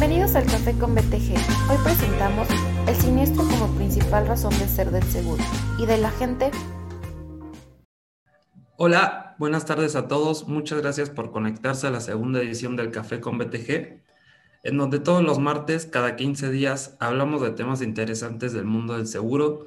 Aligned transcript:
Bienvenidos 0.00 0.34
al 0.34 0.46
Café 0.46 0.72
con 0.78 0.94
BTG. 0.94 1.34
Hoy 1.70 1.76
presentamos 1.84 2.48
el 2.88 2.96
siniestro 2.96 3.44
como 3.44 3.66
principal 3.76 4.26
razón 4.26 4.58
de 4.58 4.66
ser 4.66 4.90
del 4.90 5.02
seguro 5.02 5.44
y 5.78 5.84
de 5.84 5.98
la 5.98 6.10
gente. 6.10 6.50
Hola, 8.78 9.36
buenas 9.38 9.66
tardes 9.66 9.96
a 9.96 10.08
todos. 10.08 10.48
Muchas 10.48 10.80
gracias 10.80 11.10
por 11.10 11.32
conectarse 11.32 11.86
a 11.86 11.90
la 11.90 12.00
segunda 12.00 12.40
edición 12.40 12.76
del 12.76 12.92
Café 12.92 13.20
con 13.20 13.36
BTG, 13.36 14.00
en 14.62 14.78
donde 14.78 15.00
todos 15.00 15.22
los 15.22 15.38
martes, 15.38 15.84
cada 15.84 16.16
15 16.16 16.50
días, 16.50 16.96
hablamos 16.98 17.42
de 17.42 17.50
temas 17.50 17.82
interesantes 17.82 18.54
del 18.54 18.64
mundo 18.64 18.96
del 18.96 19.06
seguro 19.06 19.66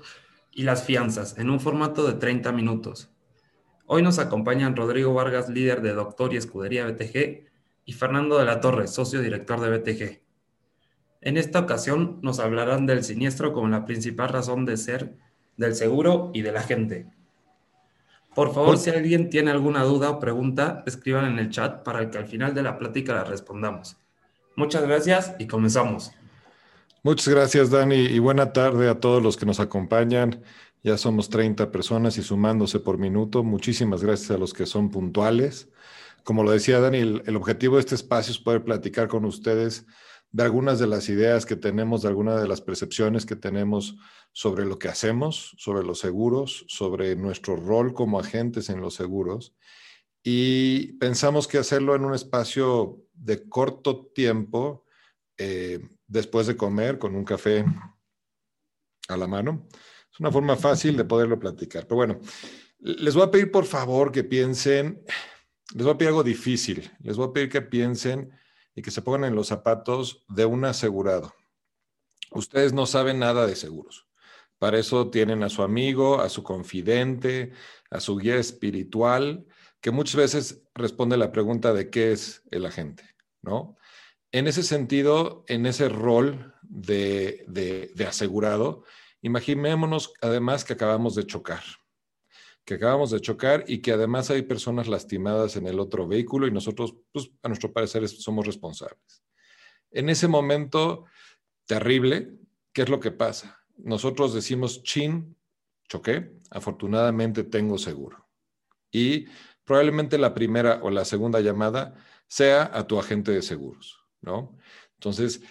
y 0.51 0.63
las 0.63 0.83
fianzas 0.83 1.37
en 1.37 1.51
un 1.51 1.59
formato 1.59 2.07
de 2.07 2.13
30 2.13 2.51
minutos. 2.53 3.11
Hoy 3.85 4.01
nos 4.01 4.17
acompañan 4.17 4.75
Rodrigo 4.75 5.13
Vargas, 5.13 5.47
líder 5.47 5.83
de 5.83 5.93
Doctor 5.93 6.33
y 6.33 6.37
Escudería 6.37 6.87
BTG, 6.87 7.53
y 7.85 7.93
Fernando 7.93 8.39
de 8.39 8.45
la 8.45 8.61
Torre, 8.61 8.87
socio 8.87 9.21
director 9.21 9.59
de 9.59 9.77
BTG. 9.77 10.22
En 11.23 11.37
esta 11.37 11.59
ocasión 11.59 12.19
nos 12.21 12.39
hablarán 12.39 12.85
del 12.85 13.03
siniestro 13.03 13.53
como 13.53 13.67
la 13.69 13.85
principal 13.85 14.29
razón 14.29 14.65
de 14.65 14.77
ser 14.77 15.15
del 15.57 15.75
seguro 15.75 16.31
y 16.33 16.41
de 16.41 16.51
la 16.51 16.61
gente. 16.61 17.07
Por 18.35 18.53
favor, 18.53 18.77
si 18.77 18.89
alguien 18.89 19.29
tiene 19.29 19.51
alguna 19.51 19.83
duda 19.83 20.09
o 20.09 20.19
pregunta, 20.19 20.83
escriban 20.85 21.25
en 21.25 21.39
el 21.39 21.49
chat 21.49 21.83
para 21.83 22.09
que 22.09 22.17
al 22.17 22.27
final 22.27 22.53
de 22.53 22.63
la 22.63 22.77
plática 22.77 23.13
la 23.13 23.23
respondamos. 23.23 23.95
Muchas 24.55 24.83
gracias 24.83 25.35
y 25.39 25.47
comenzamos. 25.47 26.11
Muchas 27.03 27.33
gracias, 27.33 27.69
Dani, 27.69 27.95
y 27.95 28.19
buena 28.19 28.53
tarde 28.53 28.89
a 28.89 28.99
todos 28.99 29.21
los 29.21 29.37
que 29.37 29.45
nos 29.45 29.59
acompañan. 29.59 30.41
Ya 30.83 30.97
somos 30.97 31.29
30 31.29 31.71
personas 31.71 32.17
y 32.17 32.23
sumándose 32.23 32.79
por 32.79 32.97
minuto. 32.97 33.43
Muchísimas 33.43 34.03
gracias 34.03 34.31
a 34.31 34.37
los 34.37 34.53
que 34.53 34.65
son 34.65 34.89
puntuales 34.89 35.69
como 36.23 36.43
lo 36.43 36.51
decía 36.51 36.79
Dani, 36.79 36.99
el, 37.25 37.35
objetivo 37.35 37.75
de 37.75 37.81
este 37.81 37.95
espacio 37.95 38.31
es 38.31 38.39
poder 38.39 38.63
platicar 38.63 39.07
con 39.07 39.25
ustedes 39.25 39.85
de 40.33 40.43
algunas 40.43 40.79
de 40.79 40.87
las 40.87 41.07
ideas 41.07 41.45
que 41.45 41.55
tenemos, 41.55 42.01
de 42.01 42.09
algunas 42.09 42.41
de 42.41 42.47
las 42.47 42.59
percepciones 42.59 43.25
que 43.25 43.37
tenemos 43.37 43.95
sobre 44.33 44.65
lo 44.65 44.77
que 44.77 44.89
hacemos, 44.89 45.55
sobre 45.57 45.85
los 45.85 45.99
seguros, 45.99 46.65
sobre 46.67 47.15
nuestro 47.15 47.55
rol 47.55 47.93
como 47.93 48.19
agentes 48.19 48.69
en 48.69 48.81
los 48.81 48.95
seguros. 48.95 49.55
Y 50.23 50.93
pensamos 50.93 51.47
que 51.47 51.59
hacerlo 51.59 51.95
en 51.95 52.03
un 52.03 52.13
espacio 52.13 52.99
de 53.13 53.47
corto 53.47 54.07
tiempo, 54.07 54.85
eh, 55.37 55.79
después 56.07 56.47
de 56.47 56.57
comer, 56.57 56.99
con 56.99 57.15
un 57.15 57.23
café 57.23 57.63
a 59.07 59.15
la 59.15 59.27
mano. 59.27 59.67
Es 60.11 60.19
una 60.19 60.31
forma 60.31 60.57
fácil 60.57 60.97
de 60.97 61.05
poderlo 61.05 61.39
platicar. 61.39 61.83
Pero 61.83 61.95
bueno, 61.95 62.19
les 62.79 63.13
voy 63.13 63.23
a 63.23 63.31
pedir 63.31 63.51
por 63.51 63.65
favor 63.65 64.11
que 64.11 64.23
piensen 64.23 65.03
les 65.73 65.85
voy 65.85 65.93
a 65.93 65.97
pedir 65.97 66.09
algo 66.09 66.23
difícil. 66.23 66.91
Les 67.01 67.17
voy 67.17 67.27
a 67.27 67.33
pedir 67.33 67.49
que 67.49 67.61
piensen 67.61 68.31
y 68.75 68.81
que 68.81 68.91
se 68.91 69.01
pongan 69.01 69.25
en 69.25 69.35
los 69.35 69.47
zapatos 69.47 70.25
de 70.27 70.45
un 70.45 70.65
asegurado. 70.65 71.33
Ustedes 72.31 72.73
no 72.73 72.85
saben 72.85 73.19
nada 73.19 73.45
de 73.45 73.55
seguros. 73.55 74.07
Para 74.57 74.79
eso 74.79 75.09
tienen 75.09 75.43
a 75.43 75.49
su 75.49 75.61
amigo, 75.61 76.21
a 76.21 76.29
su 76.29 76.43
confidente, 76.43 77.51
a 77.89 77.99
su 77.99 78.17
guía 78.17 78.37
espiritual, 78.37 79.45
que 79.81 79.91
muchas 79.91 80.15
veces 80.15 80.63
responde 80.73 81.17
la 81.17 81.31
pregunta 81.31 81.73
de 81.73 81.89
qué 81.89 82.13
es 82.13 82.43
el 82.49 82.65
agente, 82.65 83.03
¿no? 83.41 83.77
En 84.31 84.47
ese 84.47 84.63
sentido, 84.63 85.43
en 85.47 85.65
ese 85.65 85.89
rol 85.89 86.55
de, 86.63 87.43
de 87.47 88.05
asegurado, 88.05 88.83
imaginémonos 89.21 90.13
además 90.21 90.63
que 90.63 90.73
acabamos 90.73 91.13
de 91.15 91.27
chocar, 91.27 91.63
que 92.65 92.75
acabamos 92.75 93.11
de 93.11 93.19
chocar 93.19 93.65
y 93.67 93.81
que 93.81 93.91
además 93.91 94.29
hay 94.29 94.43
personas 94.43 94.87
lastimadas 94.87 95.55
en 95.57 95.67
el 95.67 95.79
otro 95.79 96.07
vehículo 96.07 96.47
y 96.47 96.51
nosotros, 96.51 96.95
pues, 97.11 97.29
a 97.41 97.47
nuestro 97.49 97.73
parecer, 97.73 98.07
somos 98.07 98.45
responsables. 98.45 99.23
En 99.91 100.09
ese 100.09 100.27
momento 100.27 101.05
terrible, 101.65 102.31
¿qué 102.71 102.83
es 102.83 102.89
lo 102.89 102.99
que 102.99 103.11
pasa? 103.11 103.63
Nosotros 103.77 104.33
decimos, 104.33 104.81
chin, 104.83 105.35
choqué, 105.89 106.31
afortunadamente 106.49 107.43
tengo 107.43 107.77
seguro. 107.77 108.27
Y 108.91 109.27
probablemente 109.63 110.17
la 110.17 110.33
primera 110.33 110.79
o 110.83 110.89
la 110.89 111.05
segunda 111.05 111.41
llamada 111.41 111.95
sea 112.27 112.71
a 112.73 112.87
tu 112.87 112.99
agente 112.99 113.31
de 113.31 113.41
seguros, 113.41 113.99
¿no? 114.21 114.57
Entonces, 114.95 115.41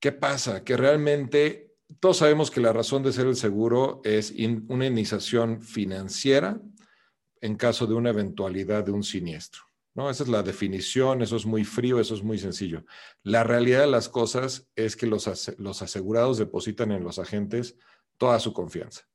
¿qué 0.00 0.12
pasa? 0.12 0.64
Que 0.64 0.76
realmente 0.76 1.67
todos 2.00 2.18
sabemos 2.18 2.50
que 2.50 2.60
la 2.60 2.72
razón 2.72 3.02
de 3.02 3.12
ser 3.12 3.26
el 3.26 3.36
seguro 3.36 4.00
es 4.04 4.34
una 4.68 4.86
iniciación 4.86 5.62
financiera 5.62 6.60
en 7.40 7.56
caso 7.56 7.86
de 7.86 7.94
una 7.94 8.10
eventualidad 8.10 8.84
de 8.84 8.92
un 8.92 9.02
siniestro. 9.02 9.62
¿no? 9.94 10.10
Esa 10.10 10.22
es 10.22 10.28
la 10.28 10.42
definición, 10.42 11.22
eso 11.22 11.36
es 11.36 11.46
muy 11.46 11.64
frío, 11.64 11.98
eso 11.98 12.14
es 12.14 12.22
muy 12.22 12.38
sencillo. 12.38 12.84
La 13.22 13.42
realidad 13.42 13.80
de 13.80 13.86
las 13.88 14.08
cosas 14.08 14.68
es 14.76 14.96
que 14.96 15.06
los, 15.06 15.28
los 15.58 15.82
asegurados 15.82 16.38
depositan 16.38 16.92
en 16.92 17.02
los 17.02 17.18
agentes 17.18 17.76
toda 18.16 18.38
su 18.38 18.52
confianza. 18.52 19.08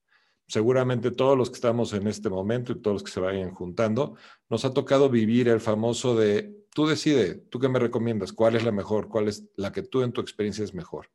Seguramente 0.48 1.12
todos 1.12 1.38
los 1.38 1.50
que 1.50 1.56
estamos 1.56 1.94
en 1.94 2.08
este 2.08 2.30
momento 2.30 2.74
y 2.74 2.82
todos 2.82 2.96
los 2.96 3.04
que 3.04 3.12
se 3.12 3.22
vayan 3.22 3.54
juntando, 3.54 4.16
nos 4.50 4.66
ha 4.66 4.74
tocado 4.74 5.10
vivir 5.10 5.48
el 5.48 5.62
famoso 5.62 6.16
de, 6.16 6.66
tú 6.74 6.86
decide, 6.86 7.36
tú 7.36 7.60
qué 7.60 7.70
me 7.70 7.80
recomiendas, 7.80 8.34
cuál 8.34 8.56
es 8.56 8.64
la 8.64 8.72
mejor, 8.72 9.08
cuál 9.08 9.30
es 9.30 9.46
la 9.56 9.72
que 9.72 9.84
tú 9.84 10.02
en 10.02 10.12
tu 10.12 10.20
experiencia 10.20 10.64
es 10.64 10.74
mejor. 10.74 11.10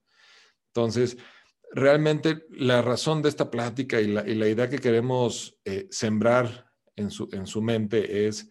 Entonces, 0.69 1.19
realmente 1.73 2.47
la 2.51 2.83
razón 2.83 3.23
de 3.23 3.29
esta 3.29 3.51
plática 3.51 4.01
y 4.01 4.09
la, 4.09 4.49
idea 4.49 4.69
que 4.69 4.79
queremos 4.79 5.59
eh, 5.65 5.87
sembrar 5.91 6.71
en 6.97 7.11
su, 7.11 7.29
en 7.33 7.47
su 7.47 7.63
mente 7.63 8.27
es, 8.27 8.49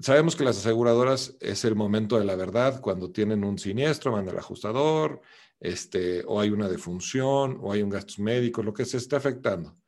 sabemos 0.00 0.36
que 0.36 0.44
las 0.44 0.58
aseguradoras 0.58 1.36
es 1.40 1.64
el 1.64 1.74
momento 1.74 2.18
de 2.18 2.24
la 2.24 2.36
verdad, 2.36 2.80
cuando 2.80 3.10
tienen 3.10 3.44
un 3.44 3.58
siniestro, 3.58 4.12
manda 4.12 4.32
el 4.32 4.38
ajustador, 4.38 5.20
este, 5.60 6.24
o 6.26 6.40
hay 6.40 6.50
una 6.50 6.68
defunción, 6.68 7.58
o 7.60 7.72
hay 7.72 7.82
un 7.82 7.90
gasto 7.90 8.20
médico, 8.22 8.62
lo 8.62 8.74
que 8.74 8.84
se 8.84 8.96
esté 8.96 9.16
afectando. 9.16 9.78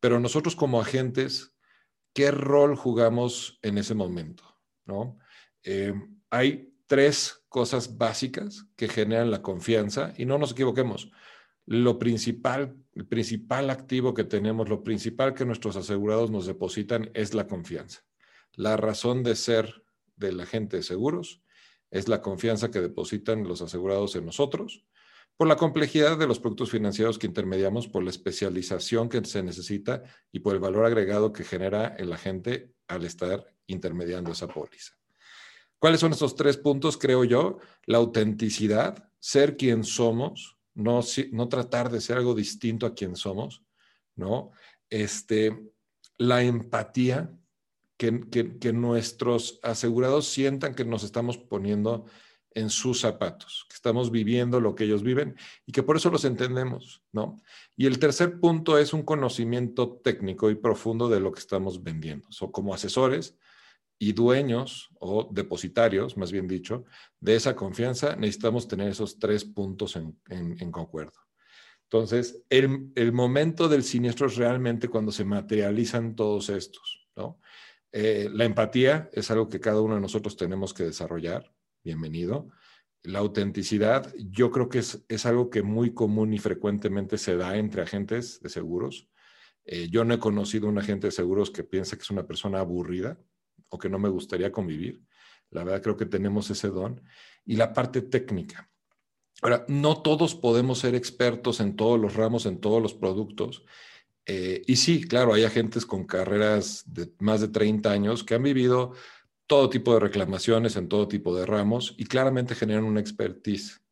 Pero 0.00 0.20
nosotros 0.20 0.56
como 0.56 0.80
agentes, 0.80 1.54
¿qué 2.12 2.30
rol 2.30 2.76
jugamos 2.76 3.58
en 3.62 3.78
ese 3.78 3.94
momento? 3.94 4.44
¿No? 4.84 5.18
Eh, 5.62 5.94
hay 6.30 6.74
tres 6.86 7.44
cosas 7.48 7.96
básicas 7.96 8.66
que 8.76 8.88
generan 8.88 9.30
la 9.30 9.40
confianza 9.40 10.12
y 10.18 10.26
no 10.26 10.36
nos 10.36 10.52
equivoquemos 10.52 11.10
lo 11.66 11.98
principal, 11.98 12.76
el 12.94 13.06
principal 13.06 13.70
activo 13.70 14.14
que 14.14 14.24
tenemos, 14.24 14.68
lo 14.68 14.82
principal 14.84 15.34
que 15.34 15.44
nuestros 15.44 15.76
asegurados 15.76 16.30
nos 16.30 16.46
depositan 16.46 17.10
es 17.14 17.34
la 17.34 17.46
confianza. 17.46 18.04
La 18.54 18.76
razón 18.76 19.22
de 19.22 19.34
ser 19.34 19.84
del 20.16 20.40
agente 20.40 20.78
de 20.78 20.82
seguros 20.82 21.42
es 21.90 22.08
la 22.08 22.20
confianza 22.20 22.70
que 22.70 22.80
depositan 22.80 23.44
los 23.44 23.62
asegurados 23.62 24.14
en 24.16 24.26
nosotros, 24.26 24.84
por 25.36 25.48
la 25.48 25.56
complejidad 25.56 26.16
de 26.16 26.26
los 26.26 26.38
productos 26.38 26.70
financieros 26.70 27.18
que 27.18 27.26
intermediamos, 27.26 27.88
por 27.88 28.04
la 28.04 28.10
especialización 28.10 29.08
que 29.08 29.24
se 29.24 29.42
necesita 29.42 30.02
y 30.30 30.40
por 30.40 30.54
el 30.54 30.60
valor 30.60 30.84
agregado 30.84 31.32
que 31.32 31.44
genera 31.44 31.88
el 31.98 32.12
agente 32.12 32.72
al 32.86 33.04
estar 33.04 33.44
intermediando 33.66 34.30
esa 34.30 34.46
póliza. 34.46 34.92
¿Cuáles 35.78 36.00
son 36.00 36.12
esos 36.12 36.36
tres 36.36 36.56
puntos? 36.56 36.96
Creo 36.96 37.24
yo, 37.24 37.58
la 37.86 37.98
autenticidad, 37.98 39.10
ser 39.18 39.56
quien 39.56 39.82
somos, 39.84 40.53
no, 40.74 41.02
tratar 41.48 41.90
de 41.90 42.00
ser 42.00 42.18
algo 42.18 42.34
distinto 42.34 42.86
a 42.86 42.94
quien 42.94 43.16
somos, 43.16 43.62
¿no? 44.16 44.50
Este, 44.90 45.58
la 46.18 46.42
empatía, 46.42 47.32
que, 47.96 48.28
que, 48.60 48.72
nuestros 48.72 49.60
asegurados 49.62 50.26
sientan 50.26 50.74
que 50.74 50.84
nos 50.84 51.04
estamos 51.04 51.38
poniendo 51.38 52.06
en 52.50 52.68
sus 52.68 53.00
zapatos, 53.00 53.66
que 53.68 53.74
estamos 53.74 54.10
viviendo 54.10 54.60
lo 54.60 54.74
que 54.74 54.84
ellos 54.84 55.02
viven 55.02 55.36
y 55.64 55.72
que 55.72 55.82
por 55.82 55.96
eso 55.96 56.10
los 56.10 56.24
entendemos, 56.24 57.02
¿no? 57.12 57.36
Y 57.76 57.86
el 57.86 57.98
tercer 57.98 58.40
punto 58.40 58.78
es 58.78 58.92
un 58.92 59.02
conocimiento 59.02 60.00
técnico 60.02 60.50
y 60.50 60.56
profundo 60.56 61.08
de 61.08 61.20
lo 61.20 61.32
que 61.32 61.40
estamos 61.40 61.82
vendiendo. 61.82 62.26
So, 62.30 62.50
como 62.50 62.74
asesores, 62.74 63.36
y 63.98 64.12
dueños 64.12 64.90
o 64.98 65.28
depositarios, 65.30 66.16
más 66.16 66.32
bien 66.32 66.46
dicho, 66.46 66.84
de 67.20 67.36
esa 67.36 67.54
confianza, 67.54 68.16
necesitamos 68.16 68.68
tener 68.68 68.88
esos 68.88 69.18
tres 69.18 69.44
puntos 69.44 69.96
en, 69.96 70.16
en, 70.28 70.70
concuerdo. 70.72 71.18
Entonces, 71.84 72.42
el, 72.50 72.90
el, 72.94 73.12
momento 73.12 73.68
del 73.68 73.84
siniestro 73.84 74.26
es 74.26 74.36
realmente 74.36 74.88
cuando 74.88 75.12
se 75.12 75.24
materializan 75.24 76.16
todos 76.16 76.48
estos, 76.48 77.08
¿no? 77.16 77.38
Eh, 77.96 78.28
la 78.32 78.44
empatía 78.44 79.08
es 79.12 79.30
algo 79.30 79.48
que 79.48 79.60
cada 79.60 79.80
uno 79.80 79.94
de 79.94 80.00
nosotros 80.00 80.36
tenemos 80.36 80.74
que 80.74 80.82
desarrollar, 80.82 81.54
bienvenido. 81.84 82.50
La 83.04 83.20
autenticidad, 83.20 84.12
yo 84.16 84.50
creo 84.50 84.68
que 84.68 84.80
es, 84.80 85.04
es 85.08 85.26
algo 85.26 85.48
que 85.48 85.62
muy 85.62 85.94
común 85.94 86.34
y 86.34 86.38
frecuentemente 86.38 87.18
se 87.18 87.36
da 87.36 87.56
entre 87.56 87.82
agentes 87.82 88.40
de 88.40 88.48
seguros. 88.48 89.08
Eh, 89.64 89.88
yo 89.90 90.04
no 90.04 90.14
he 90.14 90.18
conocido 90.18 90.66
un 90.66 90.78
agente 90.78 91.06
de 91.06 91.12
seguros 91.12 91.52
que 91.52 91.62
piense 91.62 91.96
que 91.96 92.02
es 92.02 92.10
una 92.10 92.26
persona 92.26 92.58
aburrida, 92.58 93.16
que 93.78 93.88
no 93.88 93.98
me 93.98 94.08
gustaría 94.08 94.52
convivir. 94.52 95.02
La 95.50 95.64
verdad 95.64 95.82
creo 95.82 95.96
que 95.96 96.06
tenemos 96.06 96.50
ese 96.50 96.68
don. 96.68 97.02
Y 97.44 97.56
la 97.56 97.72
parte 97.72 98.02
técnica. 98.02 98.70
Ahora, 99.42 99.64
no 99.68 100.00
todos 100.02 100.34
podemos 100.34 100.78
ser 100.78 100.94
expertos 100.94 101.60
en 101.60 101.76
todos 101.76 102.00
los 102.00 102.14
ramos, 102.14 102.46
en 102.46 102.60
todos 102.60 102.80
los 102.80 102.94
productos. 102.94 103.64
Eh, 104.26 104.62
y 104.66 104.76
sí, 104.76 105.04
claro, 105.04 105.34
hay 105.34 105.44
agentes 105.44 105.84
con 105.84 106.06
carreras 106.06 106.84
de 106.86 107.12
más 107.18 107.40
de 107.40 107.48
30 107.48 107.90
años 107.90 108.24
que 108.24 108.34
han 108.34 108.42
vivido 108.42 108.94
todo 109.46 109.68
tipo 109.68 109.92
de 109.92 110.00
reclamaciones 110.00 110.76
en 110.76 110.88
todo 110.88 111.08
tipo 111.08 111.36
de 111.36 111.44
ramos 111.44 111.94
y 111.98 112.06
claramente 112.06 112.54
generan 112.54 112.84
una 112.84 113.00
expertise. 113.00 113.84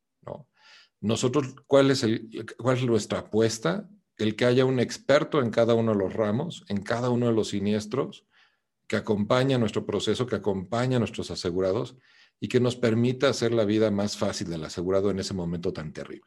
Nosotros, 1.02 1.56
¿cuál 1.66 1.90
es, 1.90 2.04
el, 2.04 2.46
¿cuál 2.56 2.78
es 2.78 2.84
nuestra 2.84 3.18
apuesta? 3.18 3.90
El 4.16 4.36
que 4.36 4.44
haya 4.44 4.64
un 4.64 4.78
experto 4.78 5.42
en 5.42 5.50
cada 5.50 5.74
uno 5.74 5.92
de 5.92 5.98
los 5.98 6.12
ramos, 6.12 6.64
en 6.68 6.80
cada 6.80 7.10
uno 7.10 7.26
de 7.26 7.32
los 7.32 7.48
siniestros, 7.48 8.24
que 8.86 8.96
acompaña 8.96 9.58
nuestro 9.58 9.86
proceso, 9.86 10.26
que 10.26 10.36
acompaña 10.36 10.96
a 10.96 11.00
nuestros 11.00 11.30
asegurados 11.30 11.96
y 12.40 12.48
que 12.48 12.60
nos 12.60 12.76
permita 12.76 13.28
hacer 13.28 13.52
la 13.52 13.64
vida 13.64 13.90
más 13.90 14.16
fácil 14.16 14.50
del 14.50 14.64
asegurado 14.64 15.10
en 15.10 15.20
ese 15.20 15.34
momento 15.34 15.72
tan 15.72 15.92
terrible. 15.92 16.26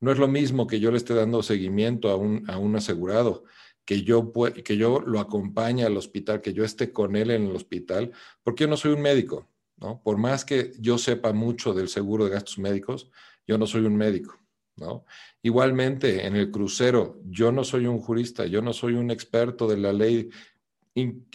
No 0.00 0.10
es 0.10 0.18
lo 0.18 0.28
mismo 0.28 0.66
que 0.66 0.80
yo 0.80 0.90
le 0.90 0.96
esté 0.96 1.14
dando 1.14 1.42
seguimiento 1.42 2.10
a 2.10 2.16
un, 2.16 2.48
a 2.50 2.58
un 2.58 2.76
asegurado, 2.76 3.44
que 3.84 4.02
yo, 4.02 4.32
que 4.64 4.76
yo 4.76 5.00
lo 5.00 5.20
acompañe 5.20 5.84
al 5.84 5.96
hospital, 5.96 6.40
que 6.40 6.52
yo 6.52 6.64
esté 6.64 6.92
con 6.92 7.16
él 7.16 7.30
en 7.30 7.46
el 7.46 7.56
hospital, 7.56 8.12
porque 8.42 8.64
yo 8.64 8.68
no 8.68 8.76
soy 8.76 8.92
un 8.92 9.02
médico, 9.02 9.48
¿no? 9.76 10.02
Por 10.02 10.16
más 10.16 10.44
que 10.44 10.72
yo 10.78 10.98
sepa 10.98 11.32
mucho 11.32 11.74
del 11.74 11.88
seguro 11.88 12.24
de 12.24 12.30
gastos 12.30 12.58
médicos, 12.58 13.10
yo 13.46 13.58
no 13.58 13.66
soy 13.66 13.84
un 13.84 13.96
médico, 13.96 14.38
¿no? 14.76 15.04
Igualmente, 15.42 16.26
en 16.26 16.36
el 16.36 16.50
crucero, 16.50 17.20
yo 17.26 17.52
no 17.52 17.64
soy 17.64 17.86
un 17.86 17.98
jurista, 17.98 18.46
yo 18.46 18.62
no 18.62 18.72
soy 18.72 18.94
un 18.94 19.10
experto 19.10 19.68
de 19.68 19.76
la 19.76 19.92
ley, 19.92 20.30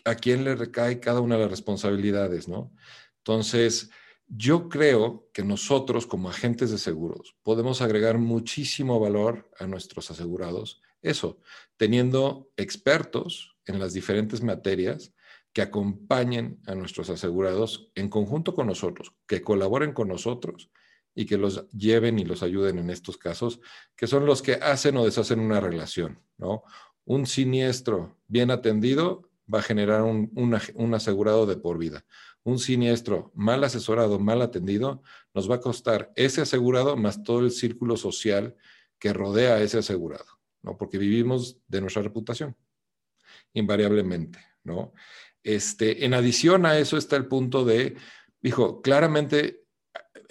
a 0.05 0.15
quién 0.15 0.43
le 0.43 0.55
recae 0.55 0.99
cada 0.99 1.21
una 1.21 1.35
de 1.35 1.41
las 1.41 1.51
responsabilidades, 1.51 2.47
¿no? 2.47 2.71
Entonces, 3.17 3.89
yo 4.27 4.69
creo 4.69 5.27
que 5.33 5.43
nosotros 5.43 6.05
como 6.05 6.29
agentes 6.29 6.69
de 6.69 6.77
seguros 6.77 7.35
podemos 7.41 7.81
agregar 7.81 8.19
muchísimo 8.19 8.99
valor 8.99 9.49
a 9.57 9.65
nuestros 9.65 10.11
asegurados. 10.11 10.81
Eso, 11.01 11.39
teniendo 11.77 12.51
expertos 12.55 13.57
en 13.65 13.79
las 13.79 13.93
diferentes 13.93 14.43
materias 14.43 15.13
que 15.51 15.61
acompañen 15.61 16.61
a 16.67 16.75
nuestros 16.75 17.09
asegurados 17.09 17.91
en 17.95 18.09
conjunto 18.09 18.53
con 18.53 18.67
nosotros, 18.67 19.13
que 19.27 19.41
colaboren 19.41 19.93
con 19.93 20.07
nosotros 20.07 20.69
y 21.15 21.25
que 21.25 21.37
los 21.37 21.67
lleven 21.71 22.19
y 22.19 22.25
los 22.25 22.43
ayuden 22.43 22.77
en 22.77 22.91
estos 22.91 23.17
casos, 23.17 23.59
que 23.95 24.07
son 24.07 24.25
los 24.25 24.41
que 24.41 24.53
hacen 24.53 24.95
o 24.97 25.05
deshacen 25.05 25.39
una 25.39 25.59
relación, 25.59 26.21
¿no? 26.37 26.63
Un 27.05 27.25
siniestro 27.25 28.17
bien 28.27 28.51
atendido 28.51 29.28
va 29.53 29.59
a 29.59 29.63
generar 29.63 30.03
un, 30.03 30.31
un 30.35 30.93
asegurado 30.93 31.45
de 31.45 31.57
por 31.57 31.77
vida 31.77 32.05
un 32.43 32.59
siniestro 32.59 33.31
mal 33.35 33.63
asesorado, 33.63 34.19
mal 34.19 34.41
atendido, 34.41 35.03
nos 35.33 35.49
va 35.49 35.55
a 35.55 35.61
costar 35.61 36.11
ese 36.15 36.41
asegurado 36.41 36.95
más 36.95 37.23
todo 37.23 37.41
el 37.41 37.51
círculo 37.51 37.97
social 37.97 38.55
que 38.97 39.13
rodea 39.13 39.55
a 39.55 39.61
ese 39.61 39.79
asegurado, 39.79 40.25
¿no? 40.61 40.77
Porque 40.77 40.97
vivimos 40.97 41.57
de 41.67 41.81
nuestra 41.81 42.01
reputación, 42.01 42.55
invariablemente, 43.53 44.39
¿no? 44.63 44.93
Este, 45.43 46.05
en 46.05 46.13
adición 46.13 46.65
a 46.65 46.77
eso 46.77 46.97
está 46.97 47.15
el 47.15 47.27
punto 47.27 47.65
de, 47.65 47.95
dijo, 48.41 48.81
claramente 48.81 49.63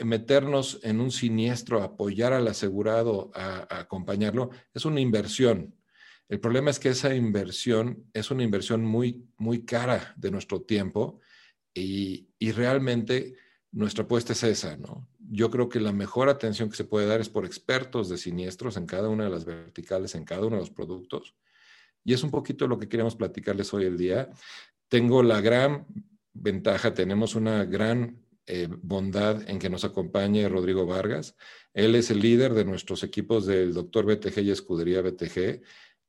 meternos 0.05 0.81
en 0.83 1.01
un 1.01 1.11
siniestro, 1.11 1.83
apoyar 1.83 2.33
al 2.33 2.47
asegurado, 2.47 3.31
a 3.35 3.81
acompañarlo, 3.81 4.51
es 4.73 4.85
una 4.85 5.01
inversión. 5.01 5.75
El 6.29 6.41
problema 6.41 6.71
es 6.71 6.79
que 6.79 6.91
esa 6.91 7.15
inversión 7.15 8.05
es 8.13 8.31
una 8.31 8.43
inversión 8.43 8.85
muy, 8.85 9.27
muy 9.39 9.65
cara 9.65 10.15
de 10.17 10.31
nuestro 10.31 10.63
tiempo 10.63 11.21
y, 11.75 12.27
realmente 12.53 13.35
nuestra 13.71 14.05
apuesta 14.05 14.33
es 14.33 14.43
esa, 14.43 14.77
¿no? 14.77 15.09
Yo 15.31 15.51
creo 15.51 15.69
que 15.69 15.81
la 15.81 15.93
mejor 15.93 16.29
atención 16.29 16.71
que 16.71 16.77
se 16.77 16.85
puede 16.85 17.07
dar 17.07 17.21
es 17.21 17.29
por 17.29 17.45
expertos 17.45 18.09
de 18.09 18.17
siniestros 18.17 18.77
en 18.77 18.87
cada 18.87 19.09
una 19.09 19.25
de 19.25 19.31
las 19.31 19.45
verticales, 19.45 20.15
en 20.15 20.25
cada 20.25 20.47
uno 20.47 20.57
de 20.57 20.63
los 20.63 20.71
productos. 20.71 21.35
Y 22.03 22.15
es 22.15 22.23
un 22.23 22.31
poquito 22.31 22.67
lo 22.67 22.79
que 22.79 22.89
queremos 22.89 23.15
platicarles 23.15 23.73
hoy 23.75 23.85
el 23.85 23.99
día. 23.99 24.31
Tengo 24.89 25.23
la 25.23 25.43
gran 25.43 25.87
ventaja, 26.33 26.95
tenemos 26.95 27.35
una 27.35 27.65
gran 27.65 28.25
eh, 28.47 28.69
bondad 28.71 29.49
en 29.49 29.59
que 29.59 29.69
nos 29.69 29.85
acompañe 29.85 30.49
Rodrigo 30.49 30.87
Vargas. 30.87 31.37
Él 31.75 31.95
es 31.95 32.11
el 32.11 32.21
líder 32.21 32.55
de 32.55 32.65
nuestros 32.65 33.03
equipos 33.03 33.45
del 33.45 33.75
doctor 33.75 34.07
BTG 34.07 34.39
y 34.39 34.51
Escudería 34.51 35.03
BTG. 35.03 35.61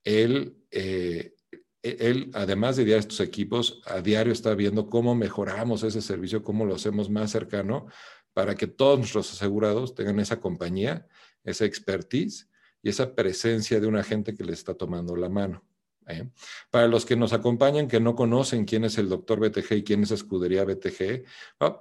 Él 0.09 0.55
eh, 0.71 1.35
él, 1.81 2.31
además 2.33 2.75
de 2.75 2.83
guiar 2.83 2.99
estos 2.99 3.19
equipos, 3.21 3.81
a 3.85 4.01
diario 4.01 4.33
está 4.33 4.53
viendo 4.53 4.89
cómo 4.89 5.15
mejoramos 5.15 5.83
ese 5.83 6.01
servicio, 6.01 6.43
cómo 6.43 6.65
lo 6.65 6.75
hacemos 6.75 7.09
más 7.09 7.31
cercano 7.31 7.87
para 8.33 8.55
que 8.55 8.67
todos 8.67 8.99
nuestros 8.99 9.31
asegurados 9.31 9.95
tengan 9.95 10.19
esa 10.19 10.39
compañía, 10.39 11.07
esa 11.43 11.65
expertise 11.65 12.49
y 12.81 12.89
esa 12.89 13.15
presencia 13.15 13.79
de 13.79 13.87
un 13.87 13.95
agente 13.95 14.35
que 14.35 14.43
les 14.43 14.59
está 14.59 14.73
tomando 14.73 15.15
la 15.15 15.29
mano. 15.29 15.63
¿eh? 16.07 16.29
Para 16.69 16.87
los 16.87 17.05
que 17.05 17.15
nos 17.15 17.33
acompañan, 17.33 17.87
que 17.87 17.99
no 17.99 18.15
conocen 18.15 18.65
quién 18.65 18.83
es 18.83 18.97
el 18.97 19.07
doctor 19.07 19.39
BTG 19.39 19.73
y 19.77 19.83
quién 19.83 20.03
es 20.03 20.11
Escudería 20.11 20.65
BTG, 20.65 21.23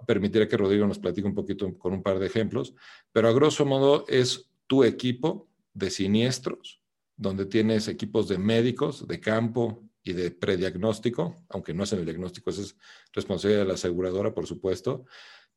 permitiré 0.06 0.46
que 0.46 0.56
Rodrigo 0.56 0.86
nos 0.86 0.98
platique 0.98 1.26
un 1.26 1.34
poquito 1.34 1.76
con 1.76 1.92
un 1.92 2.02
par 2.02 2.19
de 2.19 2.26
ejemplos, 2.26 2.75
pero 3.12 3.28
a 3.28 3.32
grosso 3.32 3.66
modo 3.66 4.04
es 4.08 4.48
tu 4.66 4.84
equipo 4.84 5.48
de 5.75 5.90
siniestros, 5.90 6.80
donde 7.19 7.44
tienes 7.44 7.87
equipos 7.88 8.29
de 8.29 8.38
médicos, 8.38 9.06
de 9.06 9.20
campo, 9.20 9.88
y 10.09 10.15
de 10.15 10.31
prediagnóstico, 10.31 11.37
aunque 11.50 11.75
no 11.75 11.85
es 11.85 11.93
en 11.93 11.99
el 11.99 12.06
diagnóstico, 12.06 12.49
esa 12.49 12.62
es 12.62 12.76
responsabilidad 13.12 13.62
de 13.62 13.69
la 13.69 13.75
aseguradora, 13.75 14.32
por 14.32 14.47
supuesto, 14.47 15.05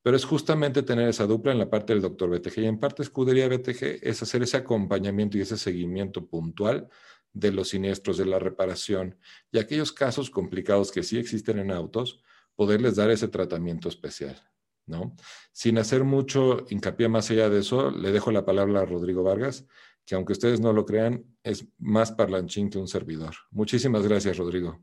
pero 0.02 0.18
es 0.18 0.26
justamente 0.26 0.84
tener 0.84 1.08
esa 1.08 1.26
dupla 1.26 1.54
en 1.54 1.60
la 1.60 1.70
parte 1.70 1.94
del 1.94 2.02
doctor 2.02 2.30
BTG 2.30 2.60
y 2.60 2.66
en 2.66 2.78
parte 2.78 3.02
escudería 3.02 3.48
BTG 3.48 4.00
es 4.02 4.22
hacer 4.22 4.44
ese 4.44 4.58
acompañamiento 4.58 5.38
y 5.38 5.42
ese 5.42 5.58
seguimiento 5.58 6.28
puntual 6.28 6.90
de 7.32 7.52
los 7.54 7.70
siniestros, 7.70 8.18
de 8.18 8.26
la 8.26 8.40
reparación 8.40 9.18
y 9.54 9.60
aquellos 9.60 9.94
casos 9.94 10.30
complicados 10.30 10.92
que 10.92 11.04
sí 11.04 11.18
existen 11.18 11.60
en 11.60 11.72
autos, 11.72 12.22
poderles 12.56 12.98
dar 12.98 13.10
ese 13.10 13.30
tratamiento 13.30 13.88
especial, 13.88 14.38
¿no? 14.86 15.16
Sin 15.54 15.78
hacer 15.78 16.04
mucho 16.04 16.66
hincapié 16.70 17.08
más 17.08 17.32
allá 17.32 17.50
de 17.50 17.60
eso, 17.60 17.90
le 17.92 18.12
dejo 18.12 18.32
la 18.32 18.44
palabra 18.44 18.82
a 18.82 18.86
Rodrigo 18.86 19.24
Vargas 19.24 19.66
que 20.12 20.16
aunque 20.16 20.34
ustedes 20.34 20.60
no 20.60 20.74
lo 20.74 20.86
crean, 20.86 21.24
es 21.42 21.66
más 21.78 22.12
parlanchín 22.12 22.70
que 22.70 22.78
un 22.78 22.90
servidor. 22.90 23.34
Muchísimas 23.50 24.06
gracias, 24.06 24.36
Rodrigo. 24.36 24.78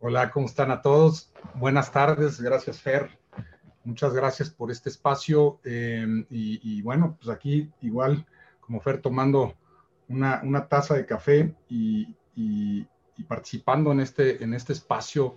Hola, 0.00 0.32
¿cómo 0.32 0.46
están 0.46 0.72
a 0.72 0.82
todos? 0.82 1.32
Buenas 1.54 1.92
tardes, 1.92 2.40
gracias, 2.40 2.80
Fer. 2.80 3.16
Muchas 3.84 4.12
gracias 4.12 4.50
por 4.50 4.72
este 4.72 4.88
espacio. 4.88 5.60
Em, 5.62 6.26
y, 6.30 6.82
bueno, 6.82 7.16
pues 7.16 7.28
aquí 7.28 7.70
igual, 7.80 8.26
como 8.58 8.80
Fer, 8.80 9.00
tomando 9.00 9.54
una, 10.08 10.66
taza 10.68 10.96
de 10.96 11.06
café 11.06 11.54
y, 11.68 12.16
participando 13.28 13.92
en 13.92 14.00
este, 14.00 14.42
en 14.42 14.52
este 14.52 14.72
espacio 14.72 15.36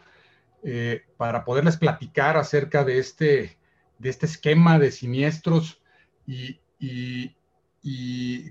eh, 0.64 1.04
para 1.18 1.46
poderles 1.46 1.78
platicar 1.78 2.36
acerca 2.36 2.84
de 2.84 2.98
este, 2.98 3.60
de 4.00 4.10
este 4.10 4.26
esquema 4.26 4.80
de 4.80 4.90
siniestros 4.90 5.84
y, 6.26 6.60
y 6.80 7.36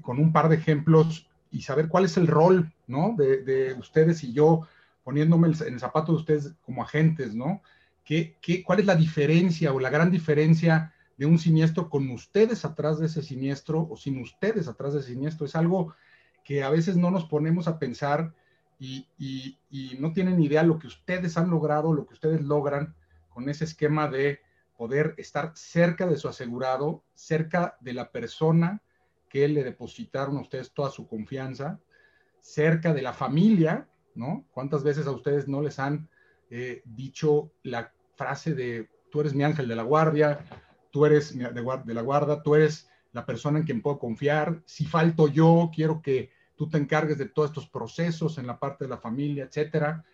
con 0.03 0.19
un 0.19 0.33
par 0.33 0.49
de 0.49 0.57
ejemplos 0.57 1.29
y 1.51 1.63
saber 1.63 1.89
cuál 1.89 2.05
es 2.05 2.17
el 2.17 2.27
rol, 2.27 2.73
¿no? 2.87 3.15
De, 3.17 3.75
ustedes 3.79 4.23
y 4.25 4.33
yo 4.33 4.67
poniéndome 5.05 5.49
en 5.49 5.75
el 5.75 5.81
zapato 5.81 6.13
de 6.13 6.19
ustedes 6.19 6.55
como 6.65 6.83
agentes, 6.83 7.35
¿no? 7.35 7.63
¿Qué, 8.05 8.37
qué, 8.41 8.63
cuál 8.63 8.81
es 8.81 8.87
la 8.87 8.97
diferencia 8.97 9.73
o 9.73 9.81
la 9.81 9.91
gran 9.91 10.11
diferencia 10.11 10.93
de 11.17 11.27
un 11.27 11.39
siniestro 11.39 11.89
con 11.89 12.11
ustedes 12.11 12.65
atrás 12.65 12.99
de 12.99 13.07
ese 13.07 13.23
siniestro 13.23 13.87
o 13.89 13.97
sin 13.97 14.21
ustedes 14.21 14.69
atrás 14.69 14.93
de 14.93 15.01
ese 15.01 15.13
siniestro? 15.13 15.47
Es 15.47 15.57
algo 15.57 15.95
que 16.45 16.63
a 16.63 16.71
veces 16.71 16.97
no 16.97 17.11
nos 17.11 17.25
ponemos 17.25 17.69
a 17.69 17.79
pensar 17.79 18.35
y, 18.79 19.07
y, 19.19 19.59
y 19.71 19.97
no 19.99 20.13
tienen 20.13 20.43
idea 20.43 20.63
lo 20.63 20.79
que 20.79 20.89
ustedes 20.89 21.37
han 21.37 21.51
logrado, 21.51 21.95
lo 21.95 22.07
que 22.07 22.15
ustedes 22.15 22.43
logran 22.43 22.95
con 23.31 23.49
ese 23.49 23.65
esquema 23.65 24.09
de 24.09 24.41
poder 24.77 25.15
estar 25.17 25.53
cerca 25.55 26.07
de 26.07 26.17
su 26.17 26.29
asegurado, 26.29 27.03
cerca 27.15 27.77
de 27.81 27.93
la 27.93 28.11
persona 28.11 28.83
que 29.33 29.49
le 29.49 29.65
depositaron 29.65 30.37
a 30.37 30.43
ustedes 30.43 30.75
toda 30.75 30.91
su 30.91 31.09
confianza, 31.09 31.81
cerca 32.43 32.93
de 32.93 33.01
la 33.01 33.15
familia, 33.15 33.89
¿no? 34.15 34.45
¿Cuántas 34.51 34.85
veces 34.85 35.07
a 35.07 35.11
ustedes 35.11 35.49
no 35.49 35.63
les 35.63 35.79
han 35.79 36.11
eh, 36.51 36.83
dicho 36.85 37.51
la 37.63 37.95
frase 38.15 38.53
de 38.55 38.91
tú 39.11 39.23
eres 39.23 39.33
mi 39.33 39.43
ángel 39.43 39.69
de 39.69 39.75
la 39.75 39.85
guardia, 39.85 40.45
tú 40.91 41.07
eres 41.07 41.35
de, 41.35 41.49
de 41.49 41.95
la 41.95 42.03
guarda, 42.03 42.43
tú 42.43 42.57
eres 42.57 42.91
la 43.13 43.25
persona 43.25 43.59
en 43.59 43.65
quien 43.65 43.81
puedo 43.81 43.99
confiar, 43.99 44.61
si 44.67 44.85
falto 44.85 45.29
yo, 45.29 45.71
quiero 45.75 46.03
que 46.03 46.31
tú 46.55 46.69
te 46.69 46.77
encargues 46.77 47.17
de 47.17 47.25
todos 47.25 47.49
estos 47.49 47.67
procesos 47.67 48.37
en 48.37 48.47
la 48.47 48.59
parte 48.59 48.85
de 48.85 48.91
la 48.91 48.99
familia, 48.99 49.45
etcétera. 49.45 50.05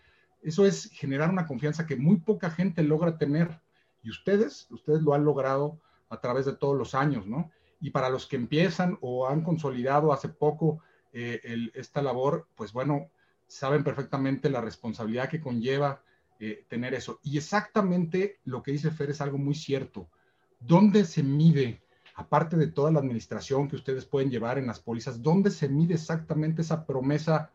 Eso 0.43 0.65
es 0.65 0.91
generar 0.93 1.29
una 1.29 1.49
confianza 1.49 1.87
que 1.87 1.97
muy 1.97 2.19
poca 2.19 2.51
gente 2.51 2.85
logra 2.85 3.19
tener. 3.19 3.61
Y 4.01 4.11
ustedes, 4.11 4.69
ustedes 4.71 5.03
lo 5.03 5.13
han 5.13 5.25
logrado 5.25 5.81
a 6.09 6.21
través 6.21 6.47
de 6.47 6.55
todos 6.55 6.79
los 6.79 6.95
años, 6.95 7.27
¿no? 7.27 7.51
Y 7.81 7.91
para 7.91 8.11
los 8.11 8.27
que 8.27 8.37
empiezan 8.37 8.99
o 9.01 9.29
han 9.29 9.43
consolidado 9.43 10.13
hace 10.13 10.29
poco 10.29 10.83
eh, 11.13 11.71
esta 11.75 12.03
labor, 12.03 12.49
pues 12.55 12.73
bueno, 12.73 13.11
saben 13.47 13.83
perfectamente 13.83 14.51
la 14.51 14.61
responsabilidad 14.61 15.29
que 15.29 15.41
conlleva 15.41 16.03
eh, 16.41 16.65
tener 16.69 16.95
eso. 16.95 17.19
Y 17.23 17.39
exactamente 17.39 18.39
lo 18.45 18.63
que 18.63 18.73
dice 18.73 18.91
Fer 18.91 19.11
es 19.11 19.21
algo 19.21 19.39
muy 19.39 19.55
cierto. 19.55 20.09
¿Dónde 20.61 21.05
se 21.05 21.23
mide, 21.23 21.83
aparte 22.15 22.57
de 22.57 22.69
toda 22.69 22.93
la 22.93 23.01
administración 23.01 23.69
que 23.69 23.77
ustedes 23.77 24.05
pueden 24.05 24.31
llevar 24.31 24.59
en 24.59 24.67
las 24.67 24.81
pólizas, 24.81 25.23
dónde 25.23 25.51
se 25.51 25.69
mide 25.69 25.95
exactamente 25.95 26.63
esa 26.63 26.87
promesa 26.87 27.51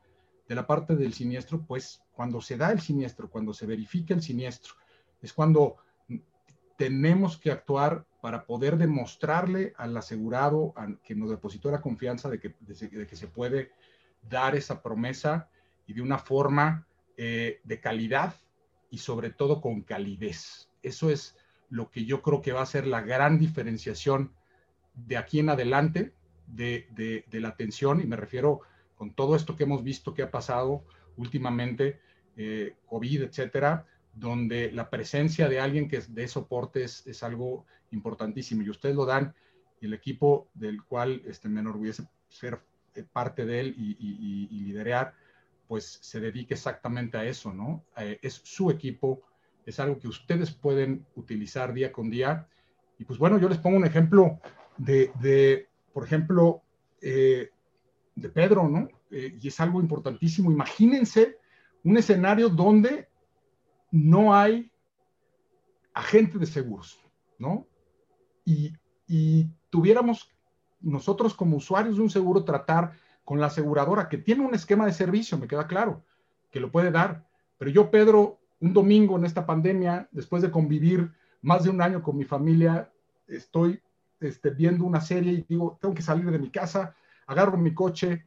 de 0.48 0.56
la 0.56 0.68
parte 0.68 0.96
del 0.96 1.14
siniestro? 1.14 1.62
Pues 1.66 2.02
cuando 2.14 2.42
se 2.42 2.58
da 2.58 2.72
el 2.72 2.82
siniestro, 2.82 3.30
cuando 3.30 3.54
se 3.54 3.66
verifica 3.66 4.14
el 4.14 4.22
siniestro, 4.22 4.74
es 5.22 5.32
cuando 5.32 5.78
tenemos 6.78 7.38
que 7.38 7.52
actuar 7.52 8.06
para 8.24 8.46
poder 8.46 8.78
demostrarle 8.78 9.74
al 9.76 9.98
asegurado 9.98 10.74
que 11.04 11.14
nos 11.14 11.30
depositó 11.30 11.70
la 11.70 11.82
confianza 11.82 12.30
de 12.30 12.40
que, 12.40 12.56
se 13.18 13.28
puede 13.28 13.74
dar 14.22 14.56
esa 14.56 14.82
promesa 14.82 15.50
y 15.88 15.94
de 15.94 16.02
una 16.02 16.18
forma 16.18 16.88
eh, 17.18 17.60
de 17.66 17.82
calidad 17.82 18.34
y 18.90 19.00
sobre 19.00 19.30
todo 19.30 19.60
con 19.60 19.82
calidez. 19.82 20.70
Eso 20.82 21.10
es 21.10 21.38
lo 21.68 21.92
que 21.92 22.06
yo 22.06 22.22
creo 22.22 22.42
que 22.42 22.54
va 22.54 22.62
a 22.62 22.66
ser 22.66 22.88
la 22.88 23.02
gran 23.02 23.40
diferenciación 23.40 24.32
de 24.94 25.18
aquí 25.18 25.40
en 25.40 25.50
adelante 25.50 26.14
de, 26.48 26.88
de, 27.30 27.40
la 27.42 27.50
atención, 27.50 28.00
y 28.00 28.06
me 28.06 28.16
refiero 28.16 28.62
con 28.96 29.14
todo 29.14 29.36
esto 29.36 29.58
que 29.58 29.66
hemos 29.66 29.84
visto 29.84 30.14
que 30.14 30.24
ha 30.24 30.32
pasado 30.32 30.86
últimamente, 31.18 32.00
eh, 32.38 32.78
COVID, 32.86 33.24
etcétera, 33.24 33.86
donde 34.14 34.72
la 34.72 34.90
presencia 34.90 35.50
de 35.50 35.60
alguien 35.60 35.88
que 35.88 36.02
dé 36.10 36.28
soporte 36.28 36.84
es, 36.84 37.24
algo 37.24 37.66
importantísimo 37.92 38.62
y 38.62 38.70
ustedes 38.70 38.96
lo 38.96 39.06
dan 39.06 39.34
el 39.82 39.94
equipo 39.94 40.50
del 40.54 40.84
cual 40.84 41.22
este, 41.26 41.50
me 41.50 41.60
enorgullece 41.60 42.04
ser 42.30 42.60
eh, 42.96 43.04
parte 43.12 43.46
de 43.46 43.60
él 43.60 43.76
y, 43.78 43.98
y, 44.50 44.60
liderar, 44.62 45.14
pues 45.68 46.00
se 46.02 46.20
dedique 46.20 46.54
exactamente 46.54 47.18
a 47.18 47.26
eso, 47.26 47.54
¿no? 47.54 47.84
Eh, 47.98 48.20
es 48.22 48.42
su 48.44 48.70
equipo, 48.72 49.22
es 49.66 49.80
algo 49.80 50.00
que 50.00 50.08
ustedes 50.08 50.52
pueden 50.52 51.06
utilizar 51.16 51.74
día 51.74 51.92
con 51.92 52.10
día. 52.10 52.48
Y 53.00 53.06
pues 53.06 53.20
bueno, 53.20 53.40
yo 53.40 53.50
les 53.50 53.58
pongo 53.58 53.78
un 53.78 53.86
ejemplo 53.86 54.40
de, 54.78 55.12
de 55.20 55.68
por 55.92 56.06
ejemplo, 56.06 56.64
eh, 57.02 57.50
de 58.16 58.30
Pedro, 58.30 58.68
¿no? 58.68 58.90
Y 59.12 59.48
es 59.48 59.60
algo 59.60 59.80
importantísimo. 59.80 60.52
Imagínense 60.52 61.38
un 61.84 61.98
escenario 61.98 62.50
donde 62.50 63.10
no 63.94 64.34
hay 64.34 64.72
agente 65.94 66.40
de 66.40 66.48
seguros, 66.48 67.00
¿no? 67.38 67.68
Y, 68.44 68.74
y 69.08 69.48
tuviéramos 69.70 70.32
nosotros 70.82 71.36
como 71.36 71.58
usuarios 71.58 71.98
de 71.98 72.02
un 72.02 72.10
seguro 72.10 72.44
tratar 72.44 72.94
con 73.24 73.40
la 73.40 73.48
aseguradora 73.48 74.10
que 74.10 74.18
tiene 74.18 74.44
un 74.44 74.56
esquema 74.56 74.88
de 74.88 74.94
servicio, 74.94 75.38
me 75.38 75.48
queda 75.48 75.68
claro, 75.68 76.04
que 76.50 76.60
lo 76.60 76.72
puede 76.72 76.90
dar. 76.90 77.28
Pero 77.60 77.70
yo, 77.70 77.92
Pedro, 77.92 78.40
un 78.60 78.74
domingo 78.74 79.16
en 79.16 79.26
esta 79.26 79.46
pandemia, 79.46 80.10
después 80.12 80.42
de 80.42 80.50
convivir 80.50 81.12
más 81.44 81.64
de 81.64 81.70
un 81.70 81.80
año 81.80 82.02
con 82.02 82.18
mi 82.18 82.26
familia, 82.26 82.92
estoy 83.28 83.80
este, 84.20 84.50
viendo 84.50 84.86
una 84.86 85.02
serie 85.02 85.34
y 85.34 85.46
digo, 85.48 85.78
tengo 85.80 85.94
que 85.94 86.02
salir 86.02 86.32
de 86.32 86.40
mi 86.40 86.50
casa, 86.50 86.96
agarro 87.28 87.60
mi 87.60 87.76
coche, 87.76 88.26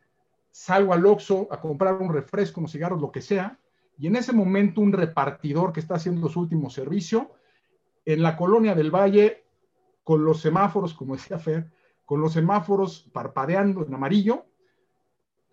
salgo 0.52 0.94
al 0.94 1.04
Oxxo 1.04 1.49
a 1.50 1.61
comprar 1.61 1.94
un 1.94 2.12
refresco, 2.12 2.61
unos 2.61 2.70
cigarros, 2.70 3.00
lo 3.00 3.11
que 3.11 3.20
sea, 3.20 3.58
y 3.98 4.06
en 4.06 4.16
ese 4.16 4.32
momento 4.32 4.80
un 4.80 4.92
repartidor 4.92 5.72
que 5.72 5.80
está 5.80 5.94
haciendo 5.94 6.28
su 6.28 6.40
último 6.40 6.70
servicio, 6.70 7.32
en 8.04 8.22
la 8.22 8.36
colonia 8.36 8.74
del 8.74 8.94
Valle, 8.94 9.44
con 10.04 10.24
los 10.24 10.40
semáforos, 10.40 10.94
como 10.94 11.16
decía 11.16 11.38
Fer, 11.38 11.70
con 12.04 12.20
los 12.20 12.34
semáforos 12.34 13.08
parpadeando 13.12 13.84
en 13.84 13.94
amarillo, 13.94 14.46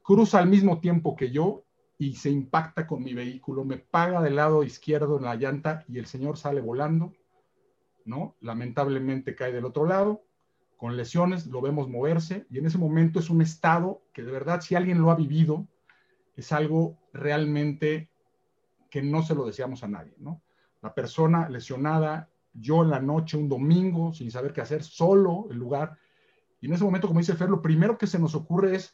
cruza 0.03 0.39
al 0.39 0.47
mismo 0.47 0.79
tiempo 0.79 1.15
que 1.15 1.31
yo 1.31 1.63
y 1.97 2.15
se 2.15 2.29
impacta 2.29 2.85
con 2.85 3.03
mi 3.03 3.13
vehículo, 3.13 3.63
me 3.63 3.77
paga 3.77 4.21
del 4.21 4.35
lado 4.35 4.63
izquierdo 4.63 5.17
en 5.17 5.23
la 5.23 5.35
llanta 5.35 5.85
y 5.87 5.97
el 5.97 6.05
señor 6.05 6.37
sale 6.37 6.61
volando, 6.61 7.13
¿no? 8.05 8.35
Lamentablemente 8.41 9.35
cae 9.35 9.53
del 9.53 9.65
otro 9.65 9.85
lado, 9.85 10.23
con 10.77 10.97
lesiones, 10.97 11.47
lo 11.47 11.61
vemos 11.61 11.89
moverse 11.89 12.45
y 12.49 12.59
en 12.59 12.65
ese 12.65 12.77
momento 12.77 13.19
es 13.19 13.29
un 13.29 13.41
estado 13.41 14.01
que 14.11 14.21
de 14.21 14.31
verdad 14.31 14.61
si 14.61 14.75
alguien 14.75 15.01
lo 15.01 15.11
ha 15.11 15.15
vivido, 15.15 15.65
es 16.35 16.51
algo 16.51 16.97
realmente 17.13 18.09
que 18.93 19.01
no 19.01 19.23
se 19.23 19.33
lo 19.33 19.43
deseamos 19.43 19.83
a 19.83 19.87
nadie, 19.87 20.13
¿no? 20.19 20.43
La 20.83 20.93
persona 20.93 21.49
lesionada, 21.49 22.29
yo 22.53 22.83
en 22.83 22.91
la 22.91 22.99
noche, 22.99 23.37
un 23.37 23.49
domingo, 23.49 24.13
sin 24.13 24.29
saber 24.29 24.53
qué 24.53 24.61
hacer, 24.61 24.83
solo 24.83 25.47
el 25.49 25.57
lugar, 25.57 25.97
y 26.61 26.67
en 26.67 26.73
ese 26.73 26.83
momento, 26.83 27.07
como 27.07 27.19
dice 27.19 27.33
Fer, 27.33 27.49
lo 27.49 27.59
primero 27.59 27.97
que 27.97 28.05
se 28.05 28.19
nos 28.19 28.35
ocurre 28.35 28.75
es 28.75 28.93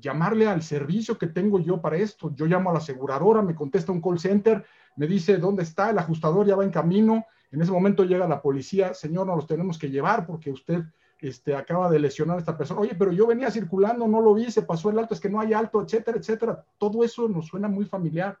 llamarle 0.00 0.46
al 0.46 0.62
servicio 0.62 1.18
que 1.18 1.26
tengo 1.26 1.58
yo 1.58 1.80
para 1.80 1.96
esto. 1.96 2.32
Yo 2.36 2.46
llamo 2.46 2.70
a 2.70 2.74
la 2.74 2.78
aseguradora, 2.78 3.42
me 3.42 3.56
contesta 3.56 3.90
un 3.90 4.00
call 4.00 4.20
center, 4.20 4.64
me 4.94 5.08
dice 5.08 5.38
dónde 5.38 5.64
está, 5.64 5.90
el 5.90 5.98
ajustador 5.98 6.46
ya 6.46 6.54
va 6.54 6.62
en 6.62 6.70
camino. 6.70 7.26
En 7.50 7.60
ese 7.60 7.72
momento 7.72 8.04
llega 8.04 8.28
la 8.28 8.40
policía, 8.40 8.94
señor, 8.94 9.26
nos 9.26 9.34
los 9.34 9.46
tenemos 9.48 9.76
que 9.76 9.90
llevar 9.90 10.24
porque 10.24 10.52
usted 10.52 10.84
este, 11.18 11.56
acaba 11.56 11.90
de 11.90 11.98
lesionar 11.98 12.36
a 12.36 12.38
esta 12.38 12.56
persona. 12.56 12.80
Oye, 12.80 12.94
pero 12.94 13.10
yo 13.10 13.26
venía 13.26 13.50
circulando, 13.50 14.06
no 14.06 14.20
lo 14.20 14.34
vi, 14.34 14.52
se 14.52 14.62
pasó 14.62 14.88
el 14.88 15.00
alto, 15.00 15.14
es 15.14 15.20
que 15.20 15.28
no 15.28 15.40
hay 15.40 15.52
alto, 15.52 15.82
etcétera, 15.82 16.16
etcétera. 16.16 16.64
Todo 16.78 17.02
eso 17.02 17.28
nos 17.28 17.48
suena 17.48 17.66
muy 17.66 17.86
familiar. 17.86 18.38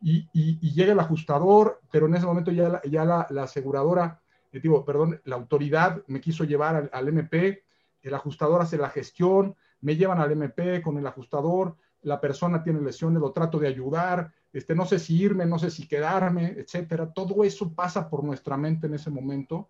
Y, 0.00 0.28
llega 0.72 0.92
el 0.92 1.00
ajustador, 1.00 1.80
pero 1.90 2.06
en 2.06 2.14
ese 2.14 2.26
momento 2.26 2.50
ya 2.50 2.68
la, 2.68 2.82
ya 2.82 3.04
la, 3.04 3.42
aseguradora, 3.42 4.20
eh, 4.52 4.60
digo, 4.60 4.84
perdón, 4.84 5.20
la 5.24 5.36
autoridad 5.36 6.02
me 6.06 6.20
quiso 6.20 6.44
llevar 6.44 6.76
al, 6.76 6.90
al 6.92 7.08
MP, 7.08 7.64
el 8.02 8.14
ajustador 8.14 8.62
hace 8.62 8.76
la 8.76 8.90
gestión, 8.90 9.56
me 9.80 9.96
llevan 9.96 10.20
al 10.20 10.32
MP 10.32 10.82
con 10.82 10.98
el 10.98 11.06
ajustador, 11.06 11.76
la 12.02 12.20
persona 12.20 12.62
tiene 12.62 12.80
lesiones, 12.80 13.20
lo 13.20 13.32
trato 13.32 13.58
de 13.58 13.68
ayudar, 13.68 14.32
este, 14.52 14.74
no 14.74 14.86
sé 14.86 14.98
si 14.98 15.20
irme, 15.20 15.44
no 15.44 15.58
sé 15.58 15.70
si 15.70 15.86
quedarme, 15.86 16.54
etcétera. 16.56 17.12
Todo 17.12 17.44
eso 17.44 17.72
pasa 17.74 18.08
por 18.08 18.24
nuestra 18.24 18.56
mente 18.56 18.86
en 18.86 18.94
ese 18.94 19.10
momento 19.10 19.68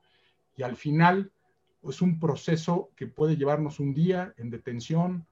y 0.56 0.62
al 0.62 0.76
final 0.76 1.32
es 1.82 2.02
un 2.02 2.20
proceso 2.20 2.90
que 2.94 3.06
puede 3.06 3.36
llevarnos 3.36 3.80
un 3.80 3.94
día 3.94 4.34
en 4.36 4.50
detención 4.50 5.26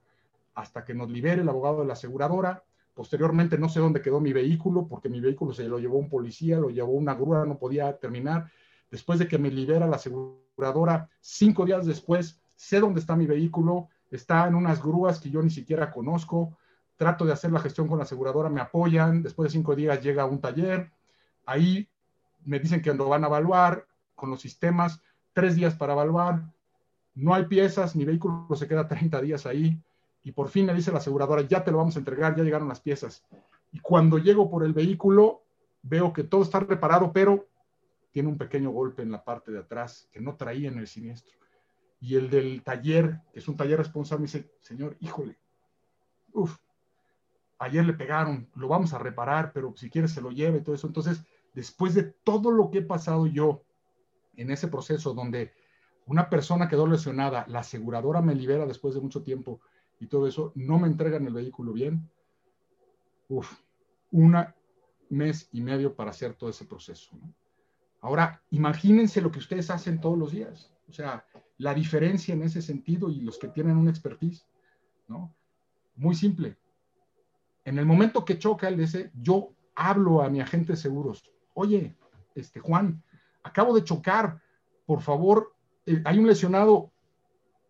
hasta 0.55 0.83
que 0.83 0.93
nos 0.93 1.09
libere 1.09 1.41
el 1.41 1.49
abogado 1.49 1.81
de 1.81 1.85
la 1.85 1.93
aseguradora. 1.93 2.63
Posteriormente 2.95 3.57
no 3.57 3.67
sé 3.67 3.81
dónde 3.81 4.01
quedó 4.01 4.21
mi 4.21 4.31
vehículo 4.31 4.87
porque 4.87 5.09
mi 5.09 5.19
vehículo 5.19 5.53
se 5.53 5.65
lo 5.65 5.77
llevó 5.77 5.97
un 5.97 6.09
policía, 6.09 6.57
lo 6.57 6.69
llevó 6.69 6.93
una 6.93 7.13
grúa, 7.13 7.45
no 7.45 7.59
podía 7.59 7.95
terminar. 7.97 8.49
Después 8.89 9.19
de 9.19 9.27
que 9.27 9.37
me 9.37 9.51
libera 9.51 9.85
la 9.85 9.97
aseguradora, 9.97 11.09
cinco 11.19 11.65
días 11.65 11.85
después, 11.85 12.39
sé 12.55 12.79
dónde 12.79 13.01
está 13.01 13.17
mi 13.17 13.27
vehículo, 13.27 13.89
está 14.09 14.47
en 14.47 14.55
unas 14.55 14.81
grúas 14.81 15.19
que 15.19 15.29
yo 15.29 15.41
ni 15.41 15.49
siquiera 15.49 15.91
conozco, 15.91 16.57
trato 16.95 17.25
de 17.25 17.33
hacer 17.33 17.51
la 17.51 17.59
gestión 17.59 17.89
con 17.89 17.97
la 17.97 18.05
aseguradora, 18.05 18.49
me 18.49 18.61
apoyan, 18.61 19.21
después 19.21 19.51
de 19.51 19.57
cinco 19.57 19.75
días 19.75 20.01
llega 20.01 20.23
a 20.23 20.27
un 20.27 20.39
taller, 20.39 20.89
ahí 21.45 21.89
me 22.45 22.59
dicen 22.59 22.81
que 22.81 22.93
lo 22.93 23.09
van 23.09 23.25
a 23.25 23.27
evaluar 23.27 23.85
con 24.15 24.29
los 24.29 24.39
sistemas, 24.39 25.01
tres 25.33 25.55
días 25.55 25.75
para 25.75 25.91
evaluar, 25.91 26.43
no 27.13 27.33
hay 27.33 27.45
piezas, 27.45 27.93
mi 27.93 28.05
vehículo 28.05 28.47
se 28.55 28.67
queda 28.67 28.87
30 28.87 29.19
días 29.21 29.45
ahí, 29.45 29.77
y 30.25 30.31
por 30.31 30.49
fin 30.49 30.65
me 30.65 30.73
dice 30.73 30.91
la 30.91 30.97
aseguradora, 30.97 31.43
ya 31.43 31.63
te 31.63 31.71
lo 31.71 31.77
vamos 31.77 31.95
a 31.95 31.99
entregar, 31.99 32.35
ya 32.35 32.43
llegaron 32.43 32.67
las 32.67 32.79
piezas. 32.79 33.23
Y 33.71 33.79
cuando 33.79 34.17
llego 34.17 34.49
por 34.49 34.63
el 34.63 34.73
vehículo, 34.73 35.43
veo 35.83 36.11
que 36.13 36.23
todo 36.23 36.41
está 36.41 36.59
reparado, 36.59 37.13
pero 37.13 37.47
tiene 38.09 38.29
un 38.29 38.37
pequeño 38.37 38.71
golpe 38.71 39.03
en 39.03 39.11
la 39.11 39.23
parte 39.23 39.51
de 39.51 39.59
atrás 39.59 40.09
que 40.11 40.19
no 40.19 40.35
traía 40.35 40.67
en 40.67 40.79
el 40.79 40.87
siniestro 40.87 41.35
y 41.99 42.15
el 42.15 42.31
del 42.31 42.63
taller, 42.63 43.21
que 43.31 43.39
es 43.39 43.47
un 43.47 43.55
taller 43.55 43.77
responsable, 43.77 44.21
me 44.21 44.25
dice, 44.25 44.51
señor, 44.61 44.97
híjole, 44.99 45.37
uff, 46.33 46.57
ayer 47.59 47.85
le 47.85 47.93
pegaron, 47.93 48.49
lo 48.55 48.67
vamos 48.67 48.93
a 48.93 48.97
reparar, 48.97 49.53
pero 49.53 49.75
si 49.77 49.91
quiere 49.91 50.07
se 50.07 50.21
lo 50.21 50.31
lleve 50.31 50.61
todo 50.61 50.73
eso. 50.73 50.87
Entonces, 50.87 51.23
después 51.53 51.93
de 51.93 52.01
todo 52.01 52.49
lo 52.49 52.71
que 52.71 52.79
he 52.79 52.81
pasado 52.81 53.27
yo 53.27 53.61
en 54.35 54.49
ese 54.49 54.69
proceso 54.69 55.13
donde 55.13 55.53
una 56.07 56.31
persona 56.31 56.67
quedó 56.67 56.87
lesionada, 56.87 57.45
la 57.47 57.59
aseguradora 57.59 58.23
me 58.23 58.33
libera 58.33 58.65
después 58.65 58.95
de 58.95 59.01
mucho 59.01 59.21
tiempo 59.21 59.61
y 59.99 60.07
todo 60.07 60.27
eso, 60.27 60.51
no 60.55 60.79
me 60.79 60.87
entregan 60.87 61.25
el 61.25 61.33
vehículo 61.33 61.73
bien, 61.73 62.09
uff, 63.29 63.59
un 64.11 64.35
mes 65.09 65.49
y 65.51 65.61
medio 65.61 65.95
para 65.95 66.11
hacer 66.11 66.33
todo 66.33 66.49
ese 66.49 66.65
proceso. 66.65 67.17
Ahora, 68.01 68.41
imagínense 68.51 69.21
lo 69.21 69.31
que 69.31 69.39
ustedes 69.39 69.69
hacen 69.69 69.99
todos 69.99 70.17
los 70.17 70.31
días. 70.31 70.71
O 70.87 70.93
sea, 70.93 71.25
la 71.57 71.73
diferencia 71.73 72.33
en 72.33 72.43
ese 72.43 72.61
sentido 72.61 73.09
y 73.09 73.21
los 73.21 73.37
que 73.37 73.47
tienen 73.47 73.77
una 73.77 73.89
expertise, 73.89 74.47
¿no? 75.07 75.35
Muy 75.95 76.15
simple. 76.15 76.57
En 77.63 77.79
el 77.79 77.85
momento 77.85 78.25
que 78.25 78.37
choca 78.37 78.67
el 78.67 78.77
DC, 78.77 79.11
yo 79.15 79.55
hablo 79.75 80.21
a 80.21 80.29
mi 80.29 80.39
agente 80.39 80.73
de 80.73 80.77
seguros. 80.77 81.31
Oye, 81.53 81.95
este 82.35 82.59
Juan, 82.59 83.03
acabo 83.43 83.73
de 83.73 83.83
chocar, 83.83 84.41
por 84.85 85.01
favor, 85.01 85.55
eh, 85.85 86.01
hay 86.05 86.19
un 86.19 86.27
lesionado. 86.27 86.91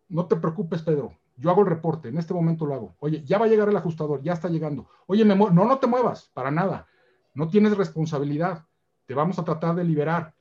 No 0.10 0.27
te 0.27 0.36
preocupes, 0.36 0.82
Pedro. 0.82 1.17
Yo 1.38 1.50
hago 1.50 1.62
el 1.62 1.68
reporte, 1.68 2.10
en 2.10 2.18
este 2.18 2.34
momento 2.34 2.65
lo 2.65 2.74
hago. 2.74 2.96
Oye, 3.00 3.24
ya 3.24 3.38
va 3.38 3.46
a 3.46 3.50
llegar 3.50 3.68
el 3.70 3.77
ajustador, 3.77 4.22
ya 4.22 4.34
está 4.34 4.48
llegando. 4.48 4.89
Oye, 5.08 5.25
no, 5.25 5.50
no 5.50 5.80
te 5.80 5.88
muevas, 5.88 6.32
para 6.34 6.51
nada. 6.51 6.88
No 7.34 7.50
tienes 7.50 7.75
responsabilidad. 7.77 8.65
Te 9.06 9.13
vamos 9.13 9.38
a 9.38 9.44
tratar 9.44 9.75
de 9.75 9.84
liberar, 9.84 10.34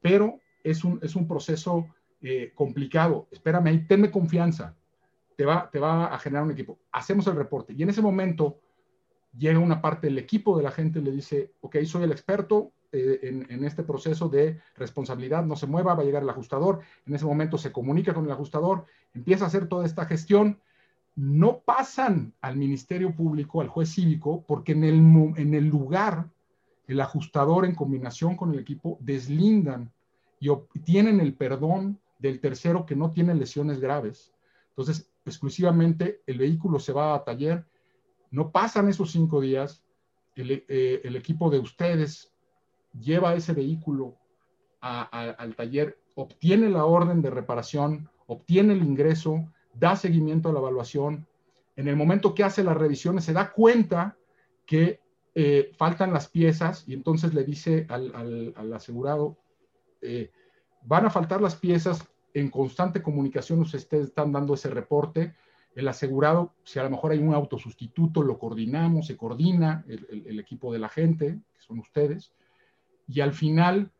pero 0.00 0.38
es 0.62 0.84
un, 0.84 0.98
es 1.02 1.16
un 1.16 1.26
proceso 1.26 1.86
eh, 2.20 2.52
complicado, 2.54 3.26
espérame 3.32 3.66
ahí, 3.66 3.86
tenme 3.86 4.10
confianza, 4.10 4.76
te 5.36 5.44
va, 5.44 5.68
te 5.70 5.80
va 5.80 6.06
a 6.06 6.18
generar 6.18 6.44
un 6.44 6.52
equipo. 6.52 6.78
Hacemos 6.92 7.26
el 7.26 7.34
reporte 7.34 7.72
y 7.72 7.82
en 7.82 7.90
ese 7.90 8.00
momento 8.00 8.60
llega 9.36 9.58
una 9.58 9.80
parte 9.80 10.06
del 10.06 10.18
equipo 10.18 10.56
de 10.56 10.62
la 10.62 10.70
gente 10.70 11.00
y 11.00 11.02
le 11.02 11.10
dice, 11.10 11.52
ok, 11.62 11.78
soy 11.84 12.04
el 12.04 12.12
experto 12.12 12.72
eh, 12.92 13.46
en, 13.48 13.64
este 13.64 13.82
proceso 13.82 14.28
de 14.28 14.60
responsabilidad, 14.76 15.44
no 15.44 15.56
se 15.56 15.66
mueva, 15.66 15.94
va 15.94 16.02
a 16.02 16.04
llegar 16.04 16.22
el 16.22 16.28
ajustador, 16.28 16.80
en 17.06 17.14
ese 17.14 17.24
momento 17.24 17.56
se 17.56 17.72
comunica 17.72 18.12
con 18.12 18.26
el 18.26 18.30
ajustador, 18.32 18.84
empieza 19.14 19.44
a 19.44 19.48
hacer 19.48 19.66
toda 19.66 19.86
esta 19.86 20.04
gestión, 20.04 20.60
no 21.14 21.60
pasan 21.60 22.34
al 22.40 22.56
Ministerio 22.56 23.14
Público, 23.14 23.60
al 23.60 23.68
juez 23.68 23.94
cívico, 23.94 24.44
porque 24.46 24.72
en 24.72 24.84
el, 24.84 24.96
en 25.36 25.54
el 25.54 25.66
lugar, 25.66 26.28
el 26.86 27.00
ajustador 27.00 27.64
en 27.64 27.74
combinación 27.74 28.36
con 28.36 28.52
el 28.52 28.58
equipo 28.58 28.98
deslindan 29.00 29.90
y 30.38 30.48
obtienen 30.48 31.20
el 31.20 31.34
perdón 31.34 31.98
del 32.18 32.40
tercero 32.40 32.84
que 32.84 32.96
no 32.96 33.10
tiene 33.10 33.34
lesiones 33.34 33.80
graves. 33.80 34.32
Entonces, 34.70 35.08
exclusivamente 35.24 36.22
el 36.26 36.38
vehículo 36.38 36.78
se 36.78 36.92
va 36.92 37.14
a 37.14 37.24
taller, 37.24 37.64
no 38.30 38.50
pasan 38.50 38.88
esos 38.88 39.12
cinco 39.12 39.40
días, 39.40 39.82
el, 40.34 40.64
eh, 40.68 41.00
equipo 41.04 41.50
de 41.50 41.58
ustedes 41.58 42.31
lleva 42.98 43.34
ese 43.34 43.52
vehículo 43.52 44.16
al 44.80 45.54
taller, 45.54 45.98
obtiene 46.16 46.68
la 46.68 46.84
orden 46.84 47.22
de 47.22 47.30
reparación, 47.30 48.08
obtiene 48.26 48.72
el 48.72 48.82
ingreso, 48.82 49.48
da 49.74 49.94
seguimiento 49.94 50.48
a 50.48 50.52
la 50.52 50.58
evaluación. 50.58 51.26
En 51.76 51.88
el 51.88 51.96
momento 51.96 52.34
que 52.34 52.42
hace 52.42 52.64
las 52.64 52.76
revisiones 52.76 53.24
se 53.24 53.32
da 53.32 53.52
cuenta 53.52 54.16
que 54.66 55.00
eh, 55.34 55.70
faltan 55.76 56.12
las 56.12 56.28
piezas 56.28 56.84
y 56.86 56.94
entonces 56.94 57.32
le 57.32 57.44
dice 57.44 57.86
al, 57.88 58.72
asegurado, 58.74 59.38
eh, 60.00 60.30
van 60.82 61.06
a 61.06 61.10
faltar 61.10 61.40
las 61.40 61.54
piezas, 61.54 62.06
en 62.34 62.50
constante 62.50 63.02
comunicación 63.02 63.60
ustedes 63.60 64.08
están 64.08 64.32
dando 64.32 64.54
ese 64.54 64.70
reporte, 64.70 65.34
el 65.74 65.88
asegurado, 65.88 66.54
si 66.64 66.78
a 66.78 66.84
lo 66.84 66.90
mejor 66.90 67.12
hay 67.12 67.18
un 67.18 67.34
autosustituto, 67.34 68.22
lo 68.22 68.38
coordinamos, 68.38 69.06
se 69.06 69.16
coordina 69.16 69.84
el, 69.88 70.38
equipo 70.38 70.72
de 70.72 70.78
la 70.78 70.88
gente, 70.88 71.40
que 71.54 71.60
son 71.60 71.78
ustedes, 71.78 72.32
y 73.12 73.20
al 73.20 73.34
final 73.34 73.92